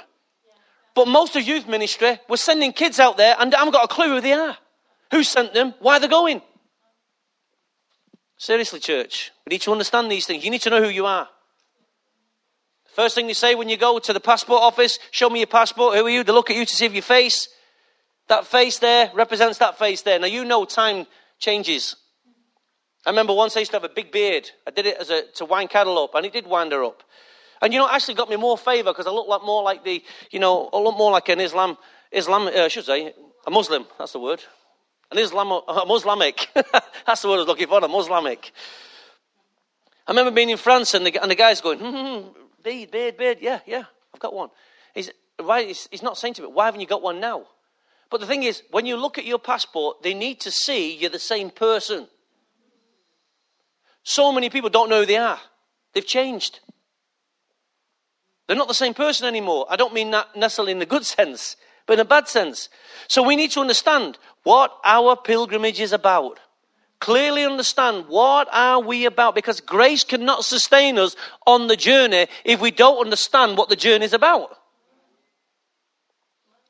But 0.95 1.07
most 1.07 1.37
of 1.37 1.43
youth 1.43 1.69
ministry, 1.69 2.19
we're 2.31 2.37
sending 2.39 2.73
kids 2.73 2.99
out 2.99 3.19
there 3.19 3.37
and 3.39 3.55
I 3.55 3.59
haven't 3.59 3.75
got 3.75 3.85
a 3.85 3.89
clue 3.89 4.09
who 4.09 4.21
they 4.23 4.33
are. 4.33 4.57
Who 5.11 5.23
sent 5.23 5.53
them? 5.53 5.75
Why 5.81 5.99
they're 5.99 6.09
going? 6.09 6.41
Seriously, 8.39 8.81
church, 8.81 9.33
we 9.47 9.51
need 9.51 9.61
to 9.61 9.73
understand 9.73 10.11
these 10.11 10.25
things. 10.25 10.47
You 10.47 10.51
need 10.51 10.63
to 10.63 10.71
know 10.71 10.83
who 10.83 10.89
you 10.89 11.05
are. 11.05 11.29
First 12.95 13.17
thing 13.17 13.27
they 13.27 13.33
say 13.33 13.55
when 13.55 13.69
you 13.69 13.77
go 13.77 13.99
to 13.99 14.13
the 14.13 14.21
passport 14.21 14.63
office, 14.63 14.99
show 15.11 15.29
me 15.29 15.41
your 15.41 15.49
passport. 15.49 15.97
Who 15.97 16.07
are 16.07 16.11
you? 16.11 16.23
They 16.23 16.33
look 16.33 16.51
at 16.51 16.57
you 16.57 16.65
to 16.65 16.75
see 16.75 16.87
if 16.87 16.93
your 16.93 17.03
face, 17.03 17.49
that 18.29 18.47
face 18.47 18.79
there 18.79 19.11
represents 19.15 19.59
that 19.59 19.79
face 19.79 20.03
there. 20.03 20.19
Now 20.19 20.27
you 20.29 20.45
know 20.45 20.65
time 20.65 21.07
changes. 21.39 21.97
I 23.05 23.11
remember 23.11 23.35
once 23.35 23.57
I 23.57 23.61
used 23.61 23.73
to 23.73 23.77
have 23.77 23.85
a 23.85 23.93
big 23.93 24.13
beard. 24.13 24.51
I 24.67 24.71
did 24.71 24.87
it 24.87 24.97
as 24.99 25.11
a, 25.11 25.23
to 25.35 25.45
wind 25.45 25.71
cattle 25.71 25.99
up, 25.99 26.15
and 26.15 26.25
it 26.25 26.33
did 26.33 26.47
wind 26.47 26.73
her 26.73 26.85
up. 26.85 27.03
And 27.61 27.73
you 27.73 27.79
know, 27.79 27.89
actually 27.89 28.15
got 28.15 28.31
me 28.31 28.37
more 28.37 28.57
favour 28.57 28.93
because 28.93 29.07
I 29.07 29.11
look 29.11 29.27
like 29.27 29.43
more 29.43 29.63
like 29.63 29.85
the, 29.85 30.03
you 30.31 30.39
know, 30.39 30.71
I 30.73 30.79
look 30.79 30.97
more 30.97 31.11
like 31.11 31.29
an 31.29 31.41
Islam, 31.41 31.77
Islam, 32.13 32.47
uh, 32.47 32.63
I 32.63 32.69
should 32.69 32.85
say, 32.85 33.13
a 33.47 33.51
Muslim. 33.51 33.87
That's 33.99 34.13
the 34.13 34.21
word. 34.21 34.43
An 35.11 35.19
Islam, 35.19 35.51
a 35.51 35.85
Muslimic. 35.87 36.49
that's 37.07 37.23
the 37.23 37.29
word 37.29 37.35
I 37.35 37.39
was 37.39 37.47
looking 37.47 37.67
for. 37.67 37.85
A 37.85 37.89
Muslimic. 37.89 38.53
I 40.07 40.13
remember 40.13 40.31
being 40.31 40.51
in 40.51 40.59
France 40.59 40.95
and 40.95 41.07
the, 41.07 41.21
and 41.21 41.31
the 41.31 41.35
guy's 41.35 41.61
going, 41.61 41.79
hmm, 41.79 41.91
hmm, 41.91 42.19
hmm, 42.19 42.44
beard, 42.65 42.91
beard, 42.91 43.17
beard. 43.17 43.39
Yeah, 43.41 43.61
yeah, 43.67 43.85
I've 44.13 44.21
got 44.21 44.35
one. 44.35 44.49
He's, 44.95 45.11
right, 45.41 45.69
he's, 45.69 45.87
he's 45.91 46.03
not 46.03 46.19
saying 46.19 46.35
to 46.35 46.43
me, 46.43 46.49
why 46.49 46.65
haven't 46.65 46.81
you 46.81 46.87
got 46.87 47.03
one 47.03 47.21
now? 47.21 47.47
But 48.11 48.21
the 48.21 48.27
thing 48.27 48.43
is, 48.43 48.63
when 48.71 48.87
you 48.87 48.97
look 48.97 49.19
at 49.19 49.25
your 49.25 49.39
passport, 49.39 50.03
they 50.03 50.15
need 50.15 50.41
to 50.41 50.51
see 50.51 50.97
you're 50.97 51.11
the 51.11 51.19
same 51.19 51.51
person. 51.51 52.09
So 54.03 54.33
many 54.33 54.51
people 54.51 54.71
don't 54.71 54.91
know 54.91 55.01
who 55.01 55.07
they 55.07 55.17
are. 55.17 55.41
They've 55.93 56.07
changed. 56.07 56.61
They're 58.47 58.57
not 58.57 58.69
the 58.69 58.75
same 58.75 58.95
person 58.95 59.27
anymore. 59.27 59.67
I 59.71 59.77
don't 59.77 59.95
mean 59.95 60.11
that 60.11 60.37
necessarily 60.37 60.73
in 60.73 60.79
the 60.79 60.87
good 60.87 61.07
sense, 61.19 61.57
but 61.87 61.95
in 61.95 62.01
a 62.01 62.05
bad 62.05 62.29
sense. 62.29 62.69
So 63.09 63.23
we 63.23 63.37
need 63.37 63.51
to 63.53 63.61
understand 63.61 64.19
what 64.43 64.73
our 64.85 65.17
pilgrimage 65.17 65.81
is 65.81 65.93
about. 65.93 66.41
Clearly 67.01 67.45
understand 67.45 68.07
what 68.09 68.49
are 68.53 68.81
we 68.81 69.05
about 69.05 69.35
because 69.35 69.61
grace 69.61 70.05
cannot 70.05 70.45
sustain 70.45 70.99
us 70.99 71.17
on 71.47 71.67
the 71.67 71.77
journey 71.77 72.27
if 72.45 72.61
we 72.61 72.71
don't 72.71 73.05
understand 73.05 73.59
what 73.59 73.69
the 73.69 73.77
journey 73.77 74.05
is 74.05 74.13
about. 74.13 74.57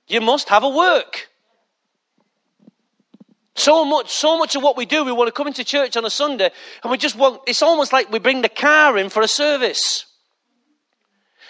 You 0.09 0.21
must 0.21 0.49
have 0.49 0.65
a 0.65 0.69
work. 0.69 1.29
So 3.55 3.85
much, 3.85 4.11
so 4.11 4.37
much 4.37 4.57
of 4.57 4.63
what 4.63 4.77
we 4.77 4.85
do, 4.85 5.05
we 5.05 5.13
want 5.13 5.29
to 5.29 5.33
come 5.33 5.47
into 5.47 5.63
church 5.63 5.97
on 5.97 6.05
a 6.05 6.11
Sunday 6.11 6.51
and 6.83 6.91
we 6.91 6.99
just 6.99 7.17
want, 7.17 7.41
it's 7.47 7.63
almost 7.63 7.93
like 7.93 8.11
we 8.11 8.19
bring 8.19 8.43
the 8.43 8.49
car 8.49 8.99
in 8.99 9.09
for 9.09 9.23
a 9.23 9.29
service 9.29 10.07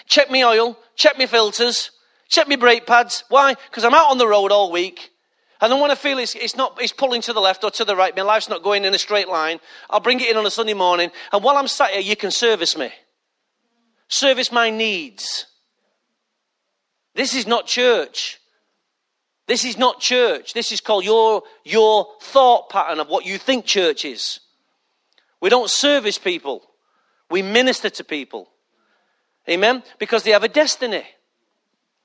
check 0.06 0.30
me 0.30 0.44
oil, 0.44 0.76
check 0.96 1.16
me 1.16 1.24
filters, 1.24 1.90
Check 2.28 2.48
my 2.48 2.56
brake 2.56 2.86
pads. 2.86 3.24
Why? 3.28 3.54
Because 3.54 3.84
I'm 3.84 3.94
out 3.94 4.10
on 4.10 4.18
the 4.18 4.26
road 4.26 4.50
all 4.50 4.72
week. 4.72 5.10
And 5.64 5.72
then 5.72 5.80
when 5.80 5.90
I 5.90 5.94
feel 5.94 6.18
it's, 6.18 6.34
it's 6.34 6.56
not, 6.56 6.76
it's 6.78 6.92
pulling 6.92 7.22
to 7.22 7.32
the 7.32 7.40
left 7.40 7.64
or 7.64 7.70
to 7.70 7.86
the 7.86 7.96
right, 7.96 8.14
my 8.14 8.20
life's 8.20 8.50
not 8.50 8.62
going 8.62 8.84
in 8.84 8.92
a 8.92 8.98
straight 8.98 9.30
line, 9.30 9.60
I'll 9.88 9.98
bring 9.98 10.20
it 10.20 10.30
in 10.30 10.36
on 10.36 10.44
a 10.44 10.50
Sunday 10.50 10.74
morning. 10.74 11.10
And 11.32 11.42
while 11.42 11.56
I'm 11.56 11.68
sat 11.68 11.92
here, 11.92 12.02
you 12.02 12.16
can 12.16 12.30
service 12.30 12.76
me. 12.76 12.92
Service 14.06 14.52
my 14.52 14.68
needs. 14.68 15.46
This 17.14 17.34
is 17.34 17.46
not 17.46 17.66
church. 17.66 18.40
This 19.46 19.64
is 19.64 19.78
not 19.78 20.00
church. 20.00 20.52
This 20.52 20.70
is 20.70 20.82
called 20.82 21.06
your, 21.06 21.44
your 21.64 22.08
thought 22.20 22.68
pattern 22.68 23.00
of 23.00 23.08
what 23.08 23.24
you 23.24 23.38
think 23.38 23.64
church 23.64 24.04
is. 24.04 24.40
We 25.40 25.48
don't 25.48 25.70
service 25.70 26.18
people. 26.18 26.60
We 27.30 27.40
minister 27.40 27.88
to 27.88 28.04
people. 28.04 28.50
Amen? 29.48 29.82
Because 29.98 30.24
they 30.24 30.32
have 30.32 30.44
a 30.44 30.48
destiny. 30.48 31.04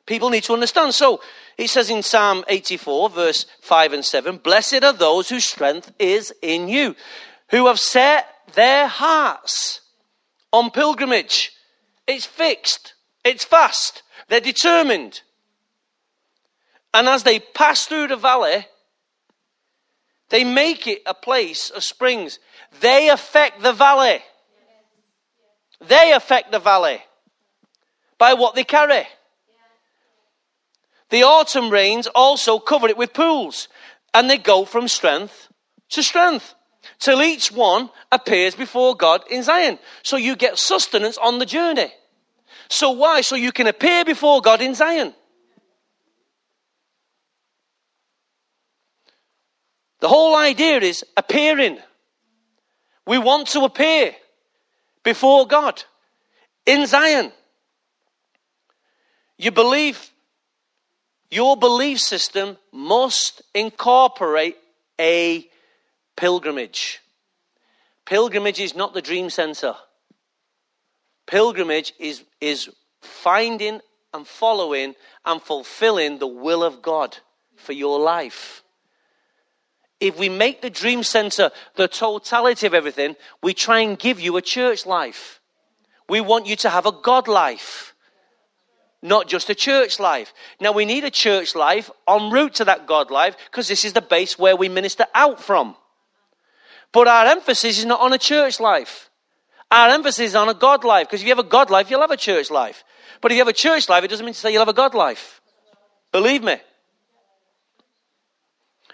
People 0.10 0.32
need 0.32 0.44
to 0.46 0.54
understand. 0.54 0.96
So 0.96 1.22
he 1.56 1.68
says 1.68 1.92
in 1.92 2.02
Psalm 2.02 2.44
84, 2.48 3.12
verse 3.12 3.46
5 3.62 3.94
and 3.94 4.04
7 4.04 4.38
Blessed 4.38 4.84
are 4.84 4.92
those 4.92 5.30
whose 5.30 5.46
strength 5.46 5.94
is 6.00 6.34
in 6.42 6.68
you, 6.68 6.96
who 7.52 7.68
have 7.68 7.80
set 7.80 8.26
their 8.56 8.88
hearts 8.88 9.82
on 10.52 10.72
pilgrimage. 10.72 11.52
It's 12.08 12.26
fixed, 12.26 12.96
it's 13.24 13.44
fast, 13.44 14.02
they're 14.30 14.40
determined. 14.40 15.22
And 16.92 17.08
as 17.08 17.22
they 17.22 17.40
pass 17.40 17.86
through 17.86 18.08
the 18.08 18.16
valley, 18.16 18.66
they 20.30 20.44
make 20.44 20.88
it 20.88 21.04
a 21.06 21.14
place 21.14 21.70
of 21.70 21.84
springs. 21.84 22.40
They 22.80 23.10
affect 23.10 23.62
the 23.62 23.74
valley. 23.74 24.24
They 25.88 26.14
affect 26.14 26.52
the 26.52 26.58
valley 26.58 27.00
by 28.18 28.34
what 28.34 28.56
they 28.56 28.64
carry. 28.64 29.06
The 31.10 31.24
autumn 31.24 31.70
rains 31.70 32.08
also 32.08 32.60
cover 32.60 32.88
it 32.88 32.98
with 32.98 33.14
pools, 33.14 33.68
and 34.14 34.30
they 34.30 34.38
go 34.38 34.66
from 34.66 34.88
strength 34.88 35.50
to 35.90 36.04
strength 36.04 36.54
till 37.00 37.22
each 37.22 37.52
one 37.52 37.90
appears 38.12 38.56
before 38.56 38.96
God 38.96 39.24
in 39.30 39.44
Zion. 39.44 39.80
So 40.04 40.18
you 40.18 40.36
get 40.36 40.58
sustenance 40.58 41.18
on 41.18 41.40
the 41.40 41.46
journey. 41.46 41.92
So 42.70 42.92
why? 42.92 43.22
So 43.22 43.36
you 43.36 43.52
can 43.52 43.68
appear 43.68 44.06
before 44.06 44.42
God 44.42 44.62
in 44.62 44.76
Zion. 44.76 45.14
The 50.00 50.08
whole 50.08 50.36
idea 50.36 50.80
is 50.80 51.04
appearing. 51.18 51.80
We 53.06 53.18
want 53.18 53.48
to 53.50 53.62
appear 53.62 54.16
before 55.04 55.48
God 55.48 55.84
in 56.66 56.86
Zion. 56.86 57.32
You 59.38 59.52
believe, 59.52 60.12
your 61.32 61.58
belief 61.58 62.00
system 62.00 62.58
must 62.72 63.42
incorporate 63.54 64.58
a 65.00 65.48
pilgrimage. 66.18 67.00
Pilgrimage 68.06 68.60
is 68.60 68.76
not 68.76 68.94
the 68.94 69.02
dream 69.02 69.30
center. 69.30 69.76
Pilgrimage 71.28 71.94
is, 72.00 72.24
is 72.42 72.70
finding 73.02 73.82
and 74.14 74.28
following 74.28 74.96
and 75.26 75.42
fulfilling 75.42 76.18
the 76.18 76.28
will 76.28 76.64
of 76.64 76.82
God 76.82 77.18
for 77.56 77.74
your 77.74 78.00
life. 78.00 78.64
If 80.00 80.18
we 80.18 80.30
make 80.30 80.62
the 80.62 80.70
dream 80.70 81.04
center 81.04 81.52
the 81.76 81.88
totality 81.88 82.66
of 82.66 82.74
everything, 82.74 83.16
we 83.44 83.54
try 83.54 83.82
and 83.82 84.00
give 84.00 84.20
you 84.20 84.38
a 84.38 84.42
church 84.42 84.86
life. 84.86 85.42
We 86.08 86.22
want 86.22 86.48
you 86.48 86.56
to 86.58 86.70
have 86.70 86.86
a 86.86 86.92
God 86.92 87.28
life, 87.28 87.89
not 89.02 89.28
just 89.28 89.50
a 89.50 89.56
church 89.56 90.00
life. 90.00 90.34
Now, 90.60 90.72
we 90.72 90.86
need 90.86 91.04
a 91.04 91.12
church 91.12 91.56
life 91.56 91.90
en 92.08 92.32
route 92.32 92.56
to 92.56 92.66
that 92.66 92.86
God 92.86 93.12
life 93.12 93.36
because 93.50 93.68
this 93.68 93.86
is 93.86 93.94
the 93.94 94.02
base 94.02 94.38
where 94.38 94.56
we 94.56 94.70
minister 94.70 95.06
out 95.14 95.42
from. 95.42 95.76
But 96.92 97.08
our 97.08 97.28
emphasis 97.28 97.80
is 97.80 97.86
not 97.86 98.02
on 98.02 98.14
a 98.14 98.18
church 98.18 98.60
life. 98.60 99.10
Our 99.72 99.90
emphasis 99.90 100.30
is 100.32 100.36
on 100.36 100.50
a 100.50 100.54
God 100.54 100.84
life 100.84 101.08
because 101.08 101.22
if 101.22 101.28
you 101.28 101.32
have 101.32 101.46
a 101.46 101.50
God 101.50 101.70
life, 101.70 101.90
you'll 101.90 102.02
have 102.02 102.12
a 102.12 102.18
church 102.18 102.50
life. 102.50 102.84
But 103.22 103.32
if 103.32 103.36
you 103.36 103.42
have 103.42 103.48
a 103.48 103.54
church 103.54 103.88
life, 103.88 104.04
it 104.04 104.10
doesn't 104.10 104.26
mean 104.26 104.34
to 104.34 104.40
say 104.40 104.52
you'll 104.52 104.62
have 104.62 104.68
a 104.68 104.74
God 104.74 104.94
life. 104.94 105.42
Believe 106.12 106.44
me. 106.44 106.58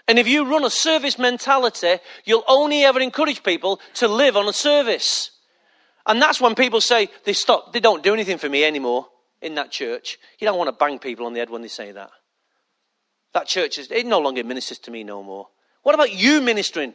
And 0.08 0.18
if 0.20 0.28
you 0.28 0.48
run 0.48 0.64
a 0.64 0.70
service 0.70 1.18
mentality, 1.18 1.96
you'll 2.24 2.44
only 2.46 2.84
ever 2.84 3.00
encourage 3.00 3.42
people 3.42 3.80
to 3.94 4.06
live 4.06 4.36
on 4.36 4.46
a 4.46 4.52
service. 4.52 5.32
And 6.04 6.22
that's 6.22 6.40
when 6.40 6.54
people 6.54 6.80
say 6.80 7.08
they 7.24 7.32
stop, 7.32 7.72
they 7.72 7.80
don't 7.80 8.04
do 8.04 8.12
anything 8.12 8.38
for 8.38 8.48
me 8.48 8.62
anymore 8.62 9.08
in 9.42 9.54
that 9.54 9.70
church. 9.70 10.18
You 10.38 10.46
don't 10.46 10.58
want 10.58 10.68
to 10.68 10.72
bang 10.72 10.98
people 10.98 11.26
on 11.26 11.32
the 11.32 11.40
head 11.40 11.50
when 11.50 11.62
they 11.62 11.68
say 11.68 11.92
that. 11.92 12.10
That 13.32 13.46
church 13.46 13.78
is, 13.78 13.90
it 13.90 14.06
no 14.06 14.18
longer 14.18 14.42
ministers 14.44 14.78
to 14.80 14.90
me 14.90 15.04
no 15.04 15.22
more. 15.22 15.48
What 15.82 15.94
about 15.94 16.12
you 16.12 16.40
ministering? 16.40 16.94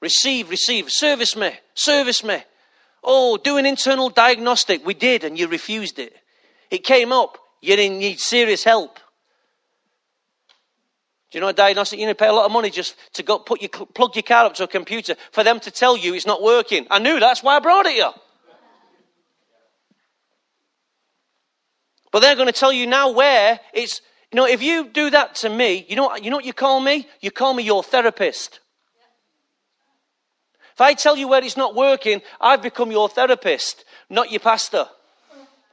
Receive, 0.00 0.50
receive, 0.50 0.90
service 0.90 1.36
me, 1.36 1.52
service 1.74 2.24
me. 2.24 2.42
Oh, 3.04 3.36
do 3.36 3.56
an 3.56 3.66
internal 3.66 4.10
diagnostic. 4.10 4.86
We 4.86 4.94
did, 4.94 5.24
and 5.24 5.38
you 5.38 5.48
refused 5.48 5.98
it. 5.98 6.14
It 6.70 6.84
came 6.84 7.12
up. 7.12 7.38
You 7.60 7.76
didn't 7.76 7.98
need 7.98 8.18
serious 8.20 8.64
help. 8.64 8.98
Do 11.30 11.38
you 11.38 11.40
know 11.40 11.48
a 11.48 11.52
diagnostic? 11.52 11.98
You 11.98 12.06
need 12.06 12.12
to 12.12 12.16
pay 12.16 12.28
a 12.28 12.32
lot 12.32 12.46
of 12.46 12.52
money 12.52 12.70
just 12.70 12.94
to 13.14 13.22
go 13.22 13.38
put 13.38 13.62
your, 13.62 13.70
plug 13.70 14.14
your 14.14 14.22
car 14.22 14.44
up 14.44 14.54
to 14.54 14.64
a 14.64 14.68
computer 14.68 15.14
for 15.30 15.42
them 15.42 15.60
to 15.60 15.70
tell 15.70 15.96
you 15.96 16.14
it's 16.14 16.26
not 16.26 16.42
working. 16.42 16.86
I 16.90 16.98
knew 16.98 17.18
that's 17.18 17.42
why 17.42 17.56
I 17.56 17.60
brought 17.60 17.86
it 17.86 17.94
here. 17.94 18.10
But 22.12 22.20
they're 22.20 22.36
going 22.36 22.46
to 22.46 22.52
tell 22.52 22.72
you 22.72 22.86
now 22.86 23.10
where 23.10 23.58
it's, 23.72 24.02
you 24.30 24.36
know, 24.36 24.46
if 24.46 24.62
you 24.62 24.88
do 24.88 25.10
that 25.10 25.34
to 25.36 25.48
me, 25.48 25.84
you 25.88 25.96
know, 25.96 26.14
you 26.14 26.30
know 26.30 26.36
what 26.36 26.44
you 26.44 26.52
call 26.52 26.78
me? 26.78 27.08
You 27.20 27.32
call 27.32 27.54
me 27.54 27.64
your 27.64 27.82
therapist. 27.82 28.60
If 30.74 30.80
I 30.80 30.94
tell 30.94 31.16
you 31.16 31.26
where 31.26 31.42
it's 31.42 31.56
not 31.56 31.74
working, 31.74 32.22
I've 32.40 32.62
become 32.62 32.92
your 32.92 33.08
therapist, 33.08 33.84
not 34.08 34.30
your 34.30 34.40
pastor. 34.40 34.86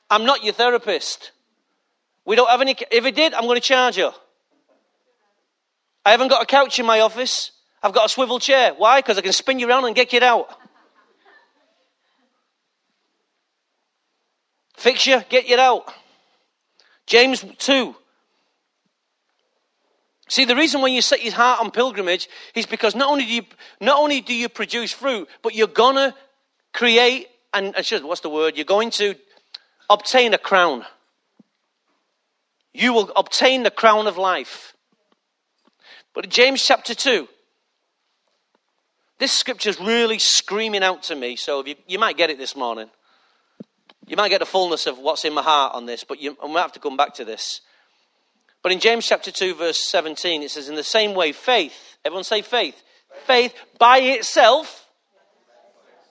I'm 0.09 0.25
not 0.25 0.43
your 0.43 0.53
therapist. 0.53 1.31
We 2.25 2.35
don't 2.35 2.49
have 2.49 2.61
any, 2.61 2.75
if 2.89 3.05
it 3.05 3.15
did, 3.15 3.33
I'm 3.33 3.43
going 3.43 3.55
to 3.55 3.61
charge 3.61 3.97
you. 3.97 4.11
I 6.05 6.11
haven't 6.11 6.29
got 6.29 6.41
a 6.41 6.45
couch 6.45 6.79
in 6.79 6.85
my 6.85 7.01
office. 7.01 7.51
I've 7.83 7.93
got 7.93 8.05
a 8.05 8.09
swivel 8.09 8.39
chair. 8.39 8.73
Why? 8.77 8.99
Because 8.99 9.17
I 9.17 9.21
can 9.21 9.33
spin 9.33 9.59
you 9.59 9.67
around 9.67 9.85
and 9.85 9.95
get 9.95 10.11
you 10.13 10.21
out. 10.21 10.49
Fix 14.75 15.05
you, 15.05 15.21
get 15.29 15.47
you 15.47 15.57
out. 15.57 15.93
James 17.09 17.43
2. 17.57 17.95
See, 20.29 20.45
the 20.45 20.55
reason 20.55 20.81
when 20.81 20.93
you 20.93 21.01
set 21.01 21.23
your 21.23 21.33
heart 21.33 21.59
on 21.59 21.71
pilgrimage 21.71 22.29
is 22.53 22.67
because 22.67 22.93
not 22.95 23.09
only 23.09 23.25
do 23.25 23.33
you, 23.33 23.41
not 23.81 23.97
only 23.97 24.21
do 24.21 24.33
you 24.33 24.47
produce 24.47 24.91
fruit, 24.91 25.27
but 25.41 25.55
you're 25.55 25.65
going 25.65 25.95
to 25.95 26.13
create, 26.71 27.27
and 27.51 27.75
uh, 27.75 27.99
what's 28.03 28.21
the 28.21 28.29
word? 28.29 28.55
You're 28.55 28.63
going 28.63 28.91
to 28.91 29.15
obtain 29.89 30.35
a 30.35 30.37
crown. 30.37 30.85
You 32.75 32.93
will 32.93 33.11
obtain 33.15 33.63
the 33.63 33.71
crown 33.71 34.05
of 34.05 34.15
life. 34.15 34.75
But 36.13 36.25
in 36.25 36.29
James 36.29 36.63
chapter 36.63 36.93
2, 36.93 37.27
this 39.17 39.31
scripture 39.31 39.71
is 39.71 39.81
really 39.81 40.19
screaming 40.19 40.83
out 40.83 41.01
to 41.03 41.15
me, 41.15 41.35
so 41.37 41.65
you, 41.65 41.73
you, 41.87 41.97
might 41.97 42.17
get 42.17 42.29
it 42.29 42.37
this 42.37 42.55
morning. 42.55 42.91
You 44.09 44.15
might 44.15 44.29
get 44.29 44.39
the 44.39 44.45
fullness 44.47 44.87
of 44.87 44.97
what's 44.97 45.23
in 45.23 45.33
my 45.33 45.43
heart 45.43 45.75
on 45.75 45.85
this, 45.85 46.03
but 46.03 46.19
you, 46.19 46.35
I 46.43 46.47
might 46.47 46.61
have 46.61 46.71
to 46.71 46.79
come 46.79 46.97
back 46.97 47.13
to 47.15 47.25
this. 47.25 47.61
But 48.63 48.71
in 48.71 48.79
James 48.79 49.07
chapter 49.07 49.31
2, 49.31 49.53
verse 49.53 49.77
17, 49.77 50.41
it 50.41 50.49
says, 50.49 50.67
In 50.67 50.73
the 50.73 50.83
same 50.83 51.13
way, 51.13 51.31
faith, 51.31 51.97
everyone 52.03 52.23
say 52.23 52.41
faith, 52.41 52.81
faith 53.27 53.53
by 53.77 53.99
itself 53.99 54.87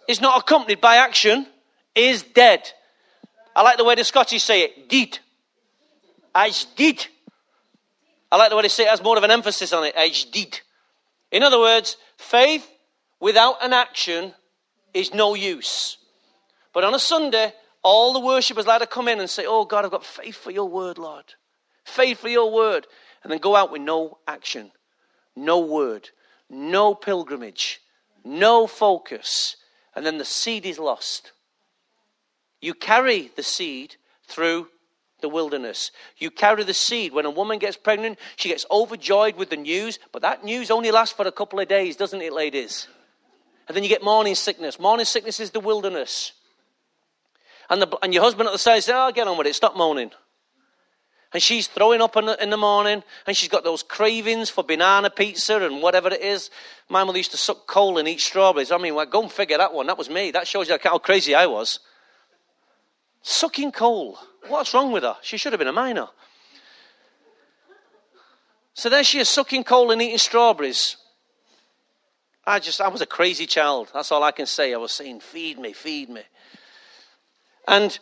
is 0.06 0.20
not 0.20 0.40
accompanied 0.40 0.80
by 0.80 0.96
action, 0.96 1.48
is 1.96 2.22
dead. 2.22 2.70
I 3.56 3.62
like 3.62 3.78
the 3.78 3.84
way 3.84 3.96
the 3.96 4.04
Scottish 4.04 4.44
say 4.44 4.62
it, 4.62 4.88
did. 4.88 5.18
As 6.32 6.66
did. 6.76 7.04
I 8.30 8.36
like 8.36 8.50
the 8.50 8.56
way 8.56 8.62
they 8.62 8.68
say 8.68 8.84
it 8.84 8.90
has 8.90 9.02
more 9.02 9.18
of 9.18 9.24
an 9.24 9.32
emphasis 9.32 9.72
on 9.72 9.84
it, 9.84 10.28
did. 10.30 10.60
In 11.32 11.42
other 11.42 11.58
words, 11.58 11.96
faith 12.16 12.64
without 13.18 13.56
an 13.60 13.72
action 13.72 14.34
is 14.94 15.12
no 15.12 15.34
use. 15.34 15.96
But 16.72 16.84
on 16.84 16.94
a 16.94 17.00
Sunday, 17.00 17.52
all 17.88 18.12
the 18.12 18.20
worshippers 18.20 18.66
like 18.66 18.80
to 18.80 18.86
come 18.86 19.08
in 19.08 19.18
and 19.18 19.30
say, 19.30 19.44
Oh 19.46 19.64
God, 19.64 19.84
I've 19.84 19.90
got 19.90 20.04
faith 20.04 20.36
for 20.36 20.50
your 20.50 20.68
word, 20.68 20.98
Lord. 20.98 21.24
Faith 21.84 22.18
for 22.18 22.28
your 22.28 22.52
word. 22.52 22.86
And 23.22 23.32
then 23.32 23.38
go 23.38 23.56
out 23.56 23.72
with 23.72 23.80
no 23.80 24.18
action, 24.28 24.70
no 25.34 25.60
word, 25.60 26.10
no 26.50 26.94
pilgrimage, 26.94 27.80
no 28.24 28.66
focus. 28.66 29.56
And 29.96 30.04
then 30.04 30.18
the 30.18 30.24
seed 30.24 30.66
is 30.66 30.78
lost. 30.78 31.32
You 32.60 32.74
carry 32.74 33.30
the 33.34 33.42
seed 33.42 33.96
through 34.26 34.68
the 35.20 35.28
wilderness. 35.28 35.90
You 36.18 36.30
carry 36.30 36.64
the 36.64 36.74
seed. 36.74 37.12
When 37.12 37.24
a 37.24 37.30
woman 37.30 37.58
gets 37.58 37.76
pregnant, 37.76 38.18
she 38.36 38.50
gets 38.50 38.66
overjoyed 38.70 39.36
with 39.36 39.50
the 39.50 39.56
news, 39.56 39.98
but 40.12 40.22
that 40.22 40.44
news 40.44 40.70
only 40.70 40.90
lasts 40.90 41.16
for 41.16 41.26
a 41.26 41.32
couple 41.32 41.58
of 41.58 41.68
days, 41.68 41.96
doesn't 41.96 42.20
it, 42.20 42.32
ladies? 42.32 42.86
And 43.66 43.76
then 43.76 43.82
you 43.82 43.88
get 43.88 44.04
morning 44.04 44.34
sickness. 44.34 44.78
Morning 44.78 45.06
sickness 45.06 45.40
is 45.40 45.50
the 45.50 45.60
wilderness. 45.60 46.32
And, 47.70 47.82
the, 47.82 47.98
and 48.02 48.14
your 48.14 48.22
husband 48.22 48.48
at 48.48 48.52
the 48.52 48.58
side 48.58 48.82
says, 48.82 48.94
Oh, 48.96 49.12
get 49.12 49.28
on 49.28 49.36
with 49.36 49.46
it, 49.46 49.54
stop 49.54 49.76
moaning. 49.76 50.10
And 51.32 51.42
she's 51.42 51.66
throwing 51.66 52.00
up 52.00 52.16
in 52.16 52.24
the, 52.24 52.42
in 52.42 52.48
the 52.48 52.56
morning, 52.56 53.02
and 53.26 53.36
she's 53.36 53.50
got 53.50 53.62
those 53.62 53.82
cravings 53.82 54.48
for 54.48 54.64
banana 54.64 55.10
pizza 55.10 55.60
and 55.60 55.82
whatever 55.82 56.08
it 56.08 56.22
is. 56.22 56.50
My 56.88 57.04
mother 57.04 57.18
used 57.18 57.32
to 57.32 57.36
suck 57.36 57.66
coal 57.66 57.98
and 57.98 58.08
eat 58.08 58.20
strawberries. 58.20 58.72
I 58.72 58.78
mean, 58.78 58.94
well, 58.94 59.04
go 59.04 59.22
and 59.22 59.30
figure 59.30 59.58
that 59.58 59.74
one. 59.74 59.88
That 59.88 59.98
was 59.98 60.08
me. 60.08 60.30
That 60.30 60.48
shows 60.48 60.70
you 60.70 60.78
how 60.82 60.98
crazy 60.98 61.34
I 61.34 61.44
was. 61.44 61.80
Sucking 63.20 63.72
coal. 63.72 64.18
What's 64.46 64.72
wrong 64.72 64.90
with 64.90 65.02
her? 65.02 65.16
She 65.20 65.36
should 65.36 65.52
have 65.52 65.58
been 65.58 65.68
a 65.68 65.72
miner. 65.72 66.08
So 68.72 68.88
there 68.88 69.04
she 69.04 69.18
is, 69.18 69.28
sucking 69.28 69.64
coal 69.64 69.90
and 69.90 70.00
eating 70.00 70.18
strawberries. 70.18 70.96
I 72.46 72.58
just, 72.60 72.80
I 72.80 72.88
was 72.88 73.02
a 73.02 73.06
crazy 73.06 73.44
child. 73.44 73.90
That's 73.92 74.10
all 74.10 74.22
I 74.22 74.30
can 74.30 74.46
say. 74.46 74.72
I 74.72 74.78
was 74.78 74.92
saying, 74.92 75.20
feed 75.20 75.58
me, 75.58 75.74
feed 75.74 76.08
me. 76.08 76.22
And 77.68 77.98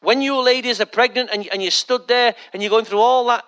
when 0.00 0.20
you 0.20 0.42
ladies 0.42 0.80
are 0.80 0.86
pregnant 0.86 1.30
and, 1.32 1.48
and 1.52 1.62
you 1.62 1.70
stood 1.70 2.08
there 2.08 2.34
and 2.52 2.60
you're 2.60 2.70
going 2.70 2.84
through 2.84 2.98
all 2.98 3.24
that 3.26 3.44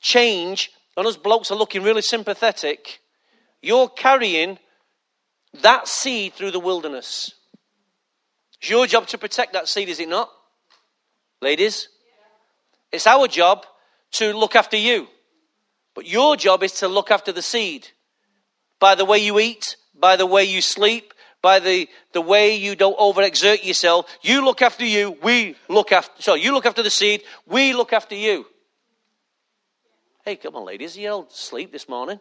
change, 0.00 0.70
and 0.96 1.06
us 1.06 1.16
blokes 1.16 1.50
are 1.52 1.56
looking 1.56 1.82
really 1.82 2.02
sympathetic, 2.02 3.00
you're 3.62 3.88
carrying 3.88 4.58
that 5.62 5.86
seed 5.86 6.34
through 6.34 6.50
the 6.50 6.60
wilderness. 6.60 7.30
It's 8.60 8.68
your 8.68 8.86
job 8.88 9.06
to 9.08 9.18
protect 9.18 9.52
that 9.52 9.68
seed, 9.68 9.88
is 9.88 10.00
it 10.00 10.08
not? 10.08 10.28
Ladies? 11.40 11.88
It's 12.90 13.06
our 13.06 13.28
job 13.28 13.64
to 14.12 14.36
look 14.36 14.56
after 14.56 14.76
you. 14.76 15.06
But 15.94 16.08
your 16.08 16.36
job 16.36 16.64
is 16.64 16.72
to 16.72 16.88
look 16.88 17.12
after 17.12 17.30
the 17.30 17.42
seed 17.42 17.88
by 18.80 18.96
the 18.96 19.04
way 19.04 19.18
you 19.18 19.38
eat, 19.38 19.76
by 19.94 20.16
the 20.16 20.26
way 20.26 20.42
you 20.44 20.60
sleep, 20.60 21.13
by 21.44 21.58
the, 21.58 21.86
the 22.12 22.22
way 22.22 22.56
you 22.56 22.74
don't 22.74 22.96
overexert 22.96 23.66
yourself. 23.66 24.06
You 24.22 24.42
look 24.42 24.62
after 24.62 24.86
you, 24.86 25.18
we 25.22 25.56
look 25.68 25.92
after, 25.92 26.22
so 26.22 26.32
you 26.32 26.54
look 26.54 26.64
after 26.64 26.82
the 26.82 26.88
seed, 26.88 27.22
we 27.46 27.74
look 27.74 27.92
after 27.92 28.14
you. 28.14 28.46
Hey, 30.24 30.36
come 30.36 30.56
on, 30.56 30.64
ladies, 30.64 30.96
you 30.96 31.10
all 31.10 31.26
sleep 31.28 31.70
this 31.70 31.86
morning. 31.86 32.18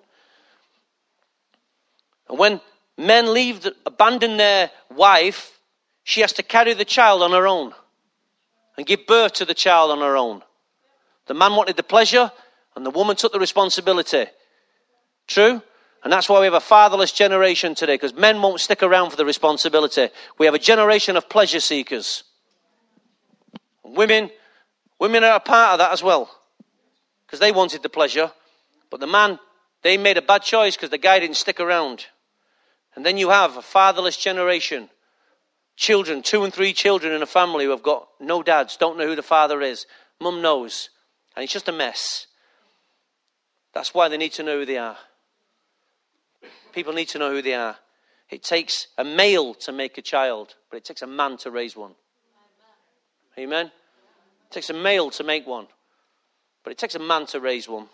And 2.27 2.38
when 2.38 2.59
men 2.97 3.33
leave, 3.33 3.62
the, 3.62 3.73
abandon 3.86 4.36
their 4.36 4.71
wife, 4.93 5.57
she 6.03 6.19
has 6.19 6.33
to 6.33 6.43
carry 6.43 6.73
the 6.73 6.83
child 6.83 7.23
on 7.23 7.31
her 7.31 7.47
own 7.47 7.71
and 8.75 8.86
give 8.86 9.07
birth 9.07 9.31
to 9.36 9.45
the 9.45 9.53
child 9.53 9.91
on 9.91 9.99
her 9.99 10.17
own. 10.17 10.41
The 11.27 11.33
man 11.33 11.55
wanted 11.55 11.77
the 11.77 11.83
pleasure, 11.83 12.29
and 12.75 12.86
the 12.86 12.89
woman 12.89 13.15
took 13.15 13.31
the 13.31 13.39
responsibility. 13.39 14.25
True? 15.27 15.62
And 16.04 16.12
that's 16.12 16.28
why 16.28 16.39
we 16.39 16.46
have 16.46 16.54
a 16.54 16.60
fatherless 16.60 17.13
generation 17.13 17.76
today, 17.76 17.94
because 17.94 18.13
men 18.13 18.42
won't 18.42 18.60
stick 18.60 18.84
around 18.84 19.12
for 19.12 19.16
the 19.16 19.26
responsibility. 19.26 20.10
We 20.38 20.46
have 20.46 20.56
a 20.56 20.60
generation 20.60 21.16
of 21.16 21.30
pleasure 21.30 21.62
seekers. 21.62 22.24
Women, 23.86 24.30
women 25.00 25.24
are 25.24 25.36
a 25.36 25.39
part 25.39 25.74
of 25.74 25.80
that 25.80 25.94
as 25.94 26.04
well, 26.04 26.30
because 27.26 27.39
they 27.39 27.54
wanted 27.54 27.84
the 27.84 27.89
pleasure. 27.89 28.32
But 28.89 29.00
the 29.00 29.08
man, 29.08 29.39
they 29.82 29.98
made 29.98 30.18
a 30.18 30.22
bad 30.22 30.42
choice 30.42 30.76
because 30.76 30.89
the 30.89 30.98
guy 30.98 31.20
didn't 31.20 31.38
stick 31.38 31.62
around. 31.62 32.06
And 32.96 33.06
then 33.06 33.18
you 33.18 33.30
have 33.30 33.56
a 33.56 33.62
fatherless 33.62 34.18
generation. 34.18 34.89
Children, 35.78 36.22
two 36.22 36.44
and 36.44 36.54
three 36.54 36.74
children 36.74 37.13
in 37.13 37.24
a 37.24 37.28
family 37.28 37.66
who 37.66 37.72
have 37.72 37.82
got 37.82 38.08
no 38.20 38.44
dads, 38.44 38.78
don't 38.78 38.98
know 38.98 39.08
who 39.08 39.16
the 39.16 39.24
father 39.24 39.62
is. 39.62 39.88
Mum 40.20 40.42
knows. 40.42 40.89
And 41.36 41.44
it's 41.44 41.54
just 41.54 41.70
a 41.70 41.72
mess. 41.72 42.28
That's 43.74 43.94
why 43.94 44.10
they 44.10 44.18
need 44.18 44.34
to 44.34 44.44
know 44.44 44.60
who 44.60 44.66
they 44.66 44.78
are. 44.78 44.98
People 46.73 46.93
need 46.93 47.09
to 47.09 47.19
know 47.19 47.31
who 47.31 47.41
they 47.41 47.53
are. 47.53 47.77
It 48.29 48.43
takes 48.43 48.88
a 48.97 49.03
male 49.03 49.53
to 49.55 49.71
make 49.71 49.97
a 49.97 50.01
child, 50.01 50.55
but 50.69 50.77
it 50.77 50.86
takes 50.86 51.01
a 51.01 51.07
man 51.07 51.38
to 51.38 51.51
raise 51.51 51.75
one. 51.75 51.93
Amen? 53.38 53.67
It 53.67 54.51
takes 54.51 54.69
a 54.69 54.73
male 54.73 55.09
to 55.12 55.23
make 55.23 55.45
one, 55.45 55.67
but 56.63 56.71
it 56.71 56.77
takes 56.77 56.95
a 56.95 56.99
man 56.99 57.25
to 57.27 57.39
raise 57.39 57.67
one. 57.67 57.88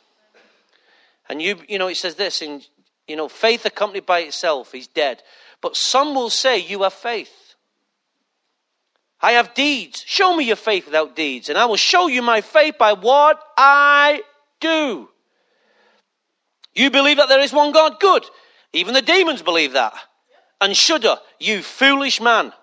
And 1.28 1.42
you, 1.42 1.58
you 1.68 1.78
know, 1.78 1.88
it 1.88 1.98
says 1.98 2.16
this 2.16 2.42
in, 2.42 2.62
you 3.08 3.16
know, 3.16 3.28
faith 3.28 3.66
accompanied 3.66 4.06
by 4.06 4.22
itself 4.22 4.74
is 4.74 4.88
dead. 4.88 5.22
But 5.62 5.76
some 5.76 6.16
will 6.16 6.30
say, 6.30 6.58
You 6.58 6.84
have 6.84 6.94
faith. 6.94 7.56
I 9.22 9.34
have 9.34 9.54
deeds. 9.54 10.04
Show 10.08 10.36
me 10.36 10.46
your 10.46 10.56
faith 10.56 10.86
without 10.86 11.16
deeds, 11.16 11.50
and 11.50 11.58
I 11.58 11.66
will 11.66 11.76
show 11.76 12.08
you 12.08 12.22
my 12.22 12.42
faith 12.42 12.78
by 12.78 12.94
what 12.94 13.42
I 13.58 14.24
do. 14.62 15.10
You 16.74 16.90
believe 16.90 17.18
that 17.18 17.28
there 17.28 17.42
is 17.42 17.52
one 17.52 17.74
God? 17.74 18.00
Good. 18.00 18.24
Even 18.74 18.94
the 18.94 19.02
demons 19.02 19.42
believe 19.42 19.74
that 19.74 19.94
and 20.62 20.76
shudder. 20.76 21.18
You 21.40 21.62
foolish 21.62 22.22
man. 22.22 22.54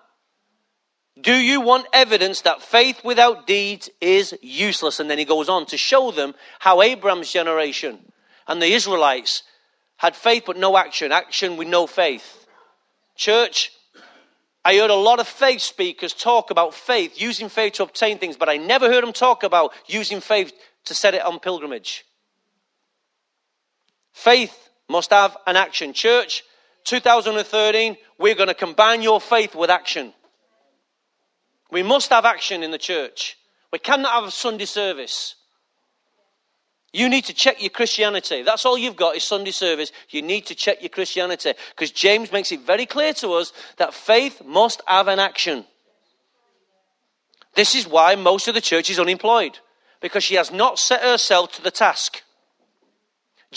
Do 1.19 1.33
you 1.33 1.61
want 1.61 1.87
evidence 1.93 2.41
that 2.41 2.61
faith 2.61 3.03
without 3.03 3.47
deeds 3.47 3.89
is 3.99 4.37
useless? 4.41 4.99
And 4.99 5.09
then 5.09 5.17
he 5.17 5.25
goes 5.25 5.49
on 5.49 5.65
to 5.67 5.77
show 5.77 6.11
them 6.11 6.35
how 6.59 6.81
Abraham's 6.81 7.31
generation 7.31 7.99
and 8.47 8.61
the 8.61 8.71
Israelites 8.73 9.43
had 9.97 10.15
faith 10.15 10.43
but 10.45 10.57
no 10.57 10.77
action, 10.77 11.11
action 11.11 11.57
with 11.57 11.67
no 11.67 11.87
faith. 11.87 12.45
Church, 13.15 13.71
I 14.63 14.75
heard 14.77 14.91
a 14.91 14.95
lot 14.95 15.19
of 15.19 15.27
faith 15.27 15.61
speakers 15.61 16.13
talk 16.13 16.51
about 16.51 16.75
faith, 16.75 17.19
using 17.19 17.49
faith 17.49 17.73
to 17.73 17.83
obtain 17.83 18.19
things, 18.19 18.37
but 18.37 18.49
I 18.49 18.57
never 18.57 18.91
heard 18.91 19.03
them 19.03 19.13
talk 19.13 19.41
about 19.41 19.73
using 19.87 20.21
faith 20.21 20.53
to 20.85 20.93
set 20.93 21.15
it 21.15 21.25
on 21.25 21.39
pilgrimage. 21.39 22.05
Faith 24.13 24.66
must 24.89 25.11
have 25.11 25.37
an 25.45 25.55
action. 25.55 25.93
Church, 25.93 26.43
2013, 26.85 27.97
we're 28.17 28.35
going 28.35 28.47
to 28.47 28.53
combine 28.53 29.01
your 29.01 29.19
faith 29.19 29.55
with 29.55 29.69
action. 29.69 30.13
We 31.71 31.83
must 31.83 32.09
have 32.11 32.25
action 32.25 32.63
in 32.63 32.71
the 32.71 32.77
church. 32.77 33.37
We 33.71 33.79
cannot 33.79 34.13
have 34.13 34.23
a 34.23 34.31
Sunday 34.31 34.65
service. 34.65 35.35
You 36.93 37.09
need 37.09 37.25
to 37.25 37.33
check 37.33 37.61
your 37.61 37.69
Christianity. 37.69 38.43
That's 38.43 38.65
all 38.65 38.77
you've 38.77 38.95
got 38.95 39.17
is 39.17 39.23
Sunday 39.23 39.51
service. 39.51 39.91
You 40.09 40.21
need 40.21 40.45
to 40.45 40.55
check 40.55 40.81
your 40.81 40.89
Christianity 40.89 41.53
because 41.71 41.91
James 41.91 42.31
makes 42.31 42.51
it 42.51 42.61
very 42.61 42.85
clear 42.85 43.13
to 43.15 43.33
us 43.33 43.51
that 43.75 43.93
faith 43.93 44.41
must 44.45 44.81
have 44.87 45.07
an 45.09 45.19
action. 45.19 45.65
This 47.55 47.75
is 47.75 47.87
why 47.87 48.15
most 48.15 48.47
of 48.47 48.55
the 48.55 48.61
church 48.61 48.89
is 48.89 48.99
unemployed 48.99 49.59
because 50.01 50.23
she 50.23 50.35
has 50.35 50.51
not 50.51 50.79
set 50.79 51.01
herself 51.01 51.51
to 51.53 51.61
the 51.61 51.71
task. 51.71 52.23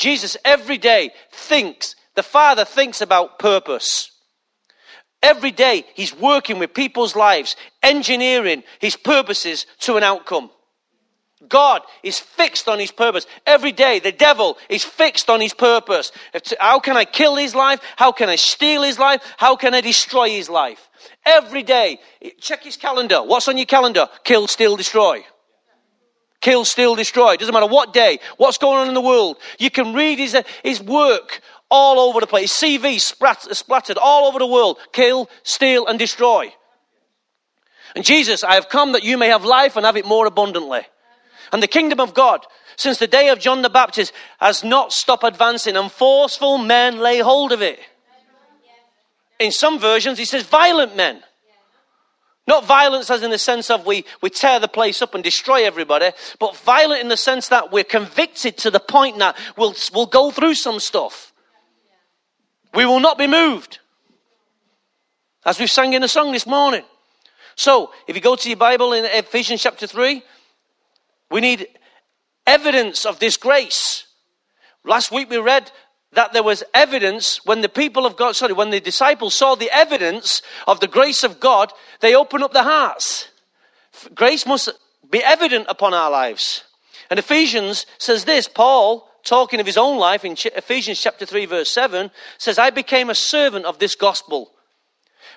Jesus 0.01 0.37
every 0.47 0.79
day 0.79 1.11
thinks, 1.31 1.95
the 2.17 2.23
Father 2.23 2.65
thinks 2.65 3.03
about 3.03 3.39
purpose. 3.39 4.11
Every 5.23 5.51
day 5.51 5.85
he's 5.95 6.17
working 6.17 6.59
with 6.59 6.73
people's 6.73 7.15
lives, 7.15 7.55
engineering 7.83 8.63
his 8.81 8.97
purposes 8.97 9.67
to 9.81 9.97
an 9.97 10.03
outcome. 10.03 10.51
God 11.47 11.83
is 12.03 12.19
fixed 12.19 12.67
on 12.69 12.79
his 12.79 12.91
purpose. 12.91 13.27
Every 13.47 13.73
day, 13.73 13.99
the 13.99 14.13
devil 14.13 14.57
is 14.69 14.85
fixed 14.85 15.29
on 15.29 15.41
his 15.41 15.55
purpose. 15.55 16.13
How 16.59 16.81
can 16.81 16.97
I 16.97 17.05
kill 17.05 17.37
his 17.37 17.55
life? 17.55 17.81
How 17.97 18.13
can 18.13 18.29
I 18.29 18.37
steal 18.37 18.83
his 18.83 18.99
life? 18.99 19.23
How 19.37 19.57
can 19.57 19.75
I 19.75 19.81
destroy 19.81 20.29
his 20.31 20.49
life? 20.49 20.89
Every 21.27 21.63
day, 21.63 21.99
check 22.41 22.63
his 22.63 22.77
calendar. 22.77 23.23
What's 23.23 23.49
on 23.49 23.57
your 23.57 23.67
calendar? 23.67 24.09
Kill, 24.25 24.49
steal, 24.49 24.77
destroy 24.77 25.25
kill, 26.41 26.65
steal, 26.65 26.95
destroy. 26.95 27.37
Doesn't 27.37 27.53
matter 27.53 27.67
what 27.67 27.93
day, 27.93 28.19
what's 28.37 28.59
going 28.59 28.79
on 28.79 28.89
in 28.89 28.95
the 28.95 29.01
world. 29.01 29.39
You 29.59 29.71
can 29.71 29.95
read 29.95 30.19
his, 30.19 30.35
uh, 30.35 30.43
his 30.63 30.83
work 30.83 31.41
all 31.71 32.01
over 32.01 32.21
the 32.21 32.27
place. 32.27 32.59
his 32.59 32.81
CV 32.81 33.01
splattered 33.01 33.99
all 33.99 34.27
over 34.27 34.39
the 34.39 34.47
world. 34.47 34.79
Kill, 34.93 35.31
steal, 35.43 35.87
and 35.87 35.99
destroy. 35.99 36.53
And 37.95 38.05
Jesus, 38.05 38.45
I 38.45 38.55
have 38.55 38.69
come 38.69 38.93
that 38.93 39.05
you 39.05 39.19
may 39.19 39.29
have 39.29 39.45
life 39.45 39.77
and 39.77 39.85
have 39.85 39.97
it 39.97 40.07
more 40.07 40.27
abundantly. 40.27 40.83
And 41.53 41.63
the 41.63 41.69
kingdom 41.69 42.01
of 42.01 42.15
God, 42.15 42.47
since 42.77 42.99
the 42.99 43.07
day 43.07 43.29
of 43.29 43.41
John 43.41 43.63
the 43.63 43.71
Baptist, 43.71 44.13
has 44.39 44.63
not 44.63 44.93
stopped 44.93 45.25
advancing, 45.25 45.77
and 45.77 45.91
forceful 45.91 46.59
men 46.59 46.99
lay 46.99 47.19
hold 47.19 47.53
of 47.53 47.63
it. 47.63 47.81
In 49.39 49.51
some 49.51 49.79
versions, 49.79 50.19
he 50.19 50.25
says 50.25 50.45
violent 50.45 50.97
men. 50.97 51.23
Not 52.51 52.65
violence 52.65 53.11
as 53.11 53.23
in 53.23 53.31
the 53.31 53.39
sense 53.39 53.71
of 53.71 53.87
we, 53.87 54.05
we 54.23 54.29
tear 54.29 54.59
the 54.59 54.67
place 54.67 55.03
up 55.03 55.15
and 55.15 55.23
destroy 55.23 55.65
everybody, 55.65 56.11
but 56.41 56.57
violent 56.57 57.01
in 57.01 57.07
the 57.07 57.17
sense 57.17 57.47
that 57.47 57.71
we're 57.71 57.85
convicted 57.85 58.59
to 58.59 58.73
the 58.73 58.81
point 58.81 59.21
that 59.21 59.39
we'll, 59.57 59.73
we'll 59.95 60.07
go 60.07 60.33
through 60.33 60.55
some 60.55 60.81
stuff. 60.81 61.33
We 62.75 62.85
will 62.85 62.99
not 62.99 63.19
be 63.19 63.29
moved. 63.29 63.79
As 65.47 65.61
we 65.61 65.69
sang 65.69 65.93
in 65.93 66.03
the 66.03 66.09
song 66.09 66.33
this 66.33 66.45
morning. 66.45 66.83
So, 67.55 67.93
if 68.09 68.17
you 68.17 68.21
go 68.21 68.35
to 68.35 68.49
your 68.49 68.59
Bible 68.59 68.95
in 68.95 69.05
Ephesians 69.05 69.63
chapter 69.63 69.87
3, 69.87 70.21
we 71.31 71.41
need 71.41 71.69
evidence 72.49 73.07
of 73.07 73.21
this 73.21 73.37
grace. 73.37 74.07
Last 74.85 75.13
week 75.13 75.31
we 75.31 75.39
read 75.39 75.71
that 76.13 76.33
there 76.33 76.43
was 76.43 76.65
evidence 76.75 77.45
when 77.45 77.61
the 77.61 77.69
people 77.69 78.05
of 78.05 78.17
God, 78.17 78.35
sorry, 78.35 78.53
when 78.53 78.71
the 78.71 78.81
disciples 78.81 79.35
saw 79.35 79.55
the 79.55 79.71
evidence 79.71 80.43
of 80.67 80.81
the 80.81 80.89
grace 80.89 81.23
of 81.23 81.39
God, 81.39 81.73
they 82.01 82.15
opened 82.15 82.43
up 82.43 82.53
their 82.53 82.65
hearts. 82.65 83.29
Grace 84.15 84.47
must 84.47 84.71
be 85.09 85.23
evident 85.23 85.67
upon 85.69 85.95
our 85.95 86.11
lives. 86.11 86.65
And 87.11 87.19
Ephesians 87.19 87.87
says 87.99 88.25
this, 88.25 88.49
Paul, 88.49 89.09
talking 89.25 89.61
of 89.61 89.67
his 89.67 89.77
own 89.77 89.99
life 89.99 90.25
in 90.25 90.37
Ephesians 90.57 91.01
chapter 91.01 91.27
3 91.27 91.47
verse 91.47 91.71
7, 91.71 92.11
says, 92.39 92.59
I 92.59 92.71
became 92.71 93.11
a 93.11 93.15
servant 93.15 93.65
of 93.65 93.79
this 93.79 93.95
gospel 93.95 94.53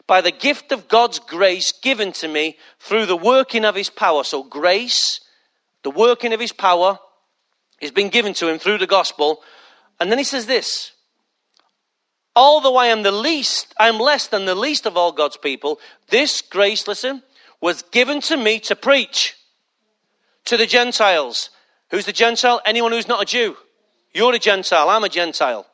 by 0.07 0.21
the 0.21 0.31
gift 0.31 0.71
of 0.71 0.87
God's 0.87 1.19
grace 1.19 1.71
given 1.71 2.11
to 2.13 2.27
me 2.27 2.57
through 2.79 3.05
the 3.05 3.17
working 3.17 3.65
of 3.65 3.75
his 3.75 3.89
power. 3.89 4.23
So 4.23 4.43
grace 4.43 5.19
the 5.83 5.91
working 5.91 6.33
of 6.33 6.39
his 6.39 6.51
power 6.51 6.99
has 7.81 7.91
been 7.91 8.09
given 8.09 8.33
to 8.35 8.47
him 8.47 8.59
through 8.59 8.77
the 8.77 8.87
gospel. 8.87 9.41
And 10.03 10.11
then 10.11 10.17
he 10.17 10.25
says 10.25 10.47
this 10.47 10.91
Although 12.35 12.75
I 12.75 12.87
am 12.87 13.03
the 13.03 13.11
least, 13.13 13.73
I 13.79 13.87
am 13.87 13.99
less 13.99 14.27
than 14.27 14.43
the 14.43 14.53
least 14.53 14.85
of 14.85 14.97
all 14.97 15.13
God's 15.13 15.37
people, 15.37 15.79
this 16.09 16.41
grace, 16.41 16.89
listen, 16.89 17.23
was 17.61 17.83
given 17.83 18.19
to 18.23 18.35
me 18.35 18.59
to 18.59 18.75
preach 18.75 19.37
to 20.43 20.57
the 20.57 20.65
Gentiles. 20.65 21.51
Who's 21.89 22.05
the 22.05 22.11
Gentile? 22.11 22.59
Anyone 22.65 22.91
who's 22.91 23.07
not 23.07 23.21
a 23.21 23.25
Jew. 23.25 23.55
You're 24.13 24.33
a 24.33 24.39
Gentile, 24.39 24.89
I'm 24.89 25.05
a 25.05 25.09
Gentile. 25.09 25.65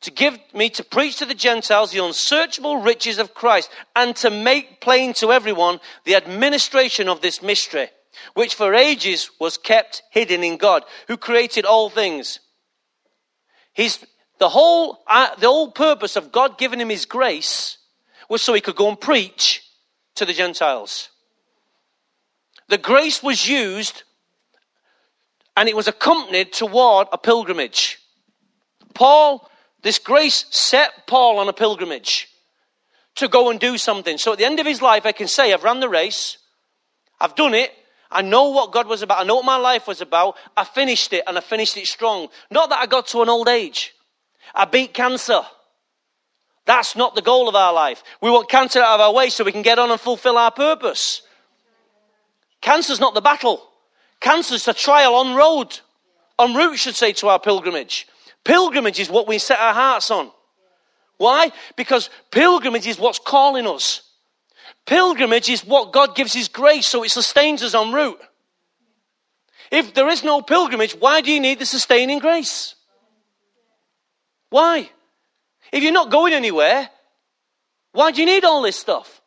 To 0.00 0.10
give 0.10 0.38
me 0.54 0.70
to 0.70 0.82
preach 0.82 1.16
to 1.18 1.26
the 1.26 1.34
Gentiles 1.34 1.90
the 1.90 2.02
unsearchable 2.02 2.78
riches 2.78 3.18
of 3.18 3.34
Christ 3.34 3.68
and 3.94 4.16
to 4.16 4.30
make 4.30 4.80
plain 4.80 5.12
to 5.14 5.32
everyone 5.32 5.80
the 6.04 6.14
administration 6.14 7.10
of 7.10 7.20
this 7.20 7.42
mystery, 7.42 7.90
which 8.32 8.54
for 8.54 8.72
ages 8.74 9.30
was 9.38 9.58
kept 9.58 10.02
hidden 10.10 10.42
in 10.42 10.56
God, 10.56 10.84
who 11.08 11.18
created 11.18 11.66
all 11.66 11.90
things. 11.90 12.40
He's, 13.72 14.04
the 14.38 14.48
whole, 14.48 15.02
uh, 15.06 15.34
the 15.36 15.46
whole 15.46 15.70
purpose 15.70 16.16
of 16.16 16.32
God 16.32 16.58
giving 16.58 16.80
him 16.80 16.88
his 16.88 17.06
grace 17.06 17.78
was 18.28 18.42
so 18.42 18.54
he 18.54 18.60
could 18.60 18.76
go 18.76 18.88
and 18.88 19.00
preach 19.00 19.62
to 20.16 20.24
the 20.24 20.32
Gentiles. 20.32 21.10
The 22.68 22.78
grace 22.78 23.22
was 23.22 23.48
used 23.48 24.04
and 25.56 25.68
it 25.68 25.76
was 25.76 25.88
accompanied 25.88 26.52
toward 26.52 27.08
a 27.12 27.18
pilgrimage. 27.18 27.98
Paul, 28.94 29.50
this 29.82 29.98
grace 29.98 30.46
set 30.50 31.06
Paul 31.06 31.38
on 31.38 31.48
a 31.48 31.52
pilgrimage 31.52 32.28
to 33.16 33.28
go 33.28 33.50
and 33.50 33.58
do 33.58 33.76
something. 33.76 34.18
So 34.18 34.32
at 34.32 34.38
the 34.38 34.44
end 34.44 34.60
of 34.60 34.66
his 34.66 34.80
life, 34.80 35.04
I 35.04 35.12
can 35.12 35.28
say, 35.28 35.52
I've 35.52 35.64
run 35.64 35.80
the 35.80 35.88
race, 35.88 36.38
I've 37.20 37.34
done 37.34 37.54
it, 37.54 37.72
I 38.10 38.22
know 38.22 38.50
what 38.50 38.72
God 38.72 38.86
was 38.86 39.02
about, 39.02 39.20
I 39.20 39.24
know 39.24 39.36
what 39.36 39.44
my 39.44 39.56
life 39.56 39.86
was 39.86 40.00
about, 40.00 40.36
I 40.56 40.64
finished 40.64 41.12
it 41.12 41.24
and 41.26 41.38
I 41.38 41.40
finished 41.40 41.76
it 41.76 41.86
strong. 41.86 42.28
Not 42.50 42.70
that 42.70 42.80
I 42.80 42.86
got 42.86 43.06
to 43.08 43.22
an 43.22 43.28
old 43.28 43.48
age, 43.48 43.94
I 44.54 44.64
beat 44.64 44.94
cancer. 44.94 45.42
That's 46.66 46.94
not 46.94 47.14
the 47.14 47.22
goal 47.22 47.48
of 47.48 47.54
our 47.54 47.72
life. 47.72 48.02
We 48.20 48.30
want 48.30 48.48
cancer 48.48 48.80
out 48.80 48.94
of 48.94 49.00
our 49.00 49.12
way 49.12 49.30
so 49.30 49.44
we 49.44 49.52
can 49.52 49.62
get 49.62 49.78
on 49.78 49.90
and 49.90 50.00
fulfill 50.00 50.36
our 50.36 50.50
purpose. 50.50 51.22
Cancer's 52.60 53.00
not 53.00 53.14
the 53.14 53.20
battle. 53.20 53.66
Cancer's 54.20 54.66
the 54.66 54.74
trial 54.74 55.14
on 55.14 55.34
road. 55.34 55.80
on 56.38 56.54
route, 56.54 56.78
should 56.78 56.96
say, 56.96 57.12
to 57.12 57.28
our 57.28 57.38
pilgrimage. 57.38 58.06
Pilgrimage 58.44 58.98
is 58.98 59.10
what 59.10 59.28
we 59.28 59.38
set 59.38 59.58
our 59.58 59.74
hearts 59.74 60.10
on. 60.10 60.30
Why? 61.18 61.52
Because 61.76 62.08
pilgrimage 62.30 62.86
is 62.86 62.98
what's 62.98 63.18
calling 63.18 63.66
us. 63.66 64.02
Pilgrimage 64.86 65.48
is 65.48 65.64
what 65.64 65.92
God 65.92 66.14
gives 66.14 66.32
His 66.32 66.48
grace 66.48 66.86
so 66.86 67.02
it 67.04 67.10
sustains 67.10 67.62
us 67.62 67.74
en 67.74 67.92
route. 67.92 68.20
If 69.70 69.94
there 69.94 70.08
is 70.08 70.24
no 70.24 70.42
pilgrimage, 70.42 70.94
why 70.94 71.20
do 71.20 71.30
you 71.32 71.40
need 71.40 71.60
the 71.60 71.66
sustaining 71.66 72.18
grace? 72.18 72.74
Why? 74.48 74.90
If 75.72 75.82
you're 75.82 75.92
not 75.92 76.10
going 76.10 76.32
anywhere, 76.32 76.90
why 77.92 78.10
do 78.10 78.20
you 78.20 78.26
need 78.26 78.44
all 78.44 78.62
this 78.62 78.76
stuff? 78.76 79.20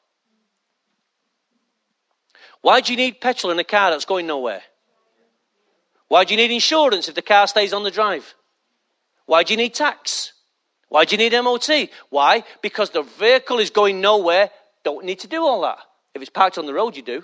Why 2.61 2.81
do 2.81 2.93
you 2.93 2.97
need 2.97 3.21
petrol 3.21 3.51
in 3.51 3.59
a 3.59 3.63
car 3.63 3.91
that's 3.91 4.05
going 4.05 4.27
nowhere? 4.27 4.61
Why 6.07 6.25
do 6.25 6.33
you 6.33 6.37
need 6.37 6.51
insurance 6.51 7.07
if 7.07 7.15
the 7.15 7.21
car 7.21 7.47
stays 7.47 7.73
on 7.73 7.83
the 7.83 7.91
drive? 7.91 8.35
Why 9.25 9.43
do 9.43 9.53
you 9.53 9.57
need 9.57 9.73
tax? 9.73 10.33
Why 10.89 11.05
do 11.05 11.15
you 11.15 11.17
need 11.17 11.41
MOT? 11.41 11.89
Why? 12.09 12.43
Because 12.61 12.91
the 12.91 13.01
vehicle 13.01 13.59
is 13.59 13.69
going 13.69 13.99
nowhere. 13.99 14.49
Don't 14.83 15.05
need 15.05 15.19
to 15.19 15.27
do 15.27 15.43
all 15.43 15.61
that. 15.61 15.79
If 16.13 16.21
it's 16.21 16.31
parked 16.31 16.57
on 16.57 16.65
the 16.65 16.73
road, 16.73 16.95
you 16.95 17.01
do. 17.01 17.23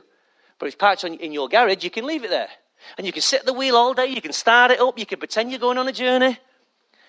But 0.58 0.68
if 0.68 0.74
it's 0.74 0.80
parked 0.80 1.04
on, 1.06 1.14
in 1.16 1.32
your 1.32 1.48
garage, 1.48 1.84
you 1.84 1.90
can 1.90 2.06
leave 2.06 2.24
it 2.24 2.30
there. 2.30 2.50
And 2.98 3.06
you 3.06 3.14
can 3.14 3.22
sit 3.22 3.42
at 3.42 3.46
the 3.46 3.54
wheel 3.54 3.76
all 3.76 3.94
day. 3.94 4.08
You 4.08 4.22
can 4.22 4.34
start 4.34 4.72
it 4.72 4.80
up. 4.80 4.98
You 4.98 5.06
can 5.06 5.20
pretend 5.20 5.52
you're 5.52 5.60
going 5.60 5.78
on 5.78 5.88
a 5.88 5.92
journey. 5.92 6.38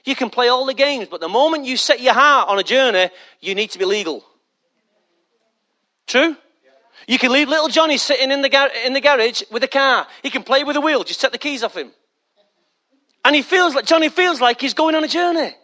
You 0.05 0.17
can 0.17 0.31
play 0.31 0.49
all 0.49 0.67
the 0.67 0.75
games. 0.75 1.09
But 1.11 1.21
the 1.21 1.29
moment 1.29 1.65
you 1.65 1.77
set 1.77 2.01
your 2.01 2.15
heart 2.15 2.49
on 2.49 2.59
a 2.59 2.63
journey, 2.63 3.11
you 3.41 3.55
need 3.55 3.71
to 3.71 3.79
be 3.79 3.85
legal. 3.85 4.25
True? 6.07 6.37
You 7.07 7.19
can 7.19 7.33
leave 7.33 7.49
little 7.49 7.69
Johnny 7.69 7.99
sitting 7.99 8.31
in 8.31 8.43
the, 8.43 8.49
gar- 8.49 8.71
in 8.85 8.93
the 8.93 9.01
garage 9.01 9.43
with 9.51 9.63
a 9.63 9.69
car. 9.69 10.07
He 10.23 10.31
can 10.31 10.43
play 10.43 10.65
with 10.65 10.75
the 10.75 10.81
wheel. 10.81 11.05
Just 11.05 11.21
take 11.21 11.33
the 11.33 11.39
keys 11.39 11.63
off 11.63 11.77
him. 11.77 11.93
And 13.25 13.35
he 13.35 13.43
feels 13.43 13.75
like, 13.75 13.85
Johnny 13.85 14.09
feels 14.09 14.41
like 14.41 14.61
he's 14.61 14.75
going 14.75 14.95
on 14.95 15.05
a 15.05 15.09
journey. 15.09 15.55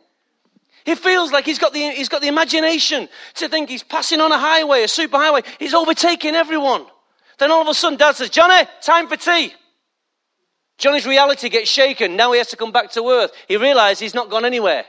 He 0.86 0.94
feels 0.94 1.32
like 1.32 1.44
he's 1.44 1.58
got 1.58 1.72
the, 1.72 1.90
he's 1.90 2.08
got 2.08 2.22
the 2.22 2.28
imagination 2.28 3.08
to 3.34 3.48
think 3.48 3.68
he's 3.68 3.82
passing 3.82 4.20
on 4.20 4.30
a 4.30 4.38
highway, 4.38 4.84
a 4.84 4.88
super 4.88 5.16
highway. 5.16 5.42
He's 5.58 5.74
overtaking 5.74 6.36
everyone. 6.36 6.86
Then 7.38 7.50
all 7.50 7.60
of 7.60 7.66
a 7.66 7.74
sudden, 7.74 7.98
Dad 7.98 8.14
says, 8.14 8.30
Johnny, 8.30 8.68
time 8.82 9.08
for 9.08 9.16
tea. 9.16 9.52
Johnny's 10.78 11.04
reality 11.04 11.48
gets 11.48 11.68
shaken. 11.68 12.14
Now 12.14 12.30
he 12.30 12.38
has 12.38 12.46
to 12.48 12.56
come 12.56 12.70
back 12.70 12.92
to 12.92 13.10
earth. 13.10 13.32
He 13.48 13.56
realizes 13.56 13.98
he's 13.98 14.14
not 14.14 14.30
gone 14.30 14.44
anywhere. 14.44 14.84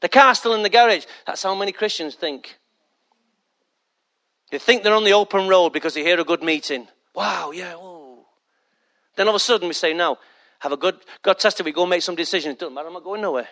The 0.00 0.10
car's 0.10 0.38
still 0.38 0.52
in 0.52 0.62
the 0.62 0.68
garage. 0.68 1.06
That's 1.26 1.42
how 1.42 1.54
many 1.54 1.72
Christians 1.72 2.14
think. 2.14 2.58
They 4.50 4.58
think 4.58 4.82
they're 4.82 4.92
on 4.92 5.04
the 5.04 5.14
open 5.14 5.48
road 5.48 5.72
because 5.72 5.94
they 5.94 6.02
hear 6.02 6.20
a 6.20 6.24
good 6.24 6.42
meeting. 6.42 6.88
Wow, 7.14 7.52
yeah, 7.52 7.74
whoa. 7.74 8.26
Then 9.16 9.28
all 9.28 9.34
of 9.34 9.36
a 9.36 9.40
sudden 9.40 9.66
we 9.66 9.74
say, 9.74 9.94
no, 9.94 10.18
have 10.58 10.72
a 10.72 10.76
good, 10.76 10.98
God 11.22 11.38
tested, 11.38 11.64
we 11.64 11.72
go 11.72 11.86
make 11.86 12.02
some 12.02 12.16
decisions. 12.16 12.56
It 12.56 12.58
doesn't 12.58 12.74
matter, 12.74 12.88
I'm 12.88 12.92
not 12.92 13.02
going 13.02 13.22
nowhere. 13.22 13.48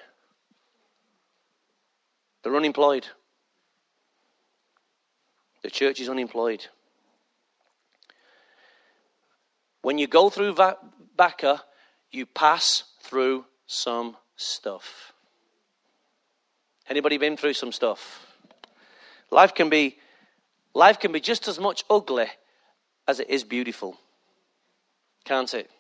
They're 2.44 2.54
unemployed. 2.54 3.06
The 5.62 5.70
church 5.70 5.98
is 6.00 6.08
unemployed. 6.08 6.66
When 9.82 9.98
you 9.98 10.06
go 10.06 10.30
through 10.30 10.54
Baca, 11.16 11.62
you 12.12 12.26
pass 12.26 12.84
through 13.00 13.46
some 13.66 14.16
stuff. 14.36 15.12
Anybody 16.88 17.18
been 17.18 17.36
through 17.36 17.54
some 17.54 17.72
stuff? 17.72 18.26
Life 19.30 19.54
can 19.54 19.70
be 19.70 19.96
Life 20.74 20.98
can 20.98 21.12
be 21.12 21.20
just 21.20 21.46
as 21.46 21.58
much 21.58 21.84
ugly 21.88 22.26
as 23.06 23.20
it 23.20 23.30
is 23.30 23.44
beautiful. 23.44 23.96
Can't 25.24 25.54
it? 25.54 25.70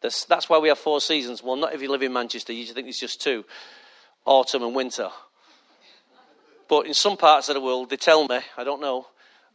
That's, 0.00 0.24
that's 0.24 0.48
why 0.48 0.58
we 0.58 0.68
have 0.68 0.78
four 0.78 1.00
seasons. 1.00 1.42
Well, 1.42 1.56
not 1.56 1.74
if 1.74 1.82
you 1.82 1.90
live 1.90 2.02
in 2.02 2.12
Manchester, 2.12 2.52
you 2.52 2.64
think 2.66 2.86
it's 2.86 3.00
just 3.00 3.20
two 3.20 3.44
autumn 4.24 4.62
and 4.62 4.74
winter. 4.74 5.10
But 6.68 6.86
in 6.86 6.94
some 6.94 7.16
parts 7.16 7.48
of 7.48 7.54
the 7.54 7.60
world, 7.60 7.90
they 7.90 7.96
tell 7.96 8.26
me, 8.26 8.40
I 8.56 8.64
don't 8.64 8.80
know, 8.80 9.06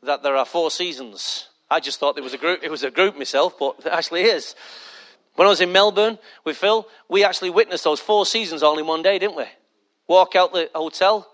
that 0.03 0.23
there 0.23 0.35
are 0.35 0.45
four 0.45 0.71
seasons. 0.71 1.47
I 1.69 1.79
just 1.79 1.99
thought 1.99 2.15
there 2.15 2.23
was 2.23 2.33
a 2.33 2.37
group, 2.37 2.61
it 2.63 2.71
was 2.71 2.83
a 2.83 2.91
group 2.91 3.17
myself, 3.17 3.57
but 3.59 3.75
it 3.79 3.87
actually 3.87 4.23
is. 4.23 4.55
When 5.35 5.47
I 5.47 5.49
was 5.49 5.61
in 5.61 5.71
Melbourne 5.71 6.19
with 6.43 6.57
Phil, 6.57 6.87
we 7.07 7.23
actually 7.23 7.49
witnessed 7.49 7.83
those 7.83 7.99
four 7.99 8.25
seasons 8.25 8.63
all 8.63 8.77
in 8.77 8.87
one 8.87 9.01
day, 9.01 9.19
didn't 9.19 9.37
we? 9.37 9.45
Walk 10.07 10.35
out 10.35 10.51
the 10.51 10.69
hotel, 10.75 11.31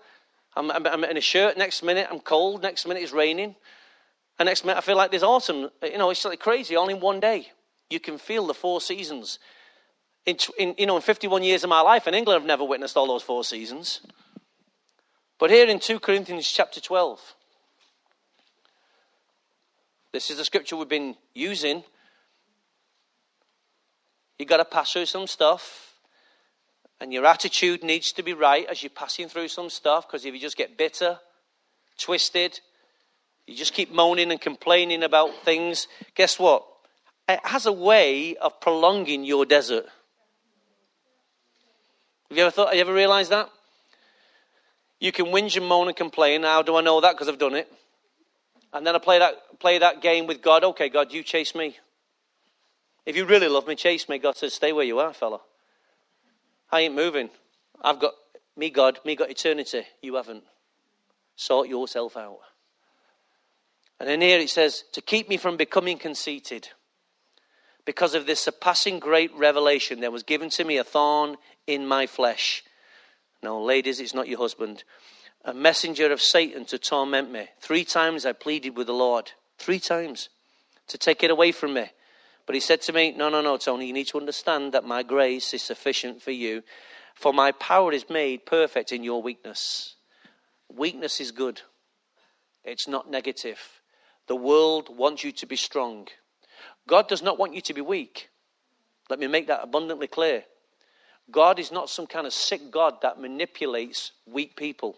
I'm, 0.58 0.70
I'm, 0.70 0.86
I'm, 0.86 1.04
in 1.04 1.16
a 1.16 1.20
shirt. 1.20 1.56
Next 1.56 1.82
minute, 1.82 2.08
I'm 2.10 2.18
cold. 2.18 2.62
Next 2.62 2.86
minute, 2.86 3.02
it's 3.02 3.12
raining. 3.12 3.54
And 4.38 4.46
next 4.46 4.64
minute, 4.64 4.78
I 4.78 4.80
feel 4.80 4.96
like 4.96 5.10
there's 5.10 5.22
autumn. 5.22 5.70
You 5.82 5.98
know, 5.98 6.10
it's 6.10 6.24
like 6.24 6.40
crazy 6.40 6.74
all 6.74 6.88
in 6.88 7.00
one 7.00 7.20
day. 7.20 7.48
You 7.90 8.00
can 8.00 8.18
feel 8.18 8.46
the 8.46 8.54
four 8.54 8.80
seasons. 8.80 9.38
In, 10.26 10.36
in, 10.58 10.74
you 10.76 10.86
know, 10.86 10.96
in 10.96 11.02
51 11.02 11.42
years 11.42 11.62
of 11.62 11.70
my 11.70 11.80
life 11.80 12.06
in 12.08 12.14
England, 12.14 12.40
I've 12.40 12.46
never 12.46 12.64
witnessed 12.64 12.96
all 12.96 13.06
those 13.06 13.22
four 13.22 13.44
seasons. 13.44 14.00
But 15.38 15.50
here 15.50 15.66
in 15.68 15.78
2 15.78 16.00
Corinthians 16.00 16.50
chapter 16.50 16.80
12, 16.80 17.34
this 20.12 20.30
is 20.30 20.38
the 20.38 20.44
scripture 20.44 20.76
we've 20.76 20.88
been 20.88 21.14
using. 21.32 21.84
You've 24.38 24.48
got 24.48 24.56
to 24.56 24.64
pass 24.64 24.92
through 24.92 25.06
some 25.06 25.26
stuff. 25.26 25.94
And 27.00 27.12
your 27.12 27.24
attitude 27.26 27.84
needs 27.84 28.10
to 28.12 28.24
be 28.24 28.32
right 28.32 28.66
as 28.66 28.82
you're 28.82 28.90
passing 28.90 29.28
through 29.28 29.46
some 29.48 29.70
stuff, 29.70 30.08
because 30.08 30.24
if 30.24 30.34
you 30.34 30.40
just 30.40 30.56
get 30.56 30.76
bitter, 30.76 31.20
twisted, 31.96 32.58
you 33.46 33.54
just 33.54 33.72
keep 33.72 33.92
moaning 33.92 34.32
and 34.32 34.40
complaining 34.40 35.04
about 35.04 35.44
things, 35.44 35.86
guess 36.16 36.40
what? 36.40 36.66
It 37.28 37.38
has 37.44 37.66
a 37.66 37.72
way 37.72 38.34
of 38.36 38.60
prolonging 38.60 39.22
your 39.22 39.44
desert. 39.44 39.86
Have 42.28 42.36
you 42.36 42.42
ever 42.42 42.50
thought, 42.50 42.68
have 42.68 42.74
you 42.74 42.80
ever 42.80 42.92
realized 42.92 43.30
that? 43.30 43.48
You 45.00 45.12
can 45.12 45.26
whinge 45.26 45.56
and 45.56 45.66
moan 45.66 45.88
and 45.88 45.96
complain. 45.96 46.42
How 46.42 46.62
do 46.62 46.76
I 46.76 46.80
know 46.80 47.00
that? 47.00 47.12
Because 47.12 47.28
I've 47.28 47.38
done 47.38 47.54
it. 47.54 47.70
And 48.72 48.86
then 48.86 48.94
I 48.94 48.98
play 48.98 49.18
that, 49.18 49.34
play 49.60 49.78
that 49.78 50.02
game 50.02 50.26
with 50.26 50.42
God. 50.42 50.64
Okay, 50.64 50.88
God, 50.88 51.12
you 51.12 51.22
chase 51.22 51.54
me. 51.54 51.76
If 53.06 53.16
you 53.16 53.24
really 53.24 53.48
love 53.48 53.66
me, 53.66 53.74
chase 53.74 54.08
me. 54.08 54.18
God 54.18 54.36
says, 54.36 54.52
stay 54.52 54.72
where 54.72 54.84
you 54.84 54.98
are, 54.98 55.14
fella. 55.14 55.40
I 56.70 56.80
ain't 56.80 56.94
moving. 56.94 57.30
I've 57.80 58.00
got 58.00 58.12
me, 58.56 58.70
God, 58.70 58.98
me 59.04 59.16
got 59.16 59.30
eternity. 59.30 59.84
You 60.02 60.16
haven't. 60.16 60.44
Sort 61.36 61.68
yourself 61.68 62.16
out. 62.16 62.40
And 64.00 64.08
then 64.08 64.20
here 64.20 64.38
it 64.38 64.50
says, 64.50 64.84
to 64.92 65.00
keep 65.00 65.28
me 65.28 65.36
from 65.36 65.56
becoming 65.56 65.98
conceited, 65.98 66.68
because 67.84 68.14
of 68.14 68.26
this 68.26 68.40
surpassing 68.40 68.98
great 68.98 69.34
revelation, 69.34 70.00
there 70.00 70.10
was 70.10 70.22
given 70.22 70.50
to 70.50 70.64
me 70.64 70.76
a 70.76 70.84
thorn 70.84 71.36
in 71.66 71.86
my 71.86 72.06
flesh. 72.06 72.62
No, 73.42 73.62
ladies, 73.62 74.00
it's 74.00 74.14
not 74.14 74.28
your 74.28 74.38
husband. 74.38 74.84
A 75.44 75.54
messenger 75.54 76.10
of 76.12 76.20
Satan 76.20 76.64
to 76.66 76.78
torment 76.78 77.30
me. 77.30 77.48
Three 77.60 77.84
times 77.84 78.26
I 78.26 78.32
pleaded 78.32 78.76
with 78.76 78.86
the 78.86 78.92
Lord. 78.92 79.32
Three 79.58 79.78
times 79.78 80.28
to 80.88 80.98
take 80.98 81.22
it 81.22 81.30
away 81.30 81.52
from 81.52 81.74
me. 81.74 81.86
But 82.46 82.54
he 82.54 82.60
said 82.60 82.80
to 82.82 82.92
me, 82.92 83.12
No, 83.12 83.28
no, 83.28 83.40
no, 83.40 83.56
Tony, 83.56 83.86
you 83.86 83.92
need 83.92 84.08
to 84.08 84.18
understand 84.18 84.72
that 84.72 84.84
my 84.84 85.02
grace 85.02 85.52
is 85.54 85.62
sufficient 85.62 86.22
for 86.22 86.30
you, 86.30 86.62
for 87.14 87.32
my 87.32 87.52
power 87.52 87.92
is 87.92 88.08
made 88.08 88.46
perfect 88.46 88.90
in 88.90 89.04
your 89.04 89.22
weakness. 89.22 89.96
Weakness 90.74 91.20
is 91.20 91.30
good, 91.30 91.60
it's 92.64 92.88
not 92.88 93.10
negative. 93.10 93.58
The 94.26 94.36
world 94.36 94.94
wants 94.94 95.24
you 95.24 95.32
to 95.32 95.46
be 95.46 95.56
strong. 95.56 96.08
God 96.86 97.08
does 97.08 97.22
not 97.22 97.38
want 97.38 97.54
you 97.54 97.62
to 97.62 97.74
be 97.74 97.80
weak. 97.80 98.28
Let 99.08 99.18
me 99.18 99.26
make 99.26 99.46
that 99.46 99.62
abundantly 99.62 100.06
clear. 100.06 100.44
God 101.30 101.58
is 101.58 101.70
not 101.70 101.90
some 101.90 102.06
kind 102.06 102.26
of 102.26 102.32
sick 102.32 102.70
God 102.70 103.02
that 103.02 103.20
manipulates 103.20 104.12
weak 104.26 104.56
people 104.56 104.96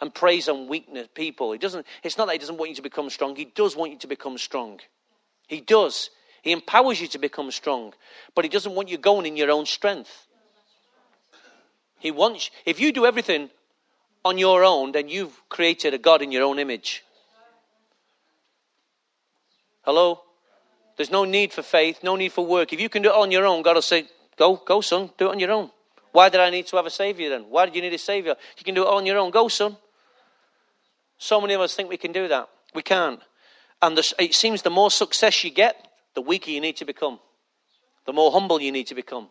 and 0.00 0.14
preys 0.14 0.48
on 0.48 0.68
weakness 0.68 1.08
people. 1.14 1.52
He 1.52 1.58
doesn't, 1.58 1.86
it's 2.02 2.16
not 2.16 2.26
that 2.26 2.32
he 2.32 2.38
doesn't 2.38 2.56
want 2.56 2.70
you 2.70 2.76
to 2.76 2.82
become 2.82 3.10
strong. 3.10 3.36
He 3.36 3.44
does 3.44 3.76
want 3.76 3.92
you 3.92 3.98
to 3.98 4.06
become 4.06 4.38
strong. 4.38 4.80
He 5.48 5.60
does. 5.60 6.10
He 6.42 6.52
empowers 6.52 7.00
you 7.00 7.08
to 7.08 7.18
become 7.18 7.50
strong. 7.50 7.92
But 8.34 8.44
he 8.44 8.48
doesn't 8.48 8.74
want 8.74 8.88
you 8.88 8.96
going 8.96 9.26
in 9.26 9.36
your 9.36 9.50
own 9.50 9.66
strength. 9.66 10.26
He 11.98 12.10
wants, 12.10 12.50
if 12.64 12.80
you 12.80 12.92
do 12.92 13.04
everything 13.04 13.50
on 14.24 14.38
your 14.38 14.64
own, 14.64 14.92
then 14.92 15.08
you've 15.08 15.40
created 15.48 15.94
a 15.94 15.98
God 15.98 16.22
in 16.22 16.30
your 16.30 16.44
own 16.44 16.58
image. 16.58 17.04
Hello? 19.82 20.20
There's 20.96 21.10
no 21.10 21.24
need 21.24 21.52
for 21.52 21.62
faith, 21.62 22.00
no 22.02 22.16
need 22.16 22.32
for 22.32 22.46
work. 22.46 22.72
If 22.72 22.80
you 22.80 22.88
can 22.88 23.02
do 23.02 23.08
it 23.08 23.14
on 23.14 23.30
your 23.30 23.46
own, 23.46 23.62
God 23.62 23.74
will 23.74 23.82
say, 23.82 24.06
Go, 24.38 24.56
go, 24.56 24.80
son, 24.80 25.10
do 25.18 25.26
it 25.26 25.32
on 25.32 25.40
your 25.40 25.50
own. 25.50 25.70
Why 26.12 26.28
did 26.28 26.40
I 26.40 26.50
need 26.50 26.66
to 26.68 26.76
have 26.76 26.86
a 26.86 26.90
savior 26.90 27.28
then? 27.28 27.42
Why 27.48 27.66
did 27.66 27.74
you 27.74 27.82
need 27.82 27.92
a 27.92 27.98
savior? 27.98 28.36
You 28.56 28.64
can 28.64 28.74
do 28.74 28.82
it 28.82 28.88
on 28.88 29.04
your 29.04 29.18
own. 29.18 29.30
Go, 29.30 29.48
son. 29.48 29.76
So 31.18 31.40
many 31.40 31.54
of 31.54 31.60
us 31.60 31.74
think 31.74 31.88
we 31.88 31.96
can 31.96 32.12
do 32.12 32.28
that. 32.28 32.48
We 32.74 32.82
can't. 32.82 33.20
And 33.82 33.98
the, 33.98 34.14
it 34.18 34.34
seems 34.34 34.62
the 34.62 34.70
more 34.70 34.90
success 34.90 35.44
you 35.44 35.50
get, 35.50 35.76
the 36.14 36.22
weaker 36.22 36.50
you 36.50 36.60
need 36.60 36.76
to 36.76 36.84
become, 36.84 37.18
the 38.06 38.12
more 38.12 38.32
humble 38.32 38.60
you 38.60 38.72
need 38.72 38.86
to 38.88 38.94
become. 38.94 39.28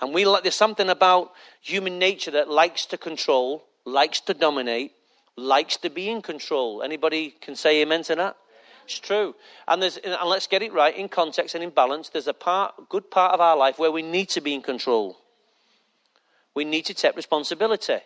And 0.00 0.14
we 0.14 0.24
like 0.24 0.42
there's 0.42 0.54
something 0.54 0.88
about 0.88 1.32
human 1.60 1.98
nature 1.98 2.30
that 2.30 2.48
likes 2.48 2.86
to 2.86 2.96
control, 2.96 3.64
likes 3.84 4.20
to 4.22 4.34
dominate, 4.34 4.92
likes 5.36 5.76
to 5.78 5.90
be 5.90 6.08
in 6.08 6.22
control. 6.22 6.82
Anybody 6.82 7.34
can 7.40 7.54
say 7.54 7.82
amen 7.82 8.04
to 8.04 8.14
that? 8.16 8.36
It's 8.90 8.98
true. 8.98 9.36
And, 9.68 9.80
there's, 9.80 9.98
and 9.98 10.16
let's 10.28 10.48
get 10.48 10.62
it 10.62 10.72
right 10.72 10.96
in 10.96 11.08
context 11.08 11.54
and 11.54 11.62
in 11.62 11.70
balance. 11.70 12.08
There's 12.08 12.26
a 12.26 12.34
part, 12.34 12.88
good 12.88 13.08
part 13.08 13.32
of 13.32 13.40
our 13.40 13.56
life 13.56 13.78
where 13.78 13.92
we 13.92 14.02
need 14.02 14.28
to 14.30 14.40
be 14.40 14.52
in 14.52 14.62
control. 14.62 15.16
We 16.56 16.64
need 16.64 16.86
to 16.86 16.94
take 16.94 17.14
responsibility. 17.14 17.98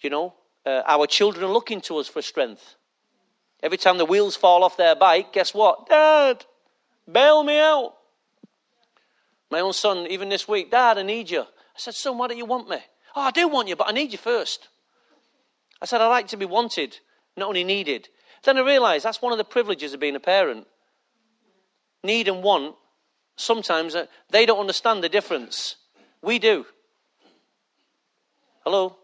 You 0.00 0.08
know, 0.08 0.34
uh, 0.64 0.80
our 0.86 1.06
children 1.06 1.44
are 1.44 1.52
looking 1.52 1.82
to 1.82 1.98
us 1.98 2.08
for 2.08 2.22
strength. 2.22 2.76
Every 3.62 3.76
time 3.76 3.98
the 3.98 4.06
wheels 4.06 4.34
fall 4.34 4.64
off 4.64 4.78
their 4.78 4.96
bike, 4.96 5.34
guess 5.34 5.52
what? 5.52 5.90
Dad, 5.90 6.46
bail 7.10 7.44
me 7.44 7.58
out. 7.58 7.92
My 9.50 9.60
own 9.60 9.74
son, 9.74 10.06
even 10.08 10.30
this 10.30 10.48
week, 10.48 10.70
Dad, 10.70 10.96
I 10.96 11.02
need 11.02 11.28
you. 11.28 11.42
I 11.42 11.76
said, 11.76 11.94
Son, 11.94 12.16
why 12.16 12.28
don't 12.28 12.38
you 12.38 12.46
want 12.46 12.66
me? 12.66 12.78
Oh, 13.14 13.20
I 13.20 13.30
do 13.30 13.46
want 13.46 13.68
you, 13.68 13.76
but 13.76 13.88
I 13.88 13.92
need 13.92 14.10
you 14.10 14.18
first. 14.18 14.68
I 15.82 15.84
said, 15.84 16.00
I 16.00 16.06
like 16.06 16.28
to 16.28 16.38
be 16.38 16.46
wanted, 16.46 16.98
not 17.36 17.48
only 17.48 17.62
needed. 17.62 18.08
Then 18.44 18.58
I 18.58 18.60
realised 18.60 19.04
that's 19.04 19.22
one 19.22 19.32
of 19.32 19.38
the 19.38 19.44
privileges 19.44 19.94
of 19.94 20.00
being 20.00 20.16
a 20.16 20.20
parent. 20.20 20.66
Need 22.02 22.28
and 22.28 22.42
want, 22.42 22.74
sometimes 23.36 23.94
uh, 23.94 24.06
they 24.30 24.46
don't 24.46 24.60
understand 24.60 25.02
the 25.02 25.08
difference. 25.08 25.76
We 26.22 26.38
do. 26.38 26.66
Hello? 28.64 28.96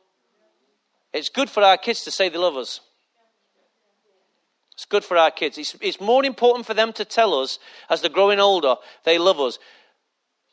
It's 1.12 1.28
good 1.28 1.51
for 1.51 1.62
our 1.62 1.76
kids 1.76 2.05
to 2.05 2.11
say 2.11 2.28
they 2.28 2.38
love 2.38 2.57
us. 2.57 2.80
It's 4.74 4.84
good 4.84 5.05
for 5.05 5.16
our 5.16 5.30
kids. 5.30 5.59
It's, 5.59 5.76
it's 5.80 6.01
more 6.01 6.24
important 6.24 6.66
for 6.66 6.74
them 6.74 6.93
to 6.95 7.05
tell 7.05 7.34
us 7.34 7.59
as 7.91 8.01
they're 8.01 8.11
growing 8.11 8.41
older 8.41 8.76
they 9.05 9.18
love 9.18 9.41
us. 9.41 9.59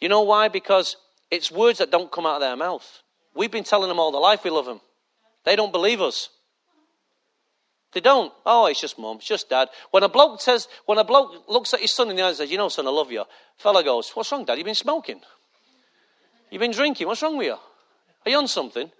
You 0.01 0.09
know 0.09 0.21
why? 0.21 0.47
Because 0.47 0.97
it's 1.31 1.51
words 1.51 1.79
that 1.79 1.91
don't 1.91 2.11
come 2.11 2.25
out 2.25 2.35
of 2.35 2.41
their 2.41 2.55
mouth. 2.55 3.03
We've 3.33 3.51
been 3.51 3.63
telling 3.63 3.88
them 3.88 3.99
all 3.99 4.11
their 4.11 4.21
life 4.21 4.43
we 4.43 4.49
love 4.49 4.65
them. 4.65 4.81
They 5.45 5.55
don't 5.55 5.71
believe 5.71 6.01
us. 6.01 6.29
They 7.93 8.01
don't. 8.01 8.33
Oh, 8.45 8.65
it's 8.65 8.81
just 8.81 8.99
mum. 8.99 9.17
It's 9.17 9.27
just 9.27 9.49
dad. 9.49 9.69
When 9.91 10.03
a 10.03 10.09
bloke 10.09 10.41
says, 10.41 10.67
when 10.85 10.97
a 10.97 11.03
bloke 11.03 11.47
looks 11.47 11.73
at 11.73 11.79
his 11.79 11.93
son 11.93 12.09
in 12.09 12.15
the 12.15 12.21
eye 12.21 12.27
and 12.27 12.38
says, 12.38 12.51
"You 12.51 12.57
know, 12.57 12.69
son, 12.69 12.85
I 12.85 12.89
love 12.91 13.11
you," 13.11 13.23
fella 13.57 13.83
goes, 13.83 14.09
"What's 14.11 14.31
wrong, 14.31 14.45
dad? 14.45 14.57
You've 14.57 14.65
been 14.65 14.75
smoking. 14.75 15.21
You've 16.51 16.59
been 16.59 16.71
drinking. 16.71 17.07
What's 17.07 17.21
wrong 17.21 17.38
with 17.38 17.47
you? 17.47 17.53
Are 18.25 18.29
you 18.29 18.38
on 18.38 18.47
something?" 18.47 18.91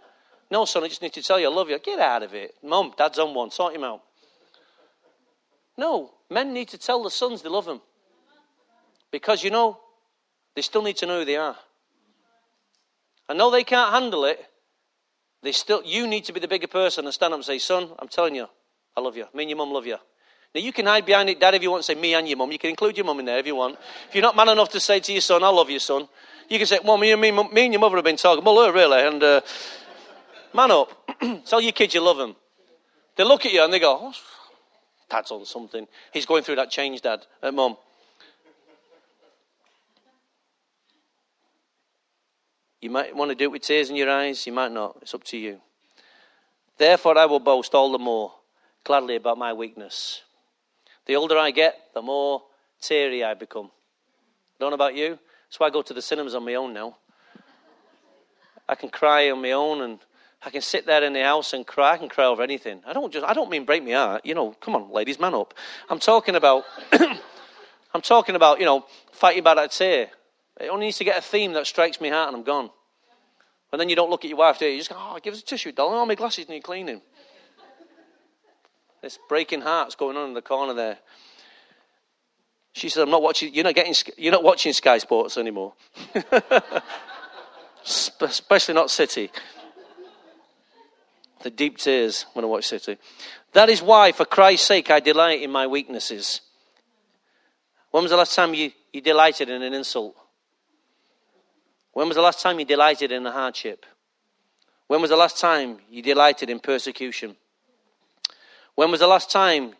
No, 0.50 0.64
son, 0.64 0.84
I 0.84 0.88
just 0.88 1.02
need 1.02 1.14
to 1.14 1.22
tell 1.22 1.40
you 1.40 1.50
I 1.50 1.54
love 1.54 1.70
you. 1.70 1.78
Get 1.80 2.00
out 2.00 2.24
of 2.24 2.34
it. 2.34 2.56
Mum, 2.64 2.94
dad's 2.98 3.20
on 3.20 3.34
one. 3.34 3.52
Sort 3.52 3.76
him 3.76 3.84
out. 3.84 4.02
No, 5.78 6.14
men 6.30 6.54
need 6.54 6.70
to 6.70 6.78
tell 6.78 7.04
the 7.04 7.12
sons 7.12 7.42
they 7.42 7.50
love 7.50 7.66
them. 7.66 7.82
Because, 9.12 9.44
you 9.44 9.52
know, 9.52 9.80
they 10.56 10.62
still 10.62 10.82
need 10.82 10.98
to 10.98 11.06
know 11.06 11.20
who 11.20 11.26
they 11.26 11.36
are. 11.36 11.58
I 13.30 13.34
know 13.34 13.52
they 13.52 13.64
can't 13.64 13.94
handle 13.94 14.26
it. 14.26 14.44
They 15.44 15.52
still, 15.52 15.84
you 15.86 16.08
need 16.08 16.26
to 16.26 16.34
be 16.34 16.40
the 16.40 16.48
bigger 16.48 16.68
person 16.68 17.06
and 17.06 17.14
stand 17.14 17.34
up 17.34 17.38
and 17.38 17.46
say, 17.46 17.60
son, 17.60 17.90
I'm 18.00 18.08
telling 18.08 18.36
you, 18.36 18.48
I 18.98 19.00
love 19.00 19.16
you. 19.16 19.26
Me 19.34 19.44
and 19.44 19.50
your 19.52 19.58
mum 19.58 19.72
love 19.72 19.86
you. 19.86 19.98
Now, 20.56 20.62
you 20.62 20.74
can 20.74 20.88
hide 20.88 21.06
behind 21.06 21.30
it, 21.30 21.40
Dad, 21.40 21.54
if 21.54 21.62
you 21.62 21.70
want 21.70 21.84
to 21.84 21.86
say 21.86 22.00
me 22.00 22.16
and 22.16 22.28
your 22.28 22.38
mum. 22.38 22.52
You 22.52 22.58
can 22.58 22.72
include 22.72 22.98
your 22.98 23.06
mum 23.06 23.20
in 23.20 23.26
there 23.26 23.38
if 23.38 23.46
you 23.46 23.56
want. 23.56 23.78
If 24.10 24.16
you're 24.16 24.24
not 24.24 24.36
man 24.36 24.50
enough 24.50 24.70
to 24.70 24.80
say 24.80 25.00
to 25.00 25.12
your 25.12 25.22
son, 25.22 25.44
I 25.44 25.50
love 25.50 25.70
you, 25.70 25.78
son, 25.78 26.08
you 26.50 26.58
can 26.58 26.66
say, 26.66 26.80
well, 26.84 26.98
me 26.98 27.12
and, 27.12 27.22
me, 27.22 27.32
me 27.32 27.66
and 27.66 27.74
your 27.74 27.80
mother 27.80 27.98
have 27.98 28.06
been 28.06 28.18
talking. 28.18 28.44
Well, 28.44 28.72
really. 28.74 29.06
And 29.06 29.22
uh, 29.22 29.42
Man 30.54 30.72
up. 30.72 30.90
Tell 31.46 31.62
your 31.62 31.72
kids 31.72 31.94
you 31.94 32.02
love 32.02 32.18
them. 32.18 32.36
They 33.16 33.24
look 33.24 33.46
at 33.46 33.54
you 33.54 33.64
and 33.64 33.72
they 33.72 33.80
go, 33.80 34.00
oh, 34.02 34.14
Dad's 35.10 35.30
on 35.30 35.46
something. 35.46 35.88
He's 36.12 36.26
going 36.26 36.44
through 36.44 36.56
that 36.56 36.72
change, 36.72 37.02
Dad, 37.02 37.26
at 37.44 37.54
Mum. 37.54 37.78
You 42.82 42.90
might 42.90 43.16
want 43.16 43.30
to 43.30 43.36
do 43.36 43.46
it 43.46 43.52
with 43.52 43.62
tears 43.62 43.90
in 43.90 43.96
your 43.96 44.10
eyes. 44.10 44.48
You 44.48 44.54
might 44.54 44.72
not. 44.72 44.98
It's 45.02 45.14
up 45.14 45.24
to 45.26 45.38
you. 45.38 45.62
Therefore, 46.78 47.18
I 47.18 47.26
will 47.26 47.40
boast 47.40 47.76
all 47.76 47.92
the 47.92 48.00
more 48.00 48.34
gladly 48.88 49.18
about 49.18 49.38
my 49.38 49.52
weakness. 49.52 50.22
The 51.08 51.18
older 51.18 51.38
I 51.38 51.52
get, 51.52 51.76
the 51.94 52.02
more 52.02 52.44
teary 52.82 53.22
I 53.22 53.34
become. 53.34 53.70
Don't 54.62 54.72
know 54.72 54.76
about 54.76 54.96
you. 54.96 55.10
That's 55.10 55.60
why 55.60 55.68
I 55.68 55.72
go 55.72 55.82
to 55.82 55.94
the 55.94 56.02
cinemas 56.02 56.34
on 56.34 56.46
my 56.46 56.56
own 56.56 56.74
now. 56.74 56.96
I 58.68 58.76
can 58.76 58.90
cry 58.90 59.30
on 59.30 59.42
my 59.42 59.52
own 59.52 59.82
and 59.82 60.00
I 60.42 60.52
can 60.52 60.62
sit 60.62 60.86
there 60.86 61.04
in 61.04 61.12
the 61.12 61.22
house 61.22 61.52
and 61.52 61.68
cry. 61.68 61.94
I 61.94 61.98
can 61.98 62.08
cry 62.08 62.26
over 62.26 62.42
anything. 62.42 62.82
I 62.88 62.94
don't 62.94 63.12
just. 63.12 63.26
I 63.26 63.34
don't 63.34 63.50
mean 63.50 63.66
break 63.66 63.84
my 63.84 63.92
heart. 63.92 64.26
You 64.26 64.36
know, 64.36 64.52
come 64.62 64.76
on, 64.76 64.90
ladies, 64.92 65.20
man 65.20 65.34
up. 65.34 65.54
I'm 65.90 66.00
talking 66.00 66.36
about. 66.36 66.64
I'm 67.94 68.02
talking 68.02 68.36
about 68.36 68.60
you 68.60 68.66
know 68.66 68.86
fighting 69.12 69.44
back 69.44 69.58
that 69.58 69.72
tear. 69.72 70.10
It 70.62 70.70
only 70.70 70.88
needs 70.88 70.98
to 71.00 71.04
get 71.04 71.18
a 71.18 71.22
theme 71.22 71.54
that 71.54 71.68
strikes 71.68 72.00
me 72.00 72.10
heart, 72.10 72.30
and 72.30 72.38
I'm 72.38 72.44
gone. 72.44 72.70
And 73.72 73.82
then 73.82 73.90
you 73.90 73.98
don't 73.98 74.10
look 74.10 74.24
at 74.24 74.30
your 74.30 74.38
wife, 74.38 74.60
do 74.60 74.66
you? 74.66 74.72
You 74.72 74.78
just 74.78 74.90
go, 74.90 74.96
oh, 74.98 75.20
give 75.22 75.34
us 75.34 75.42
a 75.42 75.46
tissue, 75.46 75.74
darling. 75.74 76.00
Oh, 76.00 76.06
my 76.06 76.16
glasses 76.16 76.48
need 76.48 76.64
cleaning. 76.64 77.02
This 79.08 79.20
breaking 79.30 79.62
heart's 79.62 79.96
going 79.96 80.18
on 80.18 80.28
in 80.28 80.34
the 80.34 80.42
corner 80.42 80.74
there. 80.74 80.98
She 82.74 82.90
said, 82.90 83.04
I'm 83.04 83.10
not 83.10 83.22
watching, 83.22 83.54
you're 83.54 83.64
not 83.64 83.74
getting, 83.74 83.96
you're 84.18 84.34
not 84.34 84.44
watching 84.44 84.74
Sky 84.74 84.98
Sports 84.98 85.38
anymore. 85.38 85.76
Especially 87.86 88.74
not 88.74 88.92
City 88.92 89.32
the 91.42 91.50
deep 91.50 91.78
tears 91.78 92.26
when 92.34 92.44
I 92.44 92.50
watch 92.50 92.66
City. 92.68 92.98
That 93.54 93.70
is 93.70 93.82
why, 93.82 94.12
for 94.12 94.26
Christ's 94.26 94.68
sake, 94.68 94.92
I 94.92 95.00
delight 95.00 95.42
in 95.42 95.52
my 95.52 95.68
weaknesses. 95.68 96.42
When 97.92 98.04
was 98.04 98.12
the 98.12 98.18
last 98.18 98.36
time 98.36 98.54
you, 98.54 98.72
you 98.92 99.00
delighted 99.00 99.50
in 99.50 99.62
an 99.62 99.74
insult? 99.74 100.18
When 101.94 102.10
was 102.10 102.16
the 102.16 102.22
last 102.22 102.42
time 102.42 102.60
you 102.60 102.66
delighted 102.66 103.14
in 103.14 103.26
a 103.26 103.32
hardship? 103.32 103.86
When 104.88 105.00
was 105.00 105.12
the 105.12 105.16
last 105.16 105.40
time 105.40 105.78
you 105.90 106.02
delighted 106.02 106.50
in 106.50 106.60
persecution? 106.60 107.38
When 108.78 108.92
was 108.92 109.00
the 109.00 109.08
last 109.08 109.32
time 109.32 109.74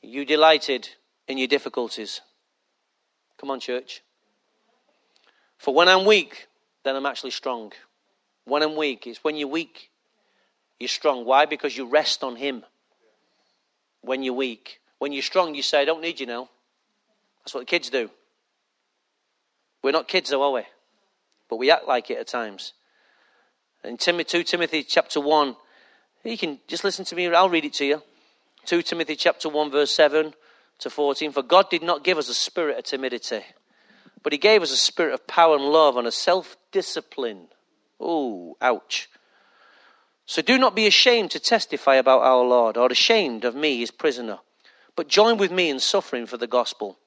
you 0.00 0.24
delighted 0.24 0.88
in 1.26 1.38
your 1.38 1.48
difficulties? 1.48 2.20
Come 3.36 3.50
on, 3.50 3.58
church. 3.58 4.02
For 5.58 5.74
when 5.74 5.88
I'm 5.88 6.06
weak, 6.06 6.46
then 6.84 6.94
I'm 6.94 7.04
actually 7.04 7.32
strong. 7.32 7.72
When 8.44 8.62
I'm 8.62 8.76
weak, 8.76 9.06
it's 9.06 9.22
when 9.22 9.36
you're 9.36 9.48
weak 9.48 9.90
you're 10.78 10.88
strong. 10.88 11.24
Why? 11.24 11.46
Because 11.46 11.76
you 11.76 11.86
rest 11.86 12.22
on 12.22 12.36
Him 12.36 12.64
when 14.02 14.22
you're 14.22 14.34
weak. 14.34 14.80
When 14.98 15.12
you're 15.12 15.22
strong, 15.22 15.54
you 15.54 15.62
say, 15.62 15.82
I 15.82 15.84
don't 15.84 16.00
need 16.00 16.20
you 16.20 16.26
now. 16.26 16.48
That's 17.40 17.54
what 17.54 17.60
the 17.60 17.66
kids 17.66 17.90
do. 17.90 18.10
We're 19.82 19.90
not 19.90 20.08
kids, 20.08 20.30
though, 20.30 20.42
are 20.42 20.52
we? 20.52 20.62
But 21.48 21.56
we 21.56 21.70
act 21.70 21.86
like 21.86 22.10
it 22.10 22.18
at 22.18 22.28
times. 22.28 22.74
In 23.82 23.96
Timothy, 23.96 24.38
2 24.38 24.44
Timothy 24.44 24.82
chapter 24.82 25.20
1, 25.20 25.56
you 26.24 26.38
can 26.38 26.58
just 26.68 26.84
listen 26.84 27.04
to 27.06 27.16
me, 27.16 27.26
I'll 27.28 27.48
read 27.48 27.64
it 27.64 27.74
to 27.74 27.84
you. 27.84 28.02
2 28.68 28.82
Timothy 28.82 29.16
chapter 29.16 29.48
1, 29.48 29.70
verse 29.70 29.90
7 29.92 30.34
to 30.80 30.90
14. 30.90 31.32
For 31.32 31.42
God 31.42 31.70
did 31.70 31.82
not 31.82 32.04
give 32.04 32.18
us 32.18 32.28
a 32.28 32.34
spirit 32.34 32.76
of 32.76 32.84
timidity, 32.84 33.40
but 34.22 34.34
He 34.34 34.38
gave 34.38 34.60
us 34.60 34.70
a 34.70 34.76
spirit 34.76 35.14
of 35.14 35.26
power 35.26 35.56
and 35.56 35.64
love 35.64 35.96
and 35.96 36.06
a 36.06 36.12
self 36.12 36.54
discipline. 36.70 37.48
Oh, 37.98 38.58
ouch. 38.60 39.08
So 40.26 40.42
do 40.42 40.58
not 40.58 40.76
be 40.76 40.86
ashamed 40.86 41.30
to 41.30 41.40
testify 41.40 41.94
about 41.94 42.20
our 42.20 42.44
Lord, 42.44 42.76
or 42.76 42.92
ashamed 42.92 43.46
of 43.46 43.54
me, 43.54 43.78
his 43.78 43.90
prisoner, 43.90 44.40
but 44.96 45.08
join 45.08 45.38
with 45.38 45.50
me 45.50 45.70
in 45.70 45.80
suffering 45.80 46.26
for 46.26 46.36
the 46.36 46.46
gospel, 46.46 46.98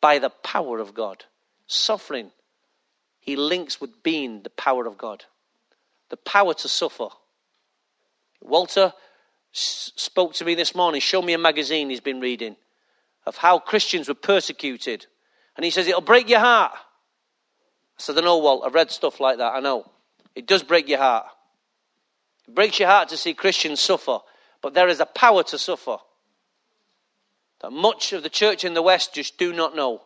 by 0.00 0.18
the 0.18 0.30
power 0.30 0.78
of 0.78 0.94
God. 0.94 1.26
Suffering, 1.66 2.30
he 3.20 3.36
links 3.36 3.78
with 3.78 4.02
being 4.02 4.40
the 4.40 4.48
power 4.48 4.86
of 4.86 4.96
God, 4.96 5.26
the 6.08 6.16
power 6.16 6.54
to 6.54 6.66
suffer. 6.66 7.08
Walter 8.40 8.94
spoke 9.54 10.34
to 10.34 10.44
me 10.44 10.54
this 10.54 10.74
morning, 10.74 11.00
showed 11.00 11.24
me 11.24 11.32
a 11.32 11.38
magazine 11.38 11.88
he's 11.88 12.00
been 12.00 12.20
reading 12.20 12.56
of 13.26 13.36
how 13.36 13.58
Christians 13.58 14.08
were 14.08 14.14
persecuted. 14.14 15.06
And 15.56 15.64
he 15.64 15.70
says, 15.70 15.86
It'll 15.86 16.00
break 16.00 16.28
your 16.28 16.40
heart. 16.40 16.72
I 16.74 16.78
said, 17.98 18.18
I 18.18 18.22
know, 18.22 18.38
Walt, 18.38 18.64
I've 18.66 18.74
read 18.74 18.90
stuff 18.90 19.20
like 19.20 19.38
that, 19.38 19.54
I 19.54 19.60
know. 19.60 19.90
It 20.34 20.46
does 20.46 20.62
break 20.62 20.88
your 20.88 20.98
heart. 20.98 21.26
It 22.48 22.54
breaks 22.54 22.78
your 22.80 22.88
heart 22.88 23.08
to 23.10 23.16
see 23.16 23.34
Christians 23.34 23.80
suffer, 23.80 24.18
but 24.60 24.74
there 24.74 24.88
is 24.88 25.00
a 25.00 25.06
power 25.06 25.44
to 25.44 25.58
suffer 25.58 25.98
that 27.60 27.70
much 27.70 28.12
of 28.12 28.22
the 28.22 28.28
church 28.28 28.64
in 28.64 28.74
the 28.74 28.82
West 28.82 29.14
just 29.14 29.38
do 29.38 29.52
not 29.52 29.76
know. 29.76 30.02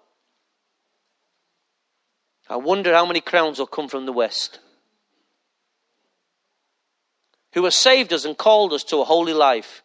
I 2.48 2.56
wonder 2.56 2.94
how 2.94 3.04
many 3.04 3.20
crowns 3.20 3.58
will 3.58 3.66
come 3.66 3.88
from 3.88 4.06
the 4.06 4.12
West. 4.12 4.60
Who 7.54 7.64
has 7.64 7.74
saved 7.74 8.12
us 8.12 8.24
and 8.24 8.36
called 8.36 8.72
us 8.72 8.84
to 8.84 9.00
a 9.00 9.04
holy 9.04 9.32
life. 9.32 9.82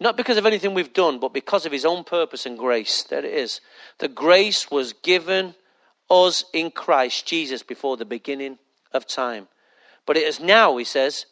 Not 0.00 0.16
because 0.16 0.36
of 0.36 0.46
anything 0.46 0.74
we've 0.74 0.92
done, 0.92 1.18
but 1.18 1.32
because 1.32 1.66
of 1.66 1.72
his 1.72 1.84
own 1.84 2.04
purpose 2.04 2.46
and 2.46 2.58
grace. 2.58 3.02
There 3.02 3.24
it 3.24 3.32
is. 3.32 3.60
The 3.98 4.08
grace 4.08 4.70
was 4.70 4.92
given 4.92 5.54
us 6.10 6.44
in 6.52 6.70
Christ 6.70 7.26
Jesus 7.26 7.62
before 7.62 7.96
the 7.96 8.04
beginning 8.04 8.58
of 8.92 9.06
time. 9.06 9.48
But 10.06 10.16
it 10.16 10.24
has 10.24 10.40
now, 10.40 10.76
he 10.76 10.84
says, 10.84 11.26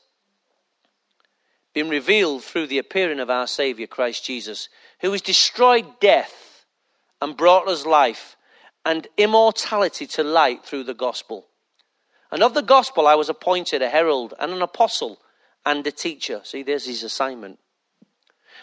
been 1.73 1.89
revealed 1.89 2.43
through 2.43 2.67
the 2.67 2.79
appearing 2.79 3.21
of 3.21 3.31
our 3.31 3.47
Saviour, 3.47 3.87
Christ 3.87 4.25
Jesus, 4.25 4.69
who 5.01 5.13
has 5.13 5.23
destroyed 5.23 6.01
death 6.01 6.65
and 7.21 7.37
brought 7.37 7.69
us 7.69 7.87
life 7.87 8.37
and 8.85 9.07
immortality 9.17 10.07
to 10.07 10.23
light 10.23 10.65
through 10.65 10.85
the 10.85 10.95
gospel. 10.95 11.47
And 12.31 12.43
of 12.43 12.55
the 12.55 12.63
gospel 12.63 13.07
I 13.07 13.15
was 13.15 13.29
appointed 13.29 13.83
a 13.83 13.89
herald 13.89 14.35
and 14.39 14.53
an 14.53 14.63
apostle 14.63 15.19
and 15.67 15.87
a 15.87 15.91
teacher. 15.91 16.41
See, 16.45 16.63
there's 16.63 16.87
his 16.87 17.03
assignment. 17.03 17.59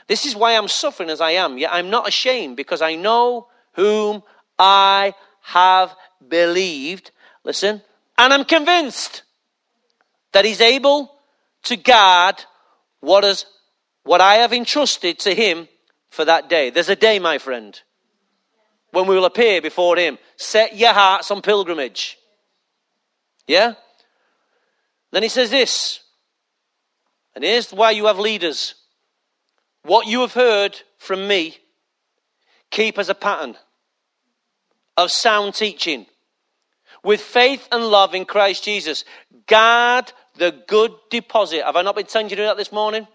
This 0.08 0.26
is 0.26 0.36
why 0.36 0.54
I'm 0.54 0.70
suffering 0.70 1.10
as 1.10 1.22
I 1.22 1.32
am, 1.32 1.58
yet 1.58 1.72
I'm 1.74 1.90
not 1.90 2.08
ashamed 2.08 2.58
because 2.58 2.82
I 2.82 2.96
know 2.96 3.48
whom 3.74 4.24
I 4.58 5.14
have 5.42 5.96
believed. 6.28 7.12
Listen, 7.44 7.82
and 8.18 8.34
I'm 8.34 8.46
convinced 8.46 9.24
that 10.32 10.46
he's 10.46 10.62
able 10.62 11.14
to 11.64 11.76
guard 11.76 12.44
what, 13.02 13.24
is, 13.24 13.46
what 14.04 14.22
I 14.22 14.36
have 14.36 14.54
entrusted 14.54 15.20
to 15.20 15.36
him 15.36 15.68
for 16.10 16.26
that 16.26 16.50
day. 16.50 16.70
There's 16.70 16.90
a 16.90 16.96
day, 16.96 17.20
my 17.20 17.38
friend, 17.38 17.80
when 18.92 19.08
we 19.08 19.16
will 19.16 19.26
appear 19.26 19.62
before 19.62 19.98
him. 19.98 20.18
Set 20.38 20.78
your 20.78 20.94
hearts 20.94 21.32
on 21.32 21.42
pilgrimage. 21.42 22.18
Yeah? 23.48 23.74
Then 25.12 25.24
he 25.24 25.30
says 25.30 25.50
this, 25.50 26.03
and 27.36 27.44
here's 27.44 27.72
why 27.72 27.92
you 27.92 28.06
have 28.06 28.20
leaders. 28.20 28.76
What 29.84 30.08
you 30.08 30.22
have 30.22 30.34
heard 30.34 30.80
from 30.98 31.28
me, 31.28 31.58
keep 32.70 32.98
as 32.98 33.10
a 33.10 33.16
pattern 33.16 33.56
of 34.96 35.12
sound 35.12 35.56
teaching. 35.56 36.06
With 37.04 37.20
faith 37.20 37.68
and 37.72 37.84
love 37.84 38.16
in 38.16 38.26
Christ 38.26 38.64
Jesus, 38.64 39.04
guard 39.48 40.14
the 40.38 40.56
good 40.68 40.92
deposit. 41.10 41.64
Have 41.66 41.76
I 41.76 41.82
not 41.82 41.96
been 41.96 42.06
telling 42.06 42.28
you 42.30 42.36
to 42.36 42.42
do 42.44 42.46
that 42.46 42.58
this 42.58 42.72
morning? 42.72 43.08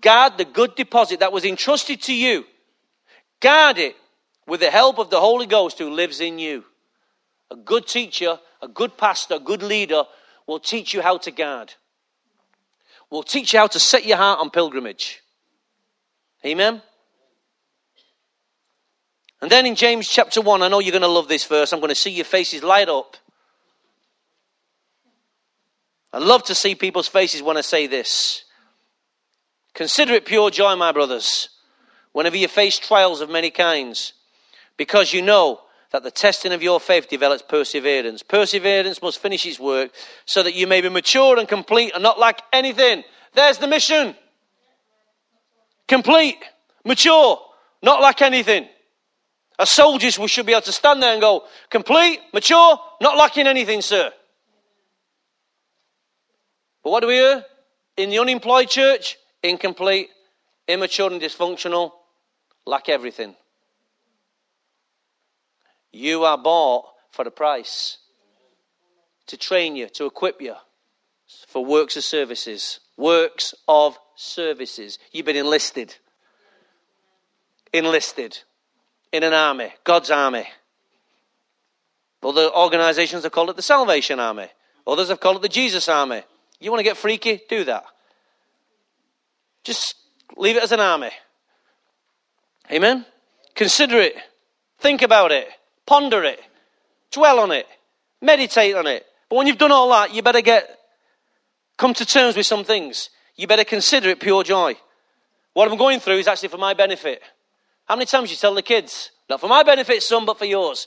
Guard 0.00 0.36
the 0.36 0.44
good 0.44 0.74
deposit 0.74 1.20
that 1.20 1.32
was 1.32 1.44
entrusted 1.44 2.02
to 2.02 2.14
you. 2.14 2.44
Guard 3.40 3.78
it 3.78 3.96
with 4.46 4.60
the 4.60 4.70
help 4.70 4.98
of 4.98 5.08
the 5.08 5.20
Holy 5.20 5.46
Ghost 5.46 5.78
who 5.78 5.90
lives 5.90 6.20
in 6.20 6.38
you. 6.38 6.64
A 7.50 7.56
good 7.56 7.86
teacher, 7.86 8.38
a 8.60 8.68
good 8.68 8.98
pastor, 8.98 9.34
a 9.34 9.40
good 9.40 9.62
leader 9.62 10.04
will 10.46 10.60
teach 10.60 10.92
you 10.92 11.00
how 11.00 11.18
to 11.18 11.30
guard. 11.30 11.74
Will 13.12 13.22
teach 13.22 13.52
you 13.52 13.58
how 13.58 13.66
to 13.66 13.78
set 13.78 14.06
your 14.06 14.16
heart 14.16 14.40
on 14.40 14.48
pilgrimage. 14.48 15.20
Amen? 16.46 16.80
And 19.42 19.50
then 19.50 19.66
in 19.66 19.74
James 19.74 20.08
chapter 20.08 20.40
1, 20.40 20.62
I 20.62 20.68
know 20.68 20.78
you're 20.78 20.92
going 20.92 21.02
to 21.02 21.08
love 21.08 21.28
this 21.28 21.44
verse. 21.44 21.74
I'm 21.74 21.80
going 21.80 21.90
to 21.90 21.94
see 21.94 22.12
your 22.12 22.24
faces 22.24 22.62
light 22.62 22.88
up. 22.88 23.18
I 26.10 26.20
love 26.20 26.42
to 26.44 26.54
see 26.54 26.74
people's 26.74 27.06
faces 27.06 27.42
when 27.42 27.58
I 27.58 27.60
say 27.60 27.86
this. 27.86 28.44
Consider 29.74 30.14
it 30.14 30.24
pure 30.24 30.50
joy, 30.50 30.74
my 30.76 30.92
brothers, 30.92 31.50
whenever 32.12 32.38
you 32.38 32.48
face 32.48 32.78
trials 32.78 33.20
of 33.20 33.28
many 33.28 33.50
kinds, 33.50 34.14
because 34.78 35.12
you 35.12 35.20
know 35.20 35.60
that 35.92 36.02
the 36.02 36.10
testing 36.10 36.52
of 36.52 36.62
your 36.62 36.80
faith 36.80 37.08
develops 37.08 37.42
perseverance. 37.42 38.22
Perseverance 38.22 39.00
must 39.02 39.18
finish 39.18 39.46
its 39.46 39.60
work 39.60 39.92
so 40.24 40.42
that 40.42 40.54
you 40.54 40.66
may 40.66 40.80
be 40.80 40.88
mature 40.88 41.38
and 41.38 41.46
complete 41.46 41.92
and 41.94 42.02
not 42.02 42.18
lack 42.18 42.42
anything. 42.52 43.04
There's 43.34 43.58
the 43.58 43.66
mission. 43.66 44.16
Complete, 45.86 46.38
mature, 46.84 47.38
not 47.82 48.00
lack 48.00 48.22
anything. 48.22 48.66
As 49.58 49.70
soldiers, 49.70 50.18
we 50.18 50.28
should 50.28 50.46
be 50.46 50.52
able 50.52 50.62
to 50.62 50.72
stand 50.72 51.02
there 51.02 51.12
and 51.12 51.20
go, 51.20 51.44
complete, 51.68 52.20
mature, 52.32 52.78
not 53.00 53.16
lacking 53.18 53.46
anything, 53.46 53.82
sir. 53.82 54.10
But 56.82 56.90
what 56.90 57.00
do 57.00 57.08
we 57.08 57.14
hear? 57.14 57.44
In 57.98 58.08
the 58.08 58.18
unemployed 58.18 58.70
church, 58.70 59.18
incomplete, 59.42 60.08
immature 60.66 61.12
and 61.12 61.20
dysfunctional, 61.20 61.92
lack 62.66 62.88
everything. 62.88 63.36
You 65.92 66.24
are 66.24 66.38
bought 66.38 66.86
for 67.10 67.26
a 67.26 67.30
price 67.30 67.98
to 69.26 69.36
train 69.36 69.76
you, 69.76 69.88
to 69.90 70.06
equip 70.06 70.40
you 70.40 70.54
for 71.48 71.64
works 71.64 71.96
of 71.96 72.04
services. 72.04 72.80
Works 72.96 73.54
of 73.68 73.98
services. 74.16 74.98
You've 75.12 75.26
been 75.26 75.36
enlisted. 75.36 75.94
Enlisted 77.72 78.38
in 79.12 79.22
an 79.22 79.32
army, 79.32 79.72
God's 79.84 80.10
army. 80.10 80.48
Other 82.22 82.50
organizations 82.54 83.24
have 83.24 83.32
called 83.32 83.50
it 83.50 83.56
the 83.56 83.62
Salvation 83.62 84.20
Army. 84.20 84.46
Others 84.86 85.08
have 85.08 85.20
called 85.20 85.36
it 85.36 85.42
the 85.42 85.48
Jesus 85.48 85.88
Army. 85.88 86.22
You 86.60 86.70
want 86.70 86.80
to 86.80 86.84
get 86.84 86.96
freaky? 86.96 87.40
Do 87.48 87.64
that. 87.64 87.84
Just 89.64 89.96
leave 90.36 90.56
it 90.56 90.62
as 90.62 90.72
an 90.72 90.80
army. 90.80 91.10
Amen? 92.70 93.04
Consider 93.54 94.00
it. 94.00 94.14
Think 94.78 95.02
about 95.02 95.32
it. 95.32 95.48
Ponder 95.86 96.24
it. 96.24 96.40
Dwell 97.10 97.40
on 97.40 97.52
it. 97.52 97.66
Meditate 98.20 98.74
on 98.74 98.86
it. 98.86 99.04
But 99.28 99.36
when 99.36 99.46
you've 99.46 99.58
done 99.58 99.72
all 99.72 99.90
that, 99.90 100.14
you 100.14 100.22
better 100.22 100.40
get 100.40 100.78
come 101.76 101.94
to 101.94 102.06
terms 102.06 102.36
with 102.36 102.46
some 102.46 102.64
things. 102.64 103.10
You 103.36 103.46
better 103.46 103.64
consider 103.64 104.08
it 104.10 104.20
pure 104.20 104.44
joy. 104.44 104.76
What 105.54 105.70
I'm 105.70 105.78
going 105.78 106.00
through 106.00 106.18
is 106.18 106.28
actually 106.28 106.50
for 106.50 106.58
my 106.58 106.74
benefit. 106.74 107.22
How 107.86 107.96
many 107.96 108.06
times 108.06 108.30
you 108.30 108.36
tell 108.36 108.54
the 108.54 108.62
kids, 108.62 109.10
not 109.28 109.40
for 109.40 109.48
my 109.48 109.62
benefit, 109.62 110.02
son, 110.02 110.24
but 110.24 110.38
for 110.38 110.44
yours? 110.44 110.86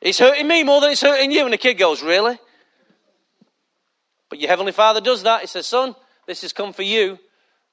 It's 0.00 0.18
hurting 0.18 0.46
me 0.46 0.64
more 0.64 0.80
than 0.80 0.90
it's 0.90 1.00
hurting 1.00 1.30
you. 1.30 1.44
And 1.44 1.52
the 1.52 1.58
kid 1.58 1.74
goes, 1.74 2.02
Really? 2.02 2.38
But 4.28 4.40
your 4.40 4.50
Heavenly 4.50 4.72
Father 4.72 5.00
does 5.00 5.22
that. 5.22 5.42
He 5.42 5.46
says, 5.46 5.66
Son, 5.66 5.94
this 6.26 6.42
has 6.42 6.52
come 6.52 6.72
for 6.72 6.82
you. 6.82 7.18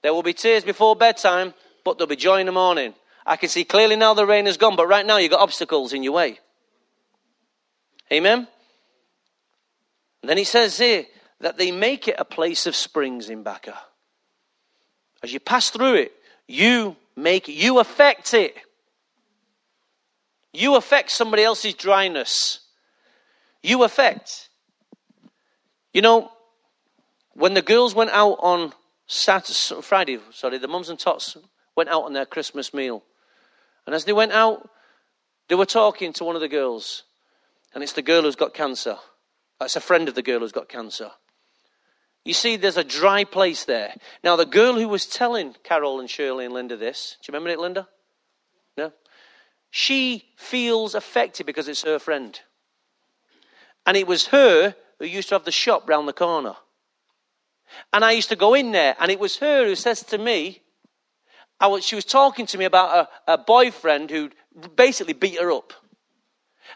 There 0.01 0.13
will 0.13 0.23
be 0.23 0.33
tears 0.33 0.63
before 0.63 0.95
bedtime, 0.95 1.53
but 1.83 1.97
there'll 1.97 2.09
be 2.09 2.15
joy 2.15 2.39
in 2.39 2.45
the 2.45 2.51
morning. 2.51 2.93
I 3.25 3.35
can 3.35 3.49
see 3.49 3.63
clearly 3.63 3.95
now 3.95 4.13
the 4.13 4.25
rain 4.25 4.45
has 4.45 4.57
gone, 4.57 4.75
but 4.75 4.87
right 4.87 5.05
now 5.05 5.17
you've 5.17 5.31
got 5.31 5.41
obstacles 5.41 5.93
in 5.93 6.03
your 6.03 6.13
way. 6.13 6.39
Amen? 8.11 8.47
And 10.21 10.29
then 10.29 10.37
he 10.37 10.43
says 10.43 10.77
here 10.77 11.05
that 11.39 11.57
they 11.57 11.71
make 11.71 12.07
it 12.07 12.15
a 12.17 12.25
place 12.25 12.67
of 12.67 12.75
springs 12.75 13.29
in 13.29 13.43
Baca. 13.43 13.77
As 15.23 15.33
you 15.33 15.39
pass 15.39 15.69
through 15.69 15.95
it, 15.95 16.11
you 16.47 16.95
make 17.15 17.47
you 17.47 17.79
affect 17.79 18.33
it. 18.33 18.55
You 20.53 20.75
affect 20.75 21.11
somebody 21.11 21.43
else's 21.43 21.73
dryness. 21.73 22.59
You 23.63 23.83
affect. 23.83 24.49
You 25.93 26.01
know, 26.01 26.31
when 27.33 27.53
the 27.53 27.61
girls 27.61 27.95
went 27.95 28.09
out 28.11 28.37
on 28.39 28.73
Saturday, 29.07 29.81
Friday, 29.81 30.19
sorry, 30.31 30.57
the 30.57 30.67
mums 30.67 30.89
and 30.89 30.99
tots 30.99 31.37
went 31.75 31.89
out 31.89 32.03
on 32.03 32.13
their 32.13 32.25
Christmas 32.25 32.73
meal. 32.73 33.03
And 33.85 33.95
as 33.95 34.05
they 34.05 34.13
went 34.13 34.31
out, 34.31 34.69
they 35.47 35.55
were 35.55 35.65
talking 35.65 36.13
to 36.13 36.23
one 36.23 36.35
of 36.35 36.41
the 36.41 36.47
girls. 36.47 37.03
And 37.73 37.83
it's 37.83 37.93
the 37.93 38.01
girl 38.01 38.23
who's 38.23 38.35
got 38.35 38.53
cancer. 38.53 38.97
It's 39.59 39.75
a 39.75 39.81
friend 39.81 40.07
of 40.07 40.15
the 40.15 40.21
girl 40.21 40.39
who's 40.39 40.51
got 40.51 40.69
cancer. 40.69 41.11
You 42.23 42.33
see, 42.33 42.55
there's 42.55 42.77
a 42.77 42.83
dry 42.83 43.23
place 43.23 43.65
there. 43.65 43.95
Now, 44.23 44.35
the 44.35 44.45
girl 44.45 44.75
who 44.75 44.87
was 44.87 45.05
telling 45.05 45.55
Carol 45.63 45.99
and 45.99 46.09
Shirley 46.09 46.45
and 46.45 46.53
Linda 46.53 46.77
this, 46.77 47.17
do 47.21 47.31
you 47.31 47.33
remember 47.33 47.49
it, 47.49 47.59
Linda? 47.59 47.87
No? 48.77 48.91
She 49.71 50.25
feels 50.35 50.93
affected 50.93 51.45
because 51.45 51.67
it's 51.67 51.83
her 51.83 51.97
friend. 51.97 52.39
And 53.85 53.97
it 53.97 54.05
was 54.05 54.27
her 54.27 54.75
who 54.99 55.05
used 55.05 55.29
to 55.29 55.35
have 55.35 55.45
the 55.45 55.51
shop 55.51 55.89
round 55.89 56.07
the 56.07 56.13
corner. 56.13 56.55
And 57.91 58.05
I 58.05 58.11
used 58.11 58.29
to 58.29 58.35
go 58.35 58.53
in 58.53 58.71
there, 58.71 58.95
and 58.99 59.09
it 59.09 59.19
was 59.19 59.37
her 59.37 59.65
who 59.65 59.75
says 59.75 60.03
to 60.03 60.17
me, 60.17 60.61
I 61.61 61.67
was, 61.67 61.85
she 61.85 61.95
was 61.95 62.05
talking 62.05 62.47
to 62.47 62.57
me 62.57 62.65
about 62.65 63.07
a, 63.27 63.33
a 63.33 63.37
boyfriend 63.37 64.09
who 64.09 64.31
basically 64.75 65.13
beat 65.13 65.39
her 65.39 65.51
up. 65.51 65.73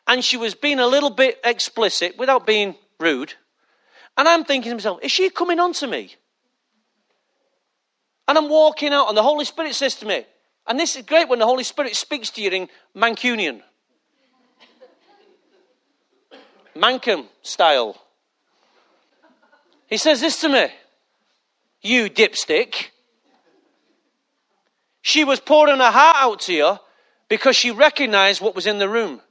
And 0.08 0.24
she 0.24 0.38
was 0.38 0.54
being 0.54 0.80
a 0.80 0.86
little 0.86 1.10
bit 1.10 1.40
explicit 1.44 2.18
without 2.20 2.46
being 2.46 2.76
rude. 3.00 3.34
And 4.16 4.28
I'm 4.28 4.46
thinking 4.46 4.70
to 4.70 4.76
myself, 4.76 5.00
is 5.02 5.12
she 5.12 5.32
coming 5.32 5.60
on 5.60 5.74
to 5.74 5.88
me? 5.88 6.16
And 8.28 8.38
I'm 8.38 8.48
walking 8.48 8.94
out, 8.94 9.08
and 9.08 9.18
the 9.18 9.24
Holy 9.24 9.46
Spirit 9.46 9.74
says 9.74 9.96
to 9.96 10.06
me, 10.06 10.24
and 10.68 10.80
this 10.80 10.96
is 10.96 11.02
great 11.04 11.30
when 11.30 11.40
the 11.40 11.46
Holy 11.46 11.64
Spirit 11.64 11.96
speaks 11.96 12.30
to 12.32 12.42
you 12.42 12.52
in 12.52 12.70
Mancunian. 12.96 13.62
Mankum 16.76 17.26
style. 17.42 17.96
He 19.88 19.98
says 19.98 20.22
this 20.22 20.40
to 20.42 20.50
me 20.50 20.68
You 21.82 22.10
dipstick. 22.10 22.90
She 25.06 25.24
was 25.24 25.39
pouring 25.39 25.78
her 25.78 25.91
heart 25.91 26.16
out 26.18 26.39
to 26.41 26.53
you 26.53 26.80
because 27.30 27.56
she 27.56 27.70
recognized 27.70 28.41
what 28.41 28.56
was 28.56 28.66
in 28.66 28.80
the 28.80 28.89
room. 28.89 29.22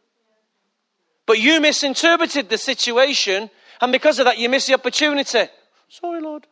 But 1.27 1.41
you 1.41 1.61
misinterpreted 1.61 2.49
the 2.49 2.59
situation, 2.59 3.51
and 3.81 3.91
because 3.91 4.20
of 4.20 4.27
that, 4.27 4.39
you 4.39 4.49
missed 4.49 4.68
the 4.68 4.75
opportunity. 4.75 5.47
Sorry, 5.89 6.20
Lord. 6.20 6.47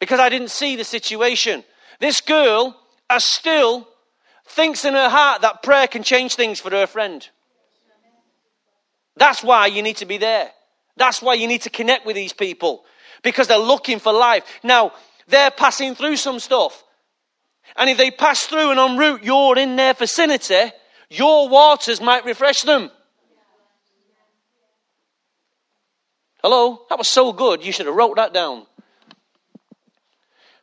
Because 0.00 0.20
I 0.20 0.30
didn't 0.30 0.50
see 0.50 0.74
the 0.74 0.84
situation. 0.84 1.64
This 2.00 2.22
girl 2.22 2.74
as 3.10 3.26
still 3.26 3.86
thinks 4.46 4.86
in 4.86 4.94
her 4.94 5.10
heart 5.10 5.42
that 5.42 5.62
prayer 5.62 5.88
can 5.88 6.02
change 6.02 6.34
things 6.34 6.60
for 6.60 6.70
her 6.70 6.86
friend. 6.86 7.28
That's 9.18 9.44
why 9.44 9.66
you 9.66 9.82
need 9.82 9.98
to 9.98 10.06
be 10.06 10.16
there. 10.16 10.50
That's 10.96 11.20
why 11.20 11.34
you 11.34 11.46
need 11.46 11.60
to 11.62 11.70
connect 11.70 12.06
with 12.06 12.16
these 12.16 12.32
people 12.32 12.84
because 13.22 13.48
they're 13.48 13.58
looking 13.58 13.98
for 13.98 14.14
life. 14.14 14.44
Now, 14.62 14.92
they're 15.28 15.50
passing 15.50 15.94
through 15.94 16.16
some 16.16 16.38
stuff. 16.38 16.84
And 17.74 17.90
if 17.90 17.98
they 17.98 18.10
pass 18.10 18.46
through 18.46 18.70
and 18.70 18.78
en 18.78 18.96
route 18.96 19.24
you're 19.24 19.58
in 19.58 19.76
their 19.76 19.94
vicinity, 19.94 20.72
your 21.10 21.48
waters 21.48 22.00
might 22.00 22.24
refresh 22.24 22.62
them. 22.62 22.90
Hello? 26.42 26.82
That 26.88 26.98
was 26.98 27.08
so 27.08 27.32
good, 27.32 27.64
you 27.64 27.72
should 27.72 27.86
have 27.86 27.94
wrote 27.94 28.16
that 28.16 28.32
down. 28.32 28.66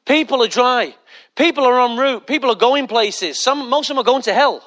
People 0.06 0.44
are 0.44 0.48
dry. 0.48 0.96
People 1.36 1.66
are 1.66 1.80
en 1.82 1.98
route. 1.98 2.28
People 2.28 2.52
are 2.52 2.56
going 2.56 2.88
places. 2.88 3.42
Some, 3.42 3.70
most 3.70 3.90
of 3.90 3.96
them 3.96 4.02
are 4.02 4.06
going 4.06 4.22
to 4.24 4.34
hell. 4.34 4.62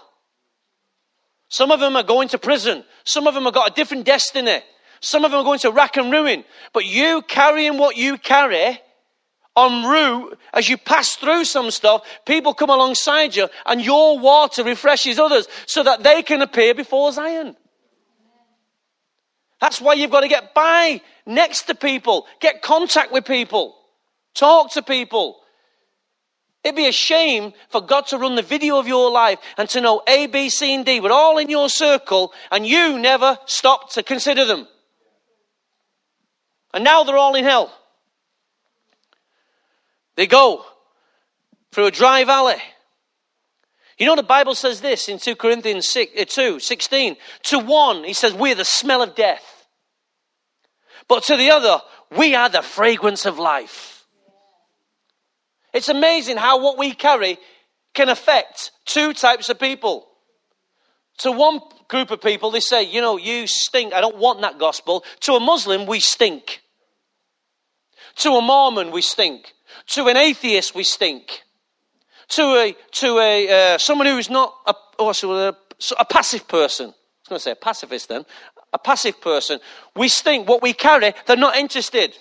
Some 1.49 1.71
of 1.71 1.81
them 1.81 1.97
are 1.97 2.03
going 2.03 2.29
to 2.29 2.39
prison. 2.39 2.85
Some 3.05 3.27
of 3.27 3.35
them 3.35 3.45
have 3.45 3.55
got 3.55 3.71
a 3.71 3.75
different 3.75 4.05
destiny. 4.05 4.61
Some 5.01 5.25
of 5.25 5.31
them 5.31 5.41
are 5.41 5.45
going 5.45 5.61
to 5.61 5.71
rack 5.71 5.97
and 5.97 6.11
ruin. 6.11 6.45
But 6.73 6.87
you 6.87 7.23
carrying 7.23 7.79
what 7.79 7.97
you 7.97 8.19
carry 8.19 8.81
en 9.57 9.85
route, 9.85 10.39
as 10.53 10.69
you 10.69 10.77
pass 10.77 11.17
through 11.17 11.45
some 11.45 11.71
stuff, 11.71 12.07
people 12.27 12.55
come 12.55 12.71
alongside 12.71 13.35
you 13.35 13.49
and 13.65 13.85
your 13.85 14.19
water 14.19 14.63
refreshes 14.63 15.19
others 15.19 15.49
so 15.67 15.83
that 15.83 16.03
they 16.03 16.23
can 16.23 16.43
appear 16.43 16.75
before 16.75 17.11
Zion. 17.13 17.57
That's 19.61 19.81
why 19.81 19.95
you've 19.95 20.11
got 20.11 20.21
to 20.21 20.29
get 20.29 20.53
by 20.53 21.01
next 21.25 21.63
to 21.65 21.75
people, 21.75 22.27
get 22.41 22.61
contact 22.61 23.13
with 23.13 23.25
people, 23.25 23.75
talk 24.35 24.73
to 24.73 24.83
people. 24.83 25.41
It'd 26.63 26.77
be 26.77 26.89
a 26.89 26.93
shame 26.93 27.55
for 27.71 27.81
God 27.81 28.09
to 28.09 28.19
run 28.19 28.35
the 28.35 28.43
video 28.43 28.79
of 28.79 28.89
your 28.89 29.11
life 29.11 29.39
and 29.57 29.69
to 29.71 29.81
know 29.81 30.03
A, 30.07 30.27
B, 30.27 30.51
C, 30.51 30.75
and 30.75 30.85
D 30.85 31.01
were 31.01 31.13
all 31.13 31.39
in 31.39 31.49
your 31.49 31.69
circle 31.69 32.33
and 32.51 32.67
you 32.67 32.99
never 32.99 33.39
stopped 33.47 33.95
to 33.95 34.03
consider 34.03 34.45
them. 34.45 34.67
And 36.75 36.85
now 36.85 37.05
they're 37.05 37.17
all 37.17 37.35
in 37.37 37.45
hell. 37.45 37.73
They 40.17 40.27
go 40.27 40.65
through 41.73 41.87
a 41.87 41.91
dry 41.91 42.25
valley. 42.25 42.57
You 43.99 44.07
know, 44.07 44.17
the 44.17 44.23
Bible 44.23 44.55
says 44.55 44.81
this 44.81 45.09
in 45.09 45.19
2 45.19 45.37
Corinthians 45.37 45.89
6, 45.89 46.21
uh, 46.21 46.25
2 46.27 46.61
16. 46.61 47.17
To 47.45 47.59
one, 47.59 48.05
he 48.05 48.13
says, 48.13 48.35
We're 48.35 48.55
the 48.55 48.65
smell 48.65 49.03
of 49.03 49.15
death. 49.15 49.67
But 51.09 51.23
to 51.25 51.37
the 51.37 51.51
other, 51.51 51.81
we 52.17 52.35
are 52.35 52.49
the 52.49 52.63
fragrance 52.63 53.27
of 53.27 53.39
life. 53.39 54.05
It's 55.73 55.89
amazing 55.89 56.37
how 56.37 56.63
what 56.63 56.79
we 56.79 56.93
carry 56.93 57.39
can 57.95 58.09
affect 58.09 58.73
two 58.85 59.13
types 59.13 59.49
of 59.49 59.59
people. 59.59 60.07
To 61.19 61.33
one 61.33 61.61
group 61.89 62.11
of 62.11 62.21
people, 62.21 62.51
they 62.51 62.61
say, 62.61 62.83
You 62.83 63.01
know, 63.01 63.17
you 63.17 63.47
stink. 63.47 63.95
I 63.95 64.01
don't 64.01 64.19
want 64.19 64.43
that 64.43 64.59
gospel. 64.59 65.05
To 65.21 65.35
a 65.35 65.41
Muslim, 65.41 65.87
we 65.87 66.01
stink. 66.01 66.63
To 68.17 68.33
a 68.33 68.43
Mormon, 68.43 68.91
we 68.91 69.03
stink. 69.03 69.55
To 69.89 70.09
an 70.09 70.17
atheist, 70.17 70.75
we 70.75 70.85
stink. 70.85 71.43
To 72.29 72.43
a, 72.43 72.77
to 72.93 73.19
a, 73.19 73.75
uh, 73.75 73.79
someone 73.79 74.07
who 74.07 74.19
is 74.19 74.31
not 74.31 74.55
a, 74.67 74.75
also 74.99 75.33
oh, 75.33 75.49
a, 75.49 75.57
a 75.99 76.05
passive 76.05 76.49
person. 76.49 76.87
I 76.87 76.91
was 76.91 77.29
going 77.29 77.39
to 77.39 77.43
say 77.43 77.51
a 77.53 77.57
pacifist 77.57 78.09
then. 78.09 78.25
A 78.73 78.79
passive 78.79 79.21
person. 79.21 79.61
We 79.95 80.09
stink. 80.09 80.49
What 80.49 80.63
we 80.63 80.73
carry, 80.73 81.15
they're 81.27 81.37
not 81.37 81.57
interested. 81.57 82.17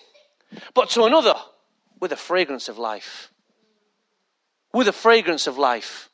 But 0.73 0.89
to 0.91 1.03
another, 1.03 1.33
with 1.99 2.11
a 2.11 2.17
fragrance 2.17 2.69
of 2.69 2.77
life. 2.77 3.31
With 4.73 4.87
a 4.87 4.93
fragrance 4.93 5.47
of 5.47 5.57
life. 5.57 6.09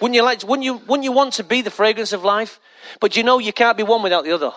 Wouldn't 0.00 0.14
you 0.14 0.22
like, 0.22 0.38
to, 0.40 0.46
wouldn't 0.46 0.64
you, 0.64 0.76
wouldn't 0.76 1.04
you 1.04 1.12
want 1.12 1.34
to 1.34 1.44
be 1.44 1.60
the 1.62 1.70
fragrance 1.70 2.12
of 2.12 2.24
life? 2.24 2.58
But 3.00 3.16
you 3.16 3.22
know 3.22 3.38
you 3.38 3.52
can't 3.52 3.76
be 3.76 3.82
one 3.82 4.02
without 4.02 4.24
the 4.24 4.32
other. 4.32 4.52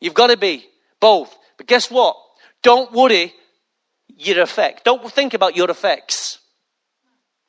You've 0.00 0.14
got 0.14 0.26
to 0.28 0.36
be 0.36 0.66
both. 1.00 1.34
But 1.56 1.66
guess 1.66 1.90
what? 1.90 2.16
Don't 2.62 2.92
worry 2.92 3.32
your 4.16 4.40
effect. 4.42 4.84
Don't 4.84 5.10
think 5.12 5.34
about 5.34 5.56
your 5.56 5.70
effects. 5.70 6.38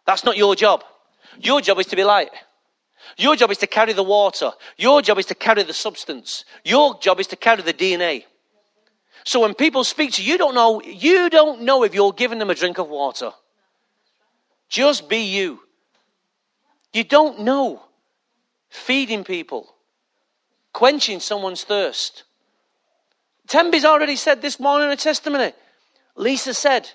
That's 0.06 0.24
not 0.24 0.38
your 0.38 0.56
job. 0.56 0.84
Your 1.40 1.62
job 1.62 1.80
is 1.80 1.86
to 1.88 1.96
be 1.96 2.04
light. 2.04 2.30
Your 3.18 3.36
job 3.36 3.52
is 3.52 3.58
to 3.60 3.68
carry 3.68 3.94
the 3.94 4.04
water. 4.04 4.52
Your 4.78 5.02
job 5.02 5.20
is 5.20 5.26
to 5.28 5.36
carry 5.36 5.64
the 5.64 5.74
substance. 5.74 6.46
Your 6.64 7.00
job 7.00 7.20
is 7.20 7.28
to 7.28 7.36
carry 7.36 7.62
the 7.62 7.74
DNA. 7.74 8.24
So 9.24 9.42
when 9.42 9.54
people 9.54 9.84
speak 9.84 10.14
to 10.14 10.24
you, 10.24 10.34
you 10.34 10.38
don't 10.38 10.56
know, 10.56 10.82
you 10.82 11.30
don't 11.30 11.62
know 11.62 11.84
if 11.84 11.94
you're 11.94 12.14
giving 12.14 12.40
them 12.40 12.50
a 12.50 12.56
drink 12.56 12.78
of 12.78 12.90
water. 12.90 13.32
Just 14.70 15.10
be 15.10 15.20
you. 15.20 15.60
You 16.94 17.04
don't 17.04 17.42
know. 17.42 17.84
Feeding 18.70 19.24
people, 19.24 19.74
quenching 20.74 21.20
someone's 21.22 21.64
thirst. 21.64 22.24
Tembi's 23.48 23.86
already 23.86 24.18
said 24.18 24.42
this 24.42 24.60
morning 24.60 24.88
in 24.88 24.94
a 24.94 24.98
testimony. 24.98 25.54
Lisa 26.18 26.54
said. 26.54 26.90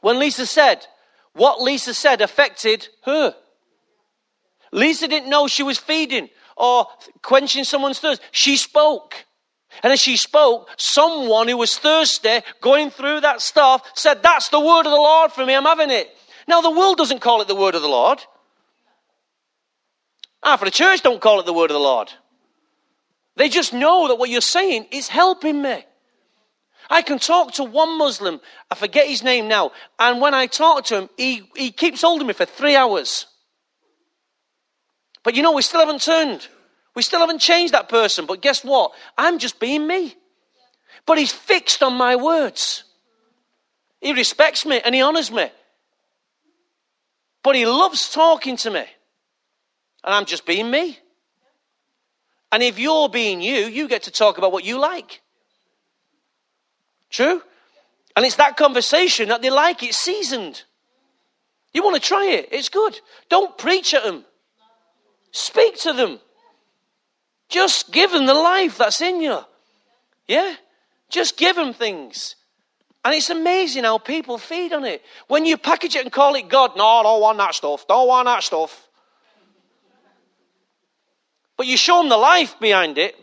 When 0.00 0.18
Lisa 0.18 0.46
said, 0.46 0.86
what 1.32 1.60
Lisa 1.60 1.94
said 1.94 2.20
affected 2.20 2.88
her. 3.04 3.34
Lisa 4.72 5.08
didn't 5.08 5.30
know 5.30 5.46
she 5.46 5.62
was 5.62 5.78
feeding 5.78 6.28
or 6.56 6.86
quenching 7.22 7.64
someone's 7.64 8.00
thirst. 8.00 8.20
She 8.32 8.56
spoke. 8.56 9.24
And 9.82 9.92
as 9.92 10.00
she 10.00 10.16
spoke, 10.16 10.68
someone 10.76 11.46
who 11.48 11.56
was 11.56 11.78
thirsty, 11.78 12.40
going 12.60 12.90
through 12.90 13.20
that 13.20 13.40
stuff, 13.40 13.82
said, 13.94 14.22
That's 14.22 14.48
the 14.48 14.60
word 14.60 14.80
of 14.80 14.92
the 14.92 14.96
Lord 14.96 15.32
for 15.32 15.44
me, 15.46 15.54
I'm 15.54 15.64
having 15.64 15.90
it. 15.90 16.08
Now, 16.46 16.60
the 16.60 16.70
world 16.70 16.96
doesn't 16.96 17.20
call 17.20 17.42
it 17.42 17.48
the 17.48 17.54
word 17.54 17.74
of 17.74 17.82
the 17.82 17.88
Lord. 17.88 18.18
Half 20.42 20.62
of 20.62 20.66
the 20.66 20.72
church 20.72 21.02
don't 21.02 21.20
call 21.20 21.40
it 21.40 21.46
the 21.46 21.52
word 21.52 21.70
of 21.70 21.74
the 21.74 21.80
Lord. 21.80 22.10
They 23.36 23.48
just 23.48 23.72
know 23.72 24.08
that 24.08 24.16
what 24.16 24.30
you're 24.30 24.40
saying 24.40 24.86
is 24.90 25.08
helping 25.08 25.62
me. 25.62 25.84
I 26.90 27.02
can 27.02 27.18
talk 27.18 27.52
to 27.54 27.64
one 27.64 27.98
Muslim, 27.98 28.40
I 28.70 28.74
forget 28.74 29.06
his 29.06 29.22
name 29.22 29.46
now, 29.46 29.72
and 29.98 30.20
when 30.20 30.34
I 30.34 30.46
talk 30.46 30.84
to 30.86 31.02
him, 31.02 31.10
he, 31.16 31.42
he 31.54 31.70
keeps 31.70 32.02
holding 32.02 32.26
me 32.26 32.32
for 32.32 32.46
three 32.46 32.76
hours. 32.76 33.26
But 35.22 35.34
you 35.34 35.42
know, 35.42 35.52
we 35.52 35.62
still 35.62 35.80
haven't 35.80 36.02
turned. 36.02 36.48
We 36.94 37.02
still 37.02 37.20
haven't 37.20 37.40
changed 37.40 37.74
that 37.74 37.88
person. 37.88 38.26
But 38.26 38.40
guess 38.40 38.64
what? 38.64 38.92
I'm 39.16 39.38
just 39.38 39.60
being 39.60 39.86
me. 39.86 40.16
But 41.06 41.18
he's 41.18 41.32
fixed 41.32 41.82
on 41.82 41.94
my 41.94 42.16
words. 42.16 42.84
He 44.00 44.12
respects 44.12 44.64
me 44.64 44.80
and 44.84 44.94
he 44.94 45.02
honors 45.02 45.30
me. 45.30 45.50
But 47.42 47.56
he 47.56 47.66
loves 47.66 48.10
talking 48.10 48.56
to 48.58 48.70
me. 48.70 48.84
And 50.04 50.14
I'm 50.14 50.24
just 50.24 50.46
being 50.46 50.70
me. 50.70 50.98
And 52.50 52.62
if 52.62 52.78
you're 52.78 53.08
being 53.08 53.40
you, 53.40 53.66
you 53.66 53.88
get 53.88 54.04
to 54.04 54.10
talk 54.10 54.38
about 54.38 54.52
what 54.52 54.64
you 54.64 54.78
like. 54.78 55.20
True? 57.10 57.42
And 58.16 58.26
it's 58.26 58.36
that 58.36 58.56
conversation 58.56 59.28
that 59.28 59.42
they 59.42 59.50
like. 59.50 59.82
It's 59.82 59.98
seasoned. 59.98 60.62
You 61.72 61.82
want 61.82 61.96
to 61.96 62.02
try 62.02 62.26
it? 62.26 62.48
It's 62.50 62.68
good. 62.68 62.98
Don't 63.28 63.56
preach 63.56 63.94
at 63.94 64.02
them. 64.02 64.24
Speak 65.30 65.78
to 65.80 65.92
them. 65.92 66.18
Just 67.48 67.92
give 67.92 68.10
them 68.10 68.26
the 68.26 68.34
life 68.34 68.78
that's 68.78 69.00
in 69.00 69.20
you. 69.20 69.38
Yeah? 70.26 70.54
Just 71.08 71.36
give 71.36 71.56
them 71.56 71.72
things. 71.72 72.34
And 73.04 73.14
it's 73.14 73.30
amazing 73.30 73.84
how 73.84 73.98
people 73.98 74.36
feed 74.38 74.72
on 74.72 74.84
it. 74.84 75.02
When 75.28 75.46
you 75.46 75.56
package 75.56 75.96
it 75.96 76.02
and 76.02 76.12
call 76.12 76.34
it 76.34 76.48
God, 76.48 76.76
no, 76.76 76.84
I 76.84 77.02
don't 77.02 77.20
want 77.20 77.38
that 77.38 77.54
stuff. 77.54 77.86
Don't 77.86 78.08
want 78.08 78.26
that 78.26 78.42
stuff. 78.42 78.86
But 81.56 81.66
you 81.66 81.76
show 81.76 82.00
them 82.00 82.08
the 82.08 82.16
life 82.16 82.58
behind 82.60 82.98
it. 82.98 83.16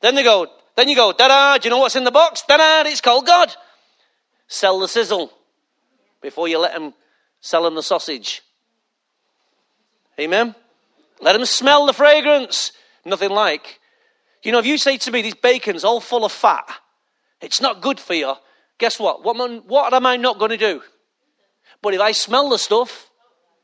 Then 0.00 0.14
they 0.14 0.22
go, 0.22 0.46
then 0.78 0.88
you 0.88 0.94
go, 0.94 1.12
da 1.12 1.26
da, 1.26 1.58
do 1.58 1.66
you 1.66 1.70
know 1.70 1.78
what's 1.78 1.96
in 1.96 2.04
the 2.04 2.12
box? 2.12 2.44
Da 2.48 2.56
da, 2.56 2.88
it's 2.88 3.00
called 3.00 3.26
God. 3.26 3.52
Sell 4.46 4.78
the 4.78 4.86
sizzle. 4.86 5.32
before 6.20 6.46
you 6.46 6.58
let 6.58 6.72
them 6.72 6.94
sell 7.40 7.64
them 7.64 7.74
the 7.74 7.82
sausage. 7.82 8.42
Amen? 10.20 10.54
Let 11.20 11.32
them 11.32 11.44
smell 11.46 11.86
the 11.86 11.92
fragrance. 11.92 12.70
Nothing 13.04 13.30
like. 13.30 13.80
You 14.44 14.52
know, 14.52 14.60
if 14.60 14.66
you 14.66 14.78
say 14.78 14.98
to 14.98 15.10
me, 15.10 15.20
these 15.22 15.34
bacon's 15.34 15.82
all 15.82 16.00
full 16.00 16.24
of 16.24 16.30
fat, 16.30 16.68
it's 17.40 17.60
not 17.60 17.82
good 17.82 17.98
for 17.98 18.14
you, 18.14 18.34
guess 18.78 19.00
what? 19.00 19.24
What 19.24 19.36
what 19.66 19.92
am 19.92 20.06
I 20.06 20.16
not 20.16 20.38
going 20.38 20.52
to 20.52 20.56
do? 20.56 20.80
But 21.82 21.94
if 21.94 22.00
I 22.00 22.12
smell 22.12 22.50
the 22.50 22.58
stuff, 22.58 23.10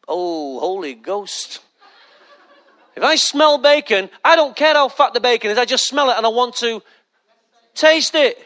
oh, 0.08 0.58
Holy 0.58 0.94
Ghost. 0.94 1.60
If 2.96 3.02
I 3.02 3.16
smell 3.16 3.58
bacon, 3.58 4.10
I 4.24 4.36
don't 4.36 4.54
care 4.56 4.74
how 4.74 4.88
fat 4.88 5.14
the 5.14 5.20
bacon 5.20 5.50
is, 5.50 5.58
I 5.58 5.64
just 5.64 5.86
smell 5.86 6.10
it 6.10 6.16
and 6.16 6.26
I 6.26 6.28
want 6.28 6.56
to 6.56 6.82
taste 7.74 8.14
it. 8.14 8.38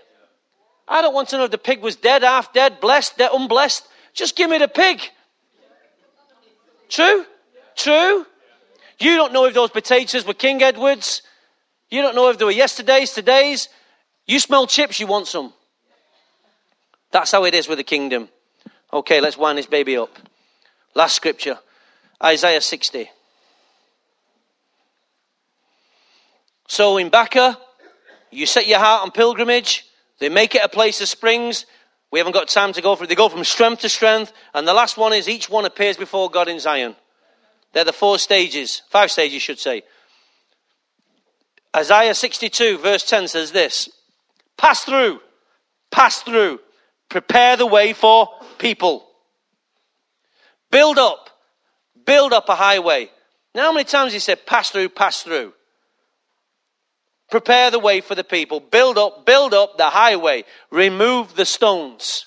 I 0.87 1.03
don't 1.03 1.15
want 1.15 1.29
to 1.31 1.37
know 1.37 1.45
if 1.45 1.51
the 1.51 1.59
pig 1.59 1.83
was 1.83 1.97
dead, 1.97 2.23
half 2.23 2.53
dead, 2.53 2.81
blessed, 2.81 3.19
dead, 3.19 3.31
unblessed. 3.33 3.87
Just 4.15 4.37
give 4.37 4.51
me 4.51 4.59
the 4.59 4.69
pig. 4.69 5.01
True? 6.89 7.25
True? 7.77 8.27
You 8.99 9.17
don't 9.17 9.33
know 9.33 9.45
if 9.45 9.55
those 9.55 9.71
potatoes 9.71 10.27
were 10.27 10.35
King 10.35 10.63
Edwards. 10.63 11.23
You 11.91 12.03
don't 12.03 12.15
know 12.15 12.31
if 12.31 12.39
they 12.39 12.45
were 12.45 12.51
yesterday's, 12.51 13.13
today's. 13.13 13.69
You 14.27 14.41
smell 14.41 14.67
chips, 14.67 14.99
you 14.99 15.07
want 15.07 15.27
some. 15.27 15.53
That's 17.11 17.31
how 17.31 17.45
it 17.45 17.55
is 17.55 17.69
with 17.69 17.79
the 17.79 17.85
kingdom. 17.85 18.29
Okay, 18.93 19.21
let's 19.21 19.37
wind 19.37 19.59
this 19.59 19.67
baby 19.67 19.97
up. 19.97 20.11
Last 20.95 21.17
scripture 21.17 21.59
Isaiah 22.23 22.61
60. 22.61 23.09
So 26.67 26.99
in 26.99 27.09
Baca, 27.09 27.59
you 28.31 28.47
set 28.47 28.67
your 28.67 28.79
heart 28.79 29.03
on 29.03 29.11
pilgrimage. 29.11 29.85
They 30.19 30.29
make 30.29 30.55
it 30.55 30.65
a 30.65 30.69
place 30.69 31.01
of 31.01 31.09
springs. 31.09 31.67
We 32.11 32.19
haven't 32.19 32.33
got 32.33 32.49
time 32.49 32.73
to 32.73 32.83
go 32.83 32.97
through. 32.97 33.09
They 33.09 33.15
go 33.15 33.29
from 33.29 33.45
strength 33.45 33.83
to 33.83 33.89
strength. 33.89 34.33
And 34.55 34.67
the 34.67 34.75
last 34.75 34.97
one 34.97 35.13
is 35.13 35.29
each 35.29 35.51
one 35.51 35.65
appears 35.65 35.97
before 35.97 36.31
God 36.31 36.49
in 36.49 36.59
Zion. 36.59 36.97
They're 37.73 37.85
the 37.85 37.93
four 37.93 38.19
stages, 38.19 38.83
five 38.91 39.11
stages, 39.11 39.43
should 39.43 39.59
say. 39.59 39.83
Isaiah 41.77 42.15
62, 42.15 42.79
verse 42.79 43.05
10 43.05 43.29
says 43.29 43.53
this 43.53 43.91
Pass 44.57 44.85
through, 44.85 45.21
pass 45.91 46.23
through, 46.23 46.61
prepare 47.09 47.57
the 47.57 47.67
way 47.67 47.93
for 47.93 48.29
people. 48.59 49.07
Build 50.71 50.99
up, 50.99 51.31
build 52.05 52.33
up 52.33 52.49
a 52.49 52.55
highway. 52.55 53.11
Now, 53.55 53.65
how 53.65 53.73
many 53.73 53.85
times 53.85 54.13
he 54.13 54.19
said, 54.19 54.47
pass 54.47 54.71
through, 54.71 54.91
pass 54.91 55.23
through? 55.23 55.53
Prepare 57.31 57.71
the 57.71 57.79
way 57.79 58.01
for 58.01 58.15
the 58.15 58.25
people. 58.25 58.61
Build 58.61 58.97
up, 58.97 59.27
build 59.27 59.53
up 59.53 59.77
the 59.77 59.91
highway. 59.91 60.45
Remove 60.71 61.37
the 61.37 61.45
stones. 61.45 62.27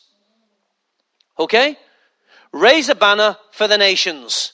Okay? 1.39 1.77
Raise 2.53 2.89
a 2.89 2.95
banner 2.95 3.37
for 3.51 3.67
the 3.67 3.77
nations. 3.77 4.53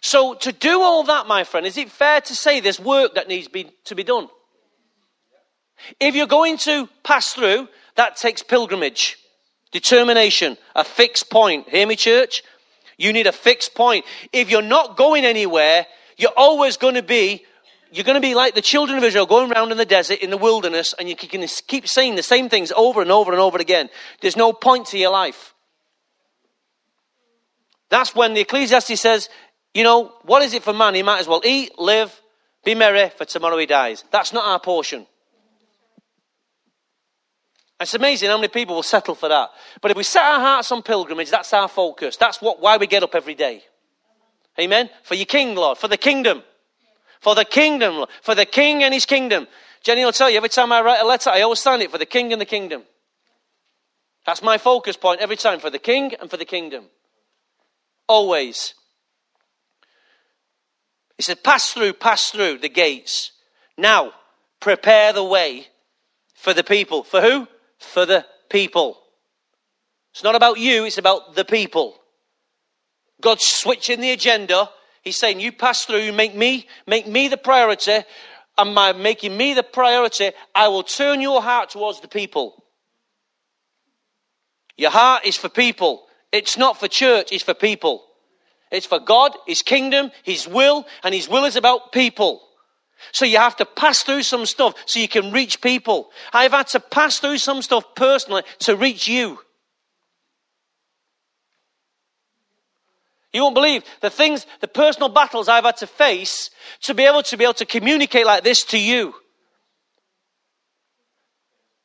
So, 0.00 0.34
to 0.34 0.50
do 0.50 0.80
all 0.80 1.04
that, 1.04 1.26
my 1.26 1.44
friend, 1.44 1.66
is 1.66 1.76
it 1.76 1.90
fair 1.90 2.20
to 2.22 2.34
say 2.34 2.58
there's 2.58 2.80
work 2.80 3.14
that 3.14 3.28
needs 3.28 3.48
be, 3.48 3.70
to 3.84 3.94
be 3.94 4.02
done? 4.02 4.28
If 6.00 6.14
you're 6.14 6.26
going 6.26 6.58
to 6.58 6.88
pass 7.04 7.32
through, 7.32 7.68
that 7.96 8.16
takes 8.16 8.42
pilgrimage, 8.42 9.18
determination, 9.70 10.56
a 10.74 10.84
fixed 10.84 11.30
point. 11.30 11.68
Hear 11.68 11.86
me, 11.86 11.96
church? 11.96 12.42
You 12.96 13.12
need 13.12 13.26
a 13.26 13.32
fixed 13.32 13.74
point. 13.74 14.04
If 14.32 14.50
you're 14.50 14.62
not 14.62 14.96
going 14.96 15.24
anywhere, 15.24 15.86
you're 16.16 16.30
always 16.36 16.76
going 16.76 16.94
to 16.94 17.02
be 17.02 17.44
you're 17.92 18.04
going 18.04 18.14
to 18.14 18.20
be 18.20 18.34
like 18.34 18.54
the 18.54 18.62
children 18.62 18.96
of 18.96 19.04
Israel 19.04 19.26
going 19.26 19.52
around 19.52 19.70
in 19.70 19.76
the 19.76 19.84
desert, 19.84 20.20
in 20.20 20.30
the 20.30 20.38
wilderness, 20.38 20.94
and 20.98 21.08
you 21.10 21.14
can 21.14 21.46
keep 21.68 21.86
saying 21.86 22.14
the 22.14 22.22
same 22.22 22.48
things 22.48 22.72
over 22.72 23.02
and 23.02 23.10
over 23.10 23.32
and 23.32 23.40
over 23.40 23.58
again. 23.58 23.90
There's 24.22 24.36
no 24.36 24.54
point 24.54 24.86
to 24.88 24.98
your 24.98 25.10
life. 25.10 25.54
That's 27.90 28.14
when 28.14 28.32
the 28.32 28.40
Ecclesiastes 28.40 28.98
says, 28.98 29.28
you 29.74 29.84
know, 29.84 30.14
what 30.22 30.42
is 30.42 30.54
it 30.54 30.62
for 30.62 30.72
man? 30.72 30.94
He 30.94 31.02
might 31.02 31.20
as 31.20 31.28
well 31.28 31.42
eat, 31.44 31.78
live, 31.78 32.18
be 32.64 32.74
merry, 32.74 33.10
for 33.10 33.26
tomorrow 33.26 33.58
he 33.58 33.66
dies. 33.66 34.04
That's 34.10 34.32
not 34.32 34.46
our 34.46 34.58
portion. 34.58 35.06
It's 37.78 37.92
amazing 37.92 38.30
how 38.30 38.36
many 38.36 38.48
people 38.48 38.76
will 38.76 38.82
settle 38.82 39.14
for 39.14 39.28
that. 39.28 39.50
But 39.82 39.90
if 39.90 39.96
we 39.98 40.04
set 40.04 40.22
our 40.22 40.40
hearts 40.40 40.72
on 40.72 40.82
pilgrimage, 40.82 41.30
that's 41.30 41.52
our 41.52 41.68
focus. 41.68 42.16
That's 42.16 42.40
what, 42.40 42.60
why 42.62 42.78
we 42.78 42.86
get 42.86 43.02
up 43.02 43.14
every 43.14 43.34
day. 43.34 43.62
Amen? 44.58 44.88
For 45.02 45.14
your 45.14 45.26
king, 45.26 45.54
Lord, 45.54 45.76
for 45.76 45.88
the 45.88 45.98
kingdom. 45.98 46.42
For 47.22 47.36
the 47.36 47.44
kingdom, 47.44 48.04
for 48.20 48.34
the 48.34 48.44
king 48.44 48.82
and 48.82 48.92
his 48.92 49.06
kingdom. 49.06 49.46
Jenny 49.84 50.04
will 50.04 50.10
tell 50.10 50.28
you 50.28 50.36
every 50.36 50.48
time 50.48 50.72
I 50.72 50.82
write 50.82 51.00
a 51.00 51.06
letter, 51.06 51.30
I 51.30 51.42
always 51.42 51.60
sign 51.60 51.80
it 51.80 51.92
for 51.92 51.98
the 51.98 52.04
king 52.04 52.32
and 52.32 52.40
the 52.40 52.46
kingdom. 52.46 52.82
That's 54.26 54.42
my 54.42 54.58
focus 54.58 54.96
point 54.96 55.20
every 55.20 55.36
time 55.36 55.60
for 55.60 55.70
the 55.70 55.78
king 55.78 56.14
and 56.20 56.28
for 56.28 56.36
the 56.36 56.44
kingdom. 56.44 56.86
Always. 58.08 58.74
He 61.16 61.22
said, 61.22 61.44
Pass 61.44 61.70
through, 61.70 61.92
pass 61.92 62.30
through 62.30 62.58
the 62.58 62.68
gates. 62.68 63.30
Now, 63.78 64.12
prepare 64.58 65.12
the 65.12 65.22
way 65.22 65.68
for 66.34 66.52
the 66.52 66.64
people. 66.64 67.04
For 67.04 67.20
who? 67.20 67.46
For 67.78 68.04
the 68.04 68.26
people. 68.50 68.98
It's 70.10 70.24
not 70.24 70.34
about 70.34 70.58
you, 70.58 70.86
it's 70.86 70.98
about 70.98 71.36
the 71.36 71.44
people. 71.44 72.00
God's 73.20 73.44
switching 73.44 74.00
the 74.00 74.10
agenda. 74.10 74.68
He's 75.02 75.18
saying, 75.18 75.40
You 75.40 75.52
pass 75.52 75.84
through, 75.84 76.12
make 76.12 76.34
me, 76.34 76.66
make 76.86 77.06
me 77.06 77.28
the 77.28 77.36
priority, 77.36 77.98
and 78.56 78.74
by 78.74 78.92
making 78.92 79.36
me 79.36 79.54
the 79.54 79.62
priority, 79.62 80.30
I 80.54 80.68
will 80.68 80.82
turn 80.82 81.20
your 81.20 81.42
heart 81.42 81.70
towards 81.70 82.00
the 82.00 82.08
people. 82.08 82.64
Your 84.76 84.90
heart 84.90 85.26
is 85.26 85.36
for 85.36 85.48
people. 85.48 86.06
It's 86.32 86.56
not 86.56 86.78
for 86.78 86.88
church, 86.88 87.32
it's 87.32 87.42
for 87.42 87.54
people. 87.54 88.04
It's 88.70 88.86
for 88.86 88.98
God, 88.98 89.36
His 89.46 89.62
kingdom, 89.62 90.10
His 90.22 90.48
will, 90.48 90.86
and 91.02 91.14
His 91.14 91.28
will 91.28 91.44
is 91.44 91.56
about 91.56 91.92
people. 91.92 92.42
So 93.10 93.24
you 93.24 93.38
have 93.38 93.56
to 93.56 93.66
pass 93.66 94.02
through 94.02 94.22
some 94.22 94.46
stuff 94.46 94.74
so 94.86 95.00
you 95.00 95.08
can 95.08 95.32
reach 95.32 95.60
people. 95.60 96.10
I've 96.32 96.52
had 96.52 96.68
to 96.68 96.80
pass 96.80 97.18
through 97.18 97.38
some 97.38 97.60
stuff 97.60 97.84
personally 97.96 98.44
to 98.60 98.76
reach 98.76 99.08
you. 99.08 99.40
You 103.32 103.42
won't 103.42 103.54
believe 103.54 103.82
the 104.00 104.10
things, 104.10 104.46
the 104.60 104.68
personal 104.68 105.08
battles 105.08 105.48
I've 105.48 105.64
had 105.64 105.78
to 105.78 105.86
face 105.86 106.50
to 106.82 106.94
be 106.94 107.04
able 107.04 107.22
to 107.24 107.36
be 107.36 107.44
able 107.44 107.54
to 107.54 107.64
communicate 107.66 108.26
like 108.26 108.44
this 108.44 108.64
to 108.64 108.78
you. 108.78 109.14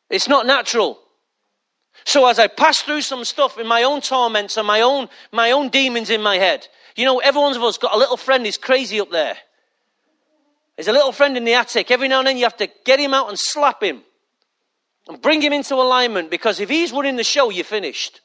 It's 0.10 0.28
not 0.28 0.46
natural. 0.46 1.00
So 2.06 2.28
as 2.28 2.40
I 2.40 2.48
pass 2.48 2.82
through 2.82 3.02
some 3.02 3.24
stuff 3.24 3.58
in 3.58 3.68
my 3.68 3.84
own 3.84 4.02
torments 4.02 4.58
and 4.58 4.68
my 4.68 4.82
own, 4.82 5.10
my 5.32 5.52
own 5.52 5.70
demons 5.70 6.10
in 6.10 6.22
my 6.22 6.38
head, 6.38 6.68
you 6.96 7.06
know, 7.06 7.20
every 7.20 7.42
one 7.42 7.56
of 7.56 7.64
us 7.64 7.78
got 7.78 7.94
a 7.94 7.98
little 7.98 8.18
friend 8.18 8.46
who's 8.46 8.58
crazy 8.58 9.00
up 9.00 9.12
there. 9.12 9.38
There's 10.76 10.88
a 10.88 10.94
little 10.94 11.12
friend 11.12 11.36
in 11.38 11.44
the 11.44 11.54
attic. 11.54 11.92
Every 11.92 12.08
now 12.08 12.20
and 12.20 12.28
then 12.28 12.38
you 12.38 12.44
have 12.44 12.58
to 12.58 12.70
get 12.86 13.00
him 13.00 13.14
out 13.14 13.30
and 13.30 13.40
slap 13.40 13.82
him 13.82 14.04
and 15.08 15.22
bring 15.22 15.42
him 15.42 15.54
into 15.54 15.76
alignment 15.76 16.30
because 16.30 16.60
if 16.60 16.70
he's 16.70 16.92
running 16.92 17.16
the 17.16 17.24
show, 17.24 17.50
you're 17.50 17.64
finished. 17.64 18.22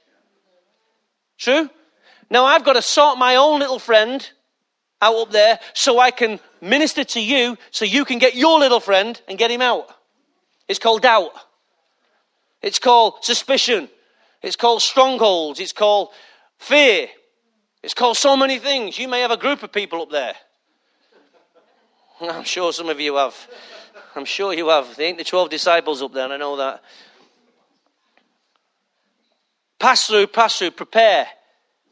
True? 1.38 1.70
Now 2.32 2.46
I've 2.46 2.64
got 2.64 2.72
to 2.72 2.82
sort 2.82 3.18
my 3.18 3.36
own 3.36 3.60
little 3.60 3.78
friend 3.78 4.26
out 5.02 5.16
up 5.16 5.32
there 5.32 5.60
so 5.74 5.98
I 5.98 6.10
can 6.10 6.40
minister 6.62 7.04
to 7.04 7.20
you 7.20 7.58
so 7.70 7.84
you 7.84 8.06
can 8.06 8.18
get 8.18 8.34
your 8.34 8.58
little 8.58 8.80
friend 8.80 9.20
and 9.28 9.36
get 9.36 9.50
him 9.50 9.60
out. 9.60 9.86
It's 10.66 10.78
called 10.78 11.02
doubt. 11.02 11.32
It's 12.62 12.78
called 12.78 13.22
suspicion. 13.22 13.90
It's 14.40 14.56
called 14.56 14.80
strongholds. 14.80 15.60
It's 15.60 15.74
called 15.74 16.08
fear. 16.56 17.08
It's 17.82 17.92
called 17.92 18.16
so 18.16 18.34
many 18.34 18.58
things. 18.58 18.98
You 18.98 19.08
may 19.08 19.20
have 19.20 19.30
a 19.30 19.36
group 19.36 19.62
of 19.62 19.70
people 19.70 20.00
up 20.00 20.10
there. 20.10 20.34
I'm 22.22 22.44
sure 22.44 22.72
some 22.72 22.88
of 22.88 22.98
you 22.98 23.16
have. 23.16 23.36
I'm 24.16 24.24
sure 24.24 24.54
you 24.54 24.68
have. 24.70 24.96
There 24.96 25.06
ain't 25.06 25.18
the 25.18 25.24
12 25.24 25.50
disciples 25.50 26.00
up 26.00 26.14
there, 26.14 26.24
and 26.24 26.32
I 26.32 26.38
know 26.38 26.56
that. 26.56 26.82
Pass 29.78 30.06
through, 30.06 30.28
pass 30.28 30.58
through, 30.58 30.70
prepare. 30.70 31.26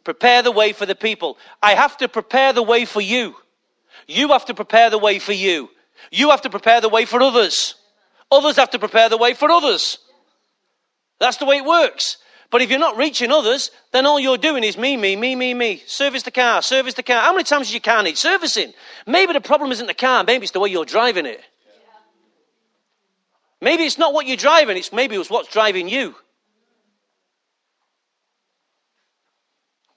Prepare 0.05 0.43
the 0.43 0.51
way 0.51 0.73
for 0.73 0.87
the 0.87 0.95
people. 0.95 1.37
I 1.63 1.75
have 1.75 1.97
to 1.99 2.09
prepare 2.09 2.53
the 2.53 2.63
way 2.63 2.85
for 2.85 3.01
you. 3.01 3.35
You 4.07 4.29
have 4.29 4.47
to 4.47 4.55
prepare 4.55 4.91
the 4.91 4.99
way 4.99 5.19
for 5.19 5.33
you. 5.33 5.69
You 6.11 6.31
have 6.31 6.43
to 6.43 6.51
prepare 6.51 6.81
the 6.81 6.89
way 6.89 7.05
for 7.05 7.23
others. 7.23 7.75
Others 8.33 8.57
have 8.57 8.71
to 8.71 8.79
prepare 8.79 9.09
the 9.09 9.19
way 9.19 9.35
for 9.35 9.51
others. 9.51 9.99
That's 11.19 11.37
the 11.37 11.45
way 11.45 11.59
it 11.59 11.65
works. 11.65 12.17
But 12.51 12.63
if 12.63 12.71
you're 12.71 12.81
not 12.81 12.97
reaching 12.97 13.31
others, 13.31 13.71
then 13.93 14.07
all 14.07 14.19
you're 14.19 14.39
doing 14.39 14.65
is 14.65 14.77
me, 14.77 14.97
me, 14.97 15.15
me, 15.15 15.37
me, 15.37 15.55
me. 15.55 15.83
Service 15.87 16.25
the 16.25 16.33
car, 16.33 16.63
service 16.63 16.95
the 16.95 17.03
car. 17.03 17.21
How 17.23 17.33
many 17.33 17.45
times 17.45 17.69
does 17.69 17.75
you 17.75 17.81
car 17.81 18.03
need 18.03 18.19
servicing? 18.19 18.73
Maybe 19.07 19.33
the 19.33 19.41
problem 19.41 19.71
isn't 19.71 19.87
the 19.87 19.95
car, 19.95 20.25
maybe 20.25 20.43
it's 20.43 20.53
the 20.53 20.61
way 20.61 20.71
you're 20.71 20.85
driving 20.85 21.27
it. 21.27 21.41
Maybe 23.61 23.85
it's 23.85 23.99
not 23.99 24.13
what 24.15 24.27
you're 24.27 24.37
driving, 24.37 24.77
it's 24.77 24.93
maybe 24.93 25.17
it's 25.17 25.31
what's 25.31 25.53
driving 25.53 25.89
you. 25.89 26.17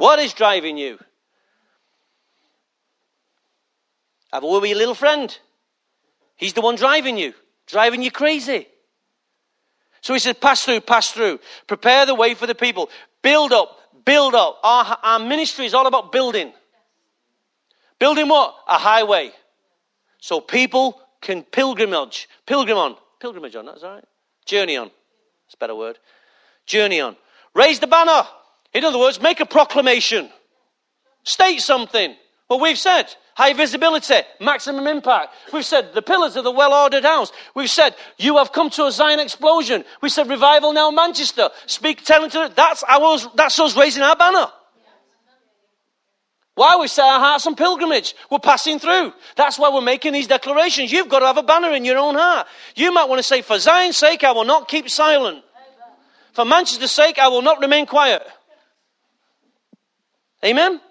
What 0.03 0.19
is 0.19 0.33
driving 0.33 0.77
you? 0.77 0.99
Have 4.33 4.43
a 4.43 4.47
word 4.47 4.59
with 4.59 4.69
your 4.71 4.77
little 4.77 4.95
friend. 4.95 5.33
He's 6.35 6.51
the 6.51 6.59
one 6.59 6.75
driving 6.75 7.17
you, 7.17 7.33
driving 7.67 8.03
you 8.03 8.11
crazy. 8.11 8.67
So 10.01 10.11
he 10.11 10.19
says, 10.19 10.35
pass 10.41 10.65
through, 10.65 10.81
pass 10.81 11.11
through. 11.11 11.39
Prepare 11.67 12.05
the 12.05 12.15
way 12.15 12.33
for 12.33 12.47
the 12.47 12.53
people. 12.53 12.89
Build 13.21 13.53
up, 13.53 13.79
Build 14.03 14.35
up. 14.35 14.59
Our, 14.61 14.97
our 15.01 15.19
ministry 15.19 15.65
is 15.65 15.73
all 15.73 15.87
about 15.87 16.11
building. 16.11 16.51
Building 17.97 18.27
what? 18.27 18.55
A 18.67 18.77
highway. 18.77 19.31
So 20.19 20.41
people 20.41 20.99
can 21.21 21.43
pilgrimage. 21.43 22.27
Pilgrim 22.45 22.77
on. 22.77 22.97
Pilgrimage 23.21 23.55
on, 23.55 23.67
that's 23.67 23.83
all 23.83 23.93
right. 23.93 24.05
Journey 24.45 24.75
on. 24.75 24.91
That's 25.45 25.53
a 25.53 25.57
better 25.59 25.75
word. 25.75 25.97
Journey 26.65 26.99
on. 26.99 27.15
Raise 27.55 27.79
the 27.79 27.87
banner. 27.87 28.23
In 28.73 28.83
other 28.83 28.99
words, 28.99 29.21
make 29.21 29.39
a 29.39 29.45
proclamation. 29.45 30.29
State 31.23 31.61
something. 31.61 32.15
Well, 32.49 32.59
we've 32.59 32.77
said 32.77 33.13
high 33.35 33.53
visibility, 33.53 34.15
maximum 34.39 34.87
impact. 34.87 35.33
We've 35.51 35.65
said 35.65 35.93
the 35.93 36.01
pillars 36.01 36.35
of 36.35 36.43
the 36.43 36.51
well 36.51 36.73
ordered 36.73 37.03
house. 37.03 37.31
We've 37.55 37.69
said 37.69 37.95
you 38.17 38.37
have 38.37 38.51
come 38.51 38.69
to 38.71 38.85
a 38.85 38.91
Zion 38.91 39.19
explosion. 39.19 39.85
We 40.01 40.09
said 40.09 40.29
revival 40.29 40.73
now 40.73 40.91
Manchester. 40.91 41.49
Speak, 41.65 42.03
telling 42.03 42.29
to 42.31 42.51
that's 42.55 42.83
that's 43.35 43.59
us 43.59 43.77
raising 43.77 44.03
our 44.03 44.15
banner. 44.15 44.47
Why 46.55 46.77
we 46.77 46.87
set 46.87 47.05
our 47.05 47.19
hearts 47.19 47.47
on 47.47 47.55
pilgrimage? 47.55 48.13
We're 48.29 48.37
passing 48.37 48.77
through. 48.77 49.13
That's 49.35 49.57
why 49.57 49.73
we're 49.73 49.81
making 49.81 50.13
these 50.13 50.27
declarations. 50.27 50.91
You've 50.91 51.09
got 51.09 51.19
to 51.19 51.25
have 51.25 51.37
a 51.37 51.43
banner 51.43 51.71
in 51.71 51.83
your 51.83 51.97
own 51.97 52.13
heart. 52.13 52.45
You 52.75 52.93
might 52.93 53.09
want 53.09 53.17
to 53.17 53.23
say, 53.23 53.41
For 53.41 53.57
Zion's 53.57 53.97
sake, 53.97 54.23
I 54.23 54.33
will 54.33 54.43
not 54.43 54.67
keep 54.67 54.87
silent. 54.87 55.43
For 56.33 56.45
Manchester's 56.45 56.91
sake, 56.91 57.17
I 57.17 57.27
will 57.29 57.41
not 57.41 57.59
remain 57.59 57.87
quiet. 57.87 58.21
Amen? 60.43 60.81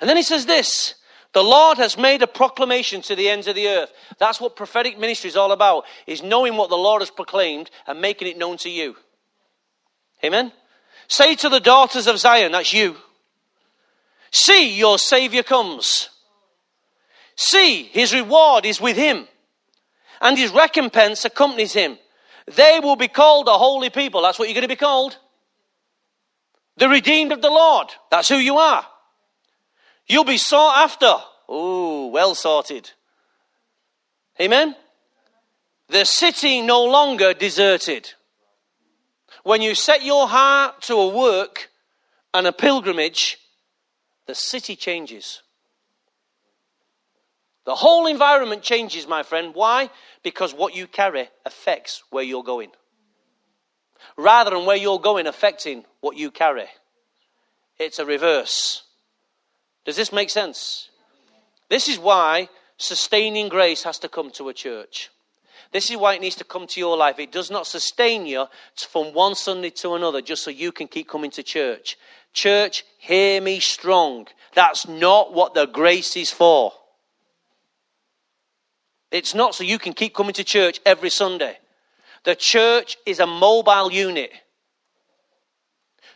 And 0.00 0.10
then 0.10 0.16
he 0.16 0.22
says 0.22 0.46
this 0.46 0.94
the 1.34 1.42
Lord 1.42 1.78
has 1.78 1.98
made 1.98 2.22
a 2.22 2.28
proclamation 2.28 3.02
to 3.02 3.16
the 3.16 3.28
ends 3.28 3.48
of 3.48 3.56
the 3.56 3.66
earth. 3.66 3.92
That's 4.18 4.40
what 4.40 4.54
prophetic 4.54 4.98
ministry 4.98 5.28
is 5.28 5.36
all 5.36 5.50
about, 5.50 5.84
is 6.06 6.22
knowing 6.22 6.56
what 6.56 6.70
the 6.70 6.76
Lord 6.76 7.02
has 7.02 7.10
proclaimed 7.10 7.70
and 7.88 8.00
making 8.00 8.28
it 8.28 8.38
known 8.38 8.56
to 8.58 8.70
you. 8.70 8.94
Amen? 10.24 10.52
Say 11.08 11.34
to 11.34 11.48
the 11.48 11.60
daughters 11.60 12.06
of 12.06 12.18
Zion, 12.18 12.52
that's 12.52 12.72
you. 12.72 12.96
See, 14.30 14.76
your 14.76 14.98
Savior 14.98 15.42
comes. 15.42 16.08
See, 17.36 17.82
his 17.82 18.14
reward 18.14 18.64
is 18.64 18.80
with 18.80 18.96
him, 18.96 19.26
and 20.20 20.38
his 20.38 20.52
recompense 20.52 21.24
accompanies 21.24 21.72
him. 21.72 21.98
They 22.46 22.78
will 22.80 22.96
be 22.96 23.08
called 23.08 23.48
a 23.48 23.58
holy 23.58 23.90
people. 23.90 24.22
That's 24.22 24.38
what 24.38 24.48
you're 24.48 24.54
going 24.54 24.62
to 24.62 24.68
be 24.68 24.76
called. 24.76 25.18
The 26.76 26.88
redeemed 26.88 27.32
of 27.32 27.42
the 27.42 27.50
Lord. 27.50 27.88
That's 28.10 28.28
who 28.28 28.36
you 28.36 28.56
are. 28.56 28.84
You'll 30.06 30.24
be 30.24 30.38
sought 30.38 30.78
after. 30.78 31.14
Oh, 31.48 32.08
well 32.08 32.34
sorted. 32.34 32.90
Amen? 34.40 34.74
The 35.88 36.04
city 36.04 36.60
no 36.60 36.84
longer 36.84 37.34
deserted. 37.34 38.12
When 39.42 39.62
you 39.62 39.74
set 39.74 40.02
your 40.02 40.26
heart 40.26 40.82
to 40.82 40.94
a 40.94 41.08
work 41.08 41.70
and 42.32 42.46
a 42.46 42.52
pilgrimage, 42.52 43.38
the 44.26 44.34
city 44.34 44.74
changes. 44.74 45.42
The 47.66 47.74
whole 47.74 48.06
environment 48.06 48.62
changes, 48.62 49.06
my 49.06 49.22
friend. 49.22 49.54
Why? 49.54 49.90
Because 50.22 50.52
what 50.52 50.74
you 50.74 50.86
carry 50.86 51.28
affects 51.46 52.02
where 52.10 52.24
you're 52.24 52.42
going. 52.42 52.70
Rather 54.16 54.50
than 54.50 54.66
where 54.66 54.76
you're 54.76 55.00
going 55.00 55.26
affecting 55.26 55.84
what 56.00 56.16
you 56.16 56.30
carry, 56.30 56.68
it's 57.78 57.98
a 57.98 58.06
reverse. 58.06 58.82
Does 59.84 59.96
this 59.96 60.12
make 60.12 60.30
sense? 60.30 60.90
This 61.68 61.88
is 61.88 61.98
why 61.98 62.48
sustaining 62.76 63.48
grace 63.48 63.82
has 63.82 63.98
to 64.00 64.08
come 64.08 64.30
to 64.32 64.48
a 64.48 64.54
church. 64.54 65.10
This 65.72 65.90
is 65.90 65.96
why 65.96 66.14
it 66.14 66.20
needs 66.20 66.36
to 66.36 66.44
come 66.44 66.66
to 66.68 66.80
your 66.80 66.96
life. 66.96 67.18
It 67.18 67.32
does 67.32 67.50
not 67.50 67.66
sustain 67.66 68.26
you 68.26 68.46
from 68.76 69.12
one 69.12 69.34
Sunday 69.34 69.70
to 69.70 69.94
another 69.94 70.22
just 70.22 70.44
so 70.44 70.50
you 70.50 70.70
can 70.70 70.86
keep 70.86 71.08
coming 71.08 71.32
to 71.32 71.42
church. 71.42 71.98
Church, 72.32 72.84
hear 72.98 73.40
me 73.40 73.60
strong. 73.60 74.28
That's 74.54 74.86
not 74.86 75.32
what 75.32 75.54
the 75.54 75.66
grace 75.66 76.16
is 76.16 76.30
for. 76.30 76.72
It's 79.10 79.34
not 79.34 79.54
so 79.54 79.64
you 79.64 79.78
can 79.78 79.92
keep 79.92 80.14
coming 80.14 80.34
to 80.34 80.44
church 80.44 80.80
every 80.86 81.10
Sunday. 81.10 81.58
The 82.24 82.34
church 82.34 82.96
is 83.06 83.20
a 83.20 83.26
mobile 83.26 83.92
unit 83.92 84.30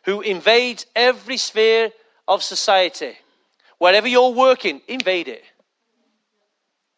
who 0.05 0.23
invades 0.23 0.87
every 0.97 1.37
sphere 1.37 1.93
of 2.27 2.43
society. 2.43 3.15
Wherever 3.79 4.09
you're 4.09 4.31
working, 4.31 4.81
invade 4.89 5.29
it. 5.29 5.45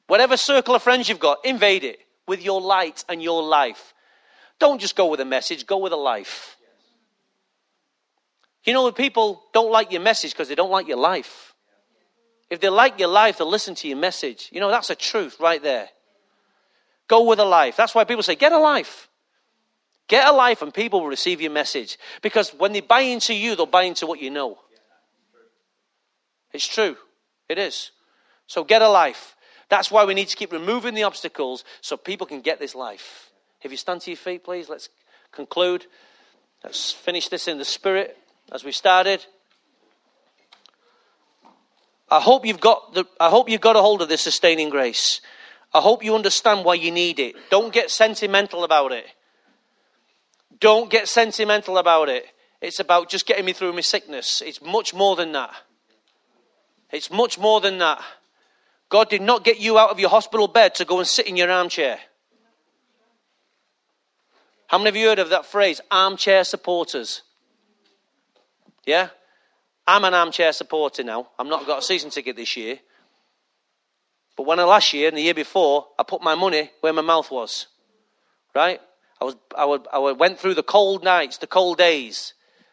Whatever 0.07 0.37
circle 0.37 0.75
of 0.75 0.83
friends 0.83 1.09
you've 1.09 1.21
got, 1.21 1.45
invade 1.45 1.85
it 1.85 1.99
with 2.27 2.43
your 2.43 2.61
light 2.61 3.05
and 3.09 3.23
your 3.23 3.43
life. 3.43 3.95
Don't 4.59 4.81
just 4.81 4.97
go 4.97 5.07
with 5.07 5.21
a 5.21 5.25
message, 5.25 5.67
go 5.67 5.79
with 5.79 5.93
a 5.93 5.97
life. 5.97 6.57
You 8.65 8.73
know, 8.73 8.91
people 8.93 9.43
don't 9.53 9.73
like 9.73 9.91
your 9.91 10.03
message 10.03 10.33
because 10.33 10.49
they 10.49 10.55
don't 10.55 10.71
like 10.71 10.87
your 10.87 10.99
life. 10.99 11.55
If 12.51 12.61
they 12.61 12.69
like 12.69 12.99
your 12.99 13.09
life, 13.09 13.39
they'll 13.39 13.49
listen 13.49 13.75
to 13.77 13.89
your 13.89 13.97
message. 13.97 14.51
You 14.53 14.61
know, 14.61 14.71
that's 14.71 14.91
a 14.91 14.95
truth 14.95 15.39
right 15.41 15.63
there. 15.63 15.89
Go 17.11 17.25
with 17.25 17.41
a 17.41 17.45
life. 17.45 17.77
That's 17.77 17.93
why 17.93 18.05
people 18.05 18.23
say, 18.23 18.37
get 18.37 18.53
a 18.53 18.59
life. 18.59 19.09
Get 20.07 20.29
a 20.29 20.33
life 20.33 20.63
and 20.63 20.73
people 20.73 21.01
will 21.01 21.09
receive 21.09 21.41
your 21.41 21.51
message. 21.51 21.99
Because 22.23 22.51
when 22.51 22.71
they 22.71 22.81
buy 22.81 23.01
into 23.01 23.35
you, 23.35 23.57
they'll 23.57 23.67
buy 23.67 23.83
into 23.83 24.07
what 24.07 24.23
you 24.23 24.31
know. 24.31 24.61
It's 26.53 26.69
true. 26.69 26.97
It 27.49 27.59
is. 27.59 27.91
So 28.47 28.63
get 28.63 28.81
a 28.81 28.89
life. 28.89 29.35
That's 29.69 29.91
why 29.91 30.05
we 30.05 30.15
need 30.15 30.29
to 30.29 30.37
keep 30.37 30.53
removing 30.53 30.95
the 30.95 31.03
obstacles 31.03 31.65
so 31.81 31.97
people 31.97 32.29
can 32.29 32.43
get 32.43 32.61
this 32.61 32.77
life. 32.77 33.31
If 33.61 33.73
you 33.73 33.77
stand 33.77 34.03
to 34.03 34.13
your 34.13 34.17
feet, 34.17 34.45
please, 34.45 34.69
let's 34.69 34.89
conclude. 35.33 35.87
Let's 36.63 36.93
finish 36.93 37.27
this 37.27 37.49
in 37.49 37.59
the 37.59 37.65
spirit 37.65 38.17
as 38.53 38.63
we 38.63 38.71
started. 38.71 39.27
I 42.09 42.21
hope 42.21 42.47
you've 42.47 42.61
got 42.61 42.95
the, 42.95 43.05
I 43.19 43.31
hope 43.31 43.49
you've 43.49 43.61
got 43.61 43.75
a 43.75 43.81
hold 43.81 44.01
of 44.01 44.09
this 44.09 44.21
sustaining 44.21 44.71
grace. 44.71 45.21
I 45.73 45.81
hope 45.81 46.05
you 46.05 46.15
understand 46.15 46.65
why 46.65 46.75
you 46.75 46.91
need 46.91 47.19
it. 47.19 47.37
Don't 47.49 47.73
get 47.73 47.91
sentimental 47.91 48.65
about 48.65 48.93
it. 48.93 49.07
Don't 50.59 50.91
get 50.91 51.09
sentimental 51.09 51.79
about 51.79 52.09
it. 52.09 52.27
It's 52.61 52.81
about 52.81 53.09
just 53.09 53.27
getting 53.27 53.45
me 53.45 53.53
through 53.53 53.73
my 53.73 53.81
sickness. 53.81 54.43
It's 54.45 54.61
much 54.61 54.93
more 54.93 55.17
than 55.17 55.33
that. 55.33 55.55
It's 56.91 57.11
much 57.11 57.39
more 57.39 57.61
than 57.61 57.79
that. 57.79 58.03
God 58.89 59.09
did 59.09 59.23
not 59.23 59.45
get 59.45 59.61
you 59.61 59.79
out 59.79 59.91
of 59.91 60.01
your 60.01 60.11
hospital 60.11 60.49
bed 60.49 60.75
to 60.75 60.85
go 60.85 60.99
and 60.99 61.07
sit 61.07 61.29
in 61.29 61.37
your 61.37 61.51
armchair. 61.51 61.99
How 64.67 64.79
many 64.79 64.91
of 64.91 64.97
you 64.97 65.07
heard 65.07 65.19
of 65.19 65.31
that 65.31 65.47
phrase, 65.47 65.81
armchair 65.91 66.45
supporters? 66.45 67.23
Yeah? 68.85 69.09
I'm 69.87 70.05
an 70.05 70.15
armchair 70.15 70.53
supporter 70.53 71.03
now. 71.03 71.29
I've 71.39 71.47
not 71.47 71.67
got 71.67 71.79
a 71.79 71.83
season 71.83 72.11
ticket 72.11 72.37
this 72.37 72.57
year. 72.57 72.79
But 74.41 74.47
when 74.47 74.59
I 74.59 74.65
last 74.65 74.95
year 74.95 75.07
and 75.07 75.19
the 75.19 75.21
year 75.21 75.35
before, 75.35 75.89
I 75.99 76.03
put 76.03 76.23
my 76.23 76.35
money 76.35 76.71
where 76.81 76.95
my 76.95 77.03
mouth 77.03 77.31
was. 77.31 77.67
Right? 78.55 78.81
I, 79.21 79.27
was, 79.27 79.37
I, 79.55 79.67
would, 79.67 79.87
I 79.93 79.99
went 79.99 80.39
through 80.39 80.55
the 80.55 80.63
cold 80.63 81.05
nights, 81.05 81.37
the 81.37 81.47
cold 81.47 81.77
days, 81.77 82.33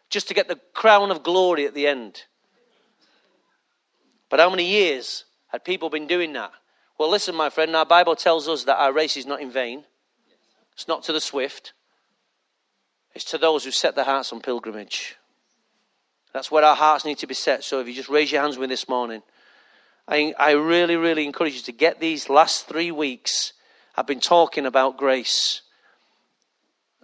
just 0.10 0.30
to 0.30 0.34
get 0.34 0.48
the 0.48 0.62
crown 0.74 1.12
of 1.12 1.24
glory 1.24 1.66
at 1.66 1.74
the 1.74 1.86
end. 1.86 2.24
But 4.30 4.40
how 4.40 4.50
many 4.50 4.64
years 4.64 5.26
had 5.50 5.66
people 5.66 5.90
been 5.90 6.08
doing 6.08 6.32
that? 6.32 6.54
Well, 6.98 7.12
listen, 7.12 7.36
my 7.36 7.50
friend, 7.50 7.76
our 7.76 7.86
Bible 7.86 8.16
tells 8.16 8.48
us 8.48 8.64
that 8.64 8.78
our 8.78 8.94
race 8.94 9.18
is 9.18 9.26
not 9.26 9.42
in 9.42 9.52
vain. 9.52 9.84
It's 10.72 10.88
not 10.88 11.04
to 11.04 11.12
the 11.12 11.20
swift, 11.20 11.74
it's 13.14 13.26
to 13.26 13.38
those 13.38 13.66
who 13.66 13.72
set 13.72 13.94
their 13.94 14.06
hearts 14.06 14.32
on 14.32 14.40
pilgrimage. 14.40 15.18
That's 16.32 16.50
where 16.50 16.64
our 16.64 16.78
hearts 16.78 17.04
need 17.04 17.18
to 17.18 17.28
be 17.28 17.34
set. 17.34 17.66
So 17.66 17.82
if 17.82 17.90
you 17.90 17.94
just 17.94 18.08
raise 18.08 18.32
your 18.32 18.42
hands 18.42 18.58
with 18.58 18.70
me 18.70 18.74
this 18.74 18.88
morning, 18.88 19.22
I, 20.08 20.34
I 20.40 20.52
really, 20.52 20.96
really 20.96 21.26
encourage 21.26 21.56
you 21.56 21.62
to 21.62 21.72
get 21.72 22.00
these 22.00 22.30
last 22.30 22.68
three 22.68 22.92
weeks. 22.92 23.54
I've 23.96 24.08
been 24.08 24.20
talking 24.20 24.66
about 24.66 24.98
grace. 24.98 25.62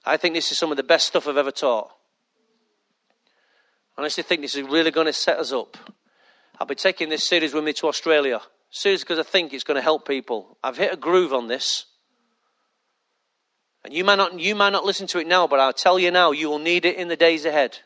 I 0.06 0.18
think 0.18 0.36
this 0.36 0.52
is 0.52 0.58
some 0.58 0.72
of 0.72 0.78
the 0.78 0.84
best 0.84 1.08
stuff 1.08 1.28
I've 1.28 1.38
ever 1.38 1.52
taught. 1.52 1.92
I 3.98 4.02
honestly 4.02 4.24
think 4.24 4.42
this 4.42 4.56
is 4.56 4.64
really 4.64 4.92
going 4.92 5.08
to 5.08 5.14
set 5.14 5.38
us 5.38 5.52
up 5.52 5.78
I'll 6.60 6.68
be 6.68 6.76
taking 6.76 7.10
this 7.10 7.28
series 7.28 7.54
with 7.54 7.64
me 7.64 7.74
to 7.74 7.88
Australia. 7.88 8.42
Series 8.70 9.02
because 9.02 9.20
I 9.20 9.24
think 9.24 9.54
it's 9.54 9.64
going 9.64 9.76
to 9.76 9.82
help 9.82 10.08
people. 10.08 10.58
I've 10.64 10.78
hit 10.78 10.94
a 10.94 10.98
groove 10.98 11.34
on 11.34 11.48
this. 11.48 11.86
And 13.84 13.94
you 13.94 14.04
might, 14.04 14.16
not, 14.16 14.40
you 14.40 14.56
might 14.56 14.70
not 14.70 14.86
listen 14.86 15.08
to 15.08 15.20
it 15.20 15.28
now, 15.28 15.46
but 15.46 15.60
I'll 15.60 15.74
tell 15.74 16.00
you 16.00 16.10
now, 16.10 16.32
you 16.32 16.50
will 16.50 16.60
need 16.60 16.86
it 16.86 16.96
in 16.96 17.10
the 17.10 17.18
days 17.18 17.44
ahead. 17.44 17.80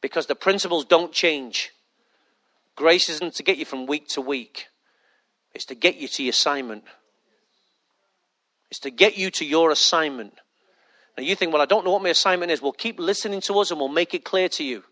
Because 0.00 0.26
the 0.26 0.34
principles 0.34 0.86
don't 0.86 1.12
change. 1.12 1.70
Grace 2.76 3.08
isn't 3.08 3.34
to 3.34 3.42
get 3.42 3.58
you 3.58 3.64
from 3.64 3.86
week 3.86 4.08
to 4.08 4.20
week, 4.20 4.66
it's 5.54 5.64
to 5.66 5.74
get 5.74 5.96
you 5.96 6.08
to 6.08 6.22
your 6.22 6.30
assignment. 6.30 6.84
It's 8.70 8.80
to 8.80 8.90
get 8.90 9.18
you 9.18 9.30
to 9.32 9.44
your 9.44 9.72
assignment. 9.72 10.34
Now 11.18 11.24
you 11.24 11.34
think, 11.34 11.52
well, 11.52 11.60
I 11.60 11.66
don't 11.66 11.84
know 11.84 11.90
what 11.90 12.02
my 12.02 12.10
assignment 12.10 12.52
is. 12.52 12.62
Well, 12.62 12.70
keep 12.70 13.00
listening 13.00 13.40
to 13.42 13.58
us 13.58 13.72
and 13.72 13.80
we'll 13.80 13.88
make 13.88 14.14
it 14.14 14.24
clear 14.24 14.48
to 14.50 14.62
you. 14.62 14.84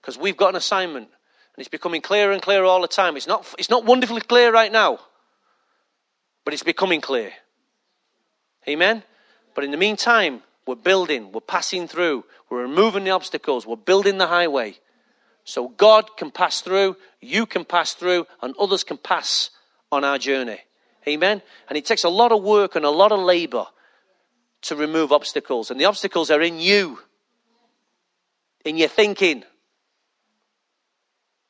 Because 0.00 0.16
we've 0.16 0.36
got 0.36 0.50
an 0.50 0.56
assignment. 0.56 1.08
And 1.08 1.58
it's 1.58 1.68
becoming 1.68 2.00
clearer 2.00 2.30
and 2.30 2.40
clearer 2.40 2.64
all 2.64 2.80
the 2.80 2.86
time. 2.86 3.16
It's 3.16 3.26
not, 3.26 3.52
it's 3.58 3.70
not 3.70 3.84
wonderfully 3.84 4.20
clear 4.20 4.52
right 4.52 4.70
now, 4.70 5.00
but 6.44 6.54
it's 6.54 6.62
becoming 6.62 7.00
clear. 7.00 7.32
Amen? 8.68 9.02
But 9.56 9.64
in 9.64 9.72
the 9.72 9.76
meantime, 9.76 10.42
We're 10.66 10.76
building, 10.76 11.30
we're 11.32 11.40
passing 11.40 11.88
through, 11.88 12.24
we're 12.48 12.62
removing 12.62 13.04
the 13.04 13.10
obstacles, 13.10 13.66
we're 13.66 13.76
building 13.76 14.18
the 14.18 14.28
highway. 14.28 14.78
So 15.44 15.68
God 15.68 16.16
can 16.16 16.30
pass 16.30 16.62
through, 16.62 16.96
you 17.20 17.46
can 17.46 17.64
pass 17.64 17.92
through, 17.92 18.26
and 18.40 18.54
others 18.58 18.82
can 18.82 18.96
pass 18.96 19.50
on 19.92 20.02
our 20.02 20.18
journey. 20.18 20.60
Amen? 21.06 21.42
And 21.68 21.76
it 21.76 21.84
takes 21.84 22.04
a 22.04 22.08
lot 22.08 22.32
of 22.32 22.42
work 22.42 22.76
and 22.76 22.84
a 22.84 22.90
lot 22.90 23.12
of 23.12 23.20
labor 23.20 23.66
to 24.62 24.74
remove 24.74 25.12
obstacles. 25.12 25.70
And 25.70 25.78
the 25.78 25.84
obstacles 25.84 26.30
are 26.30 26.40
in 26.40 26.58
you, 26.58 26.98
in 28.64 28.78
your 28.78 28.88
thinking, 28.88 29.44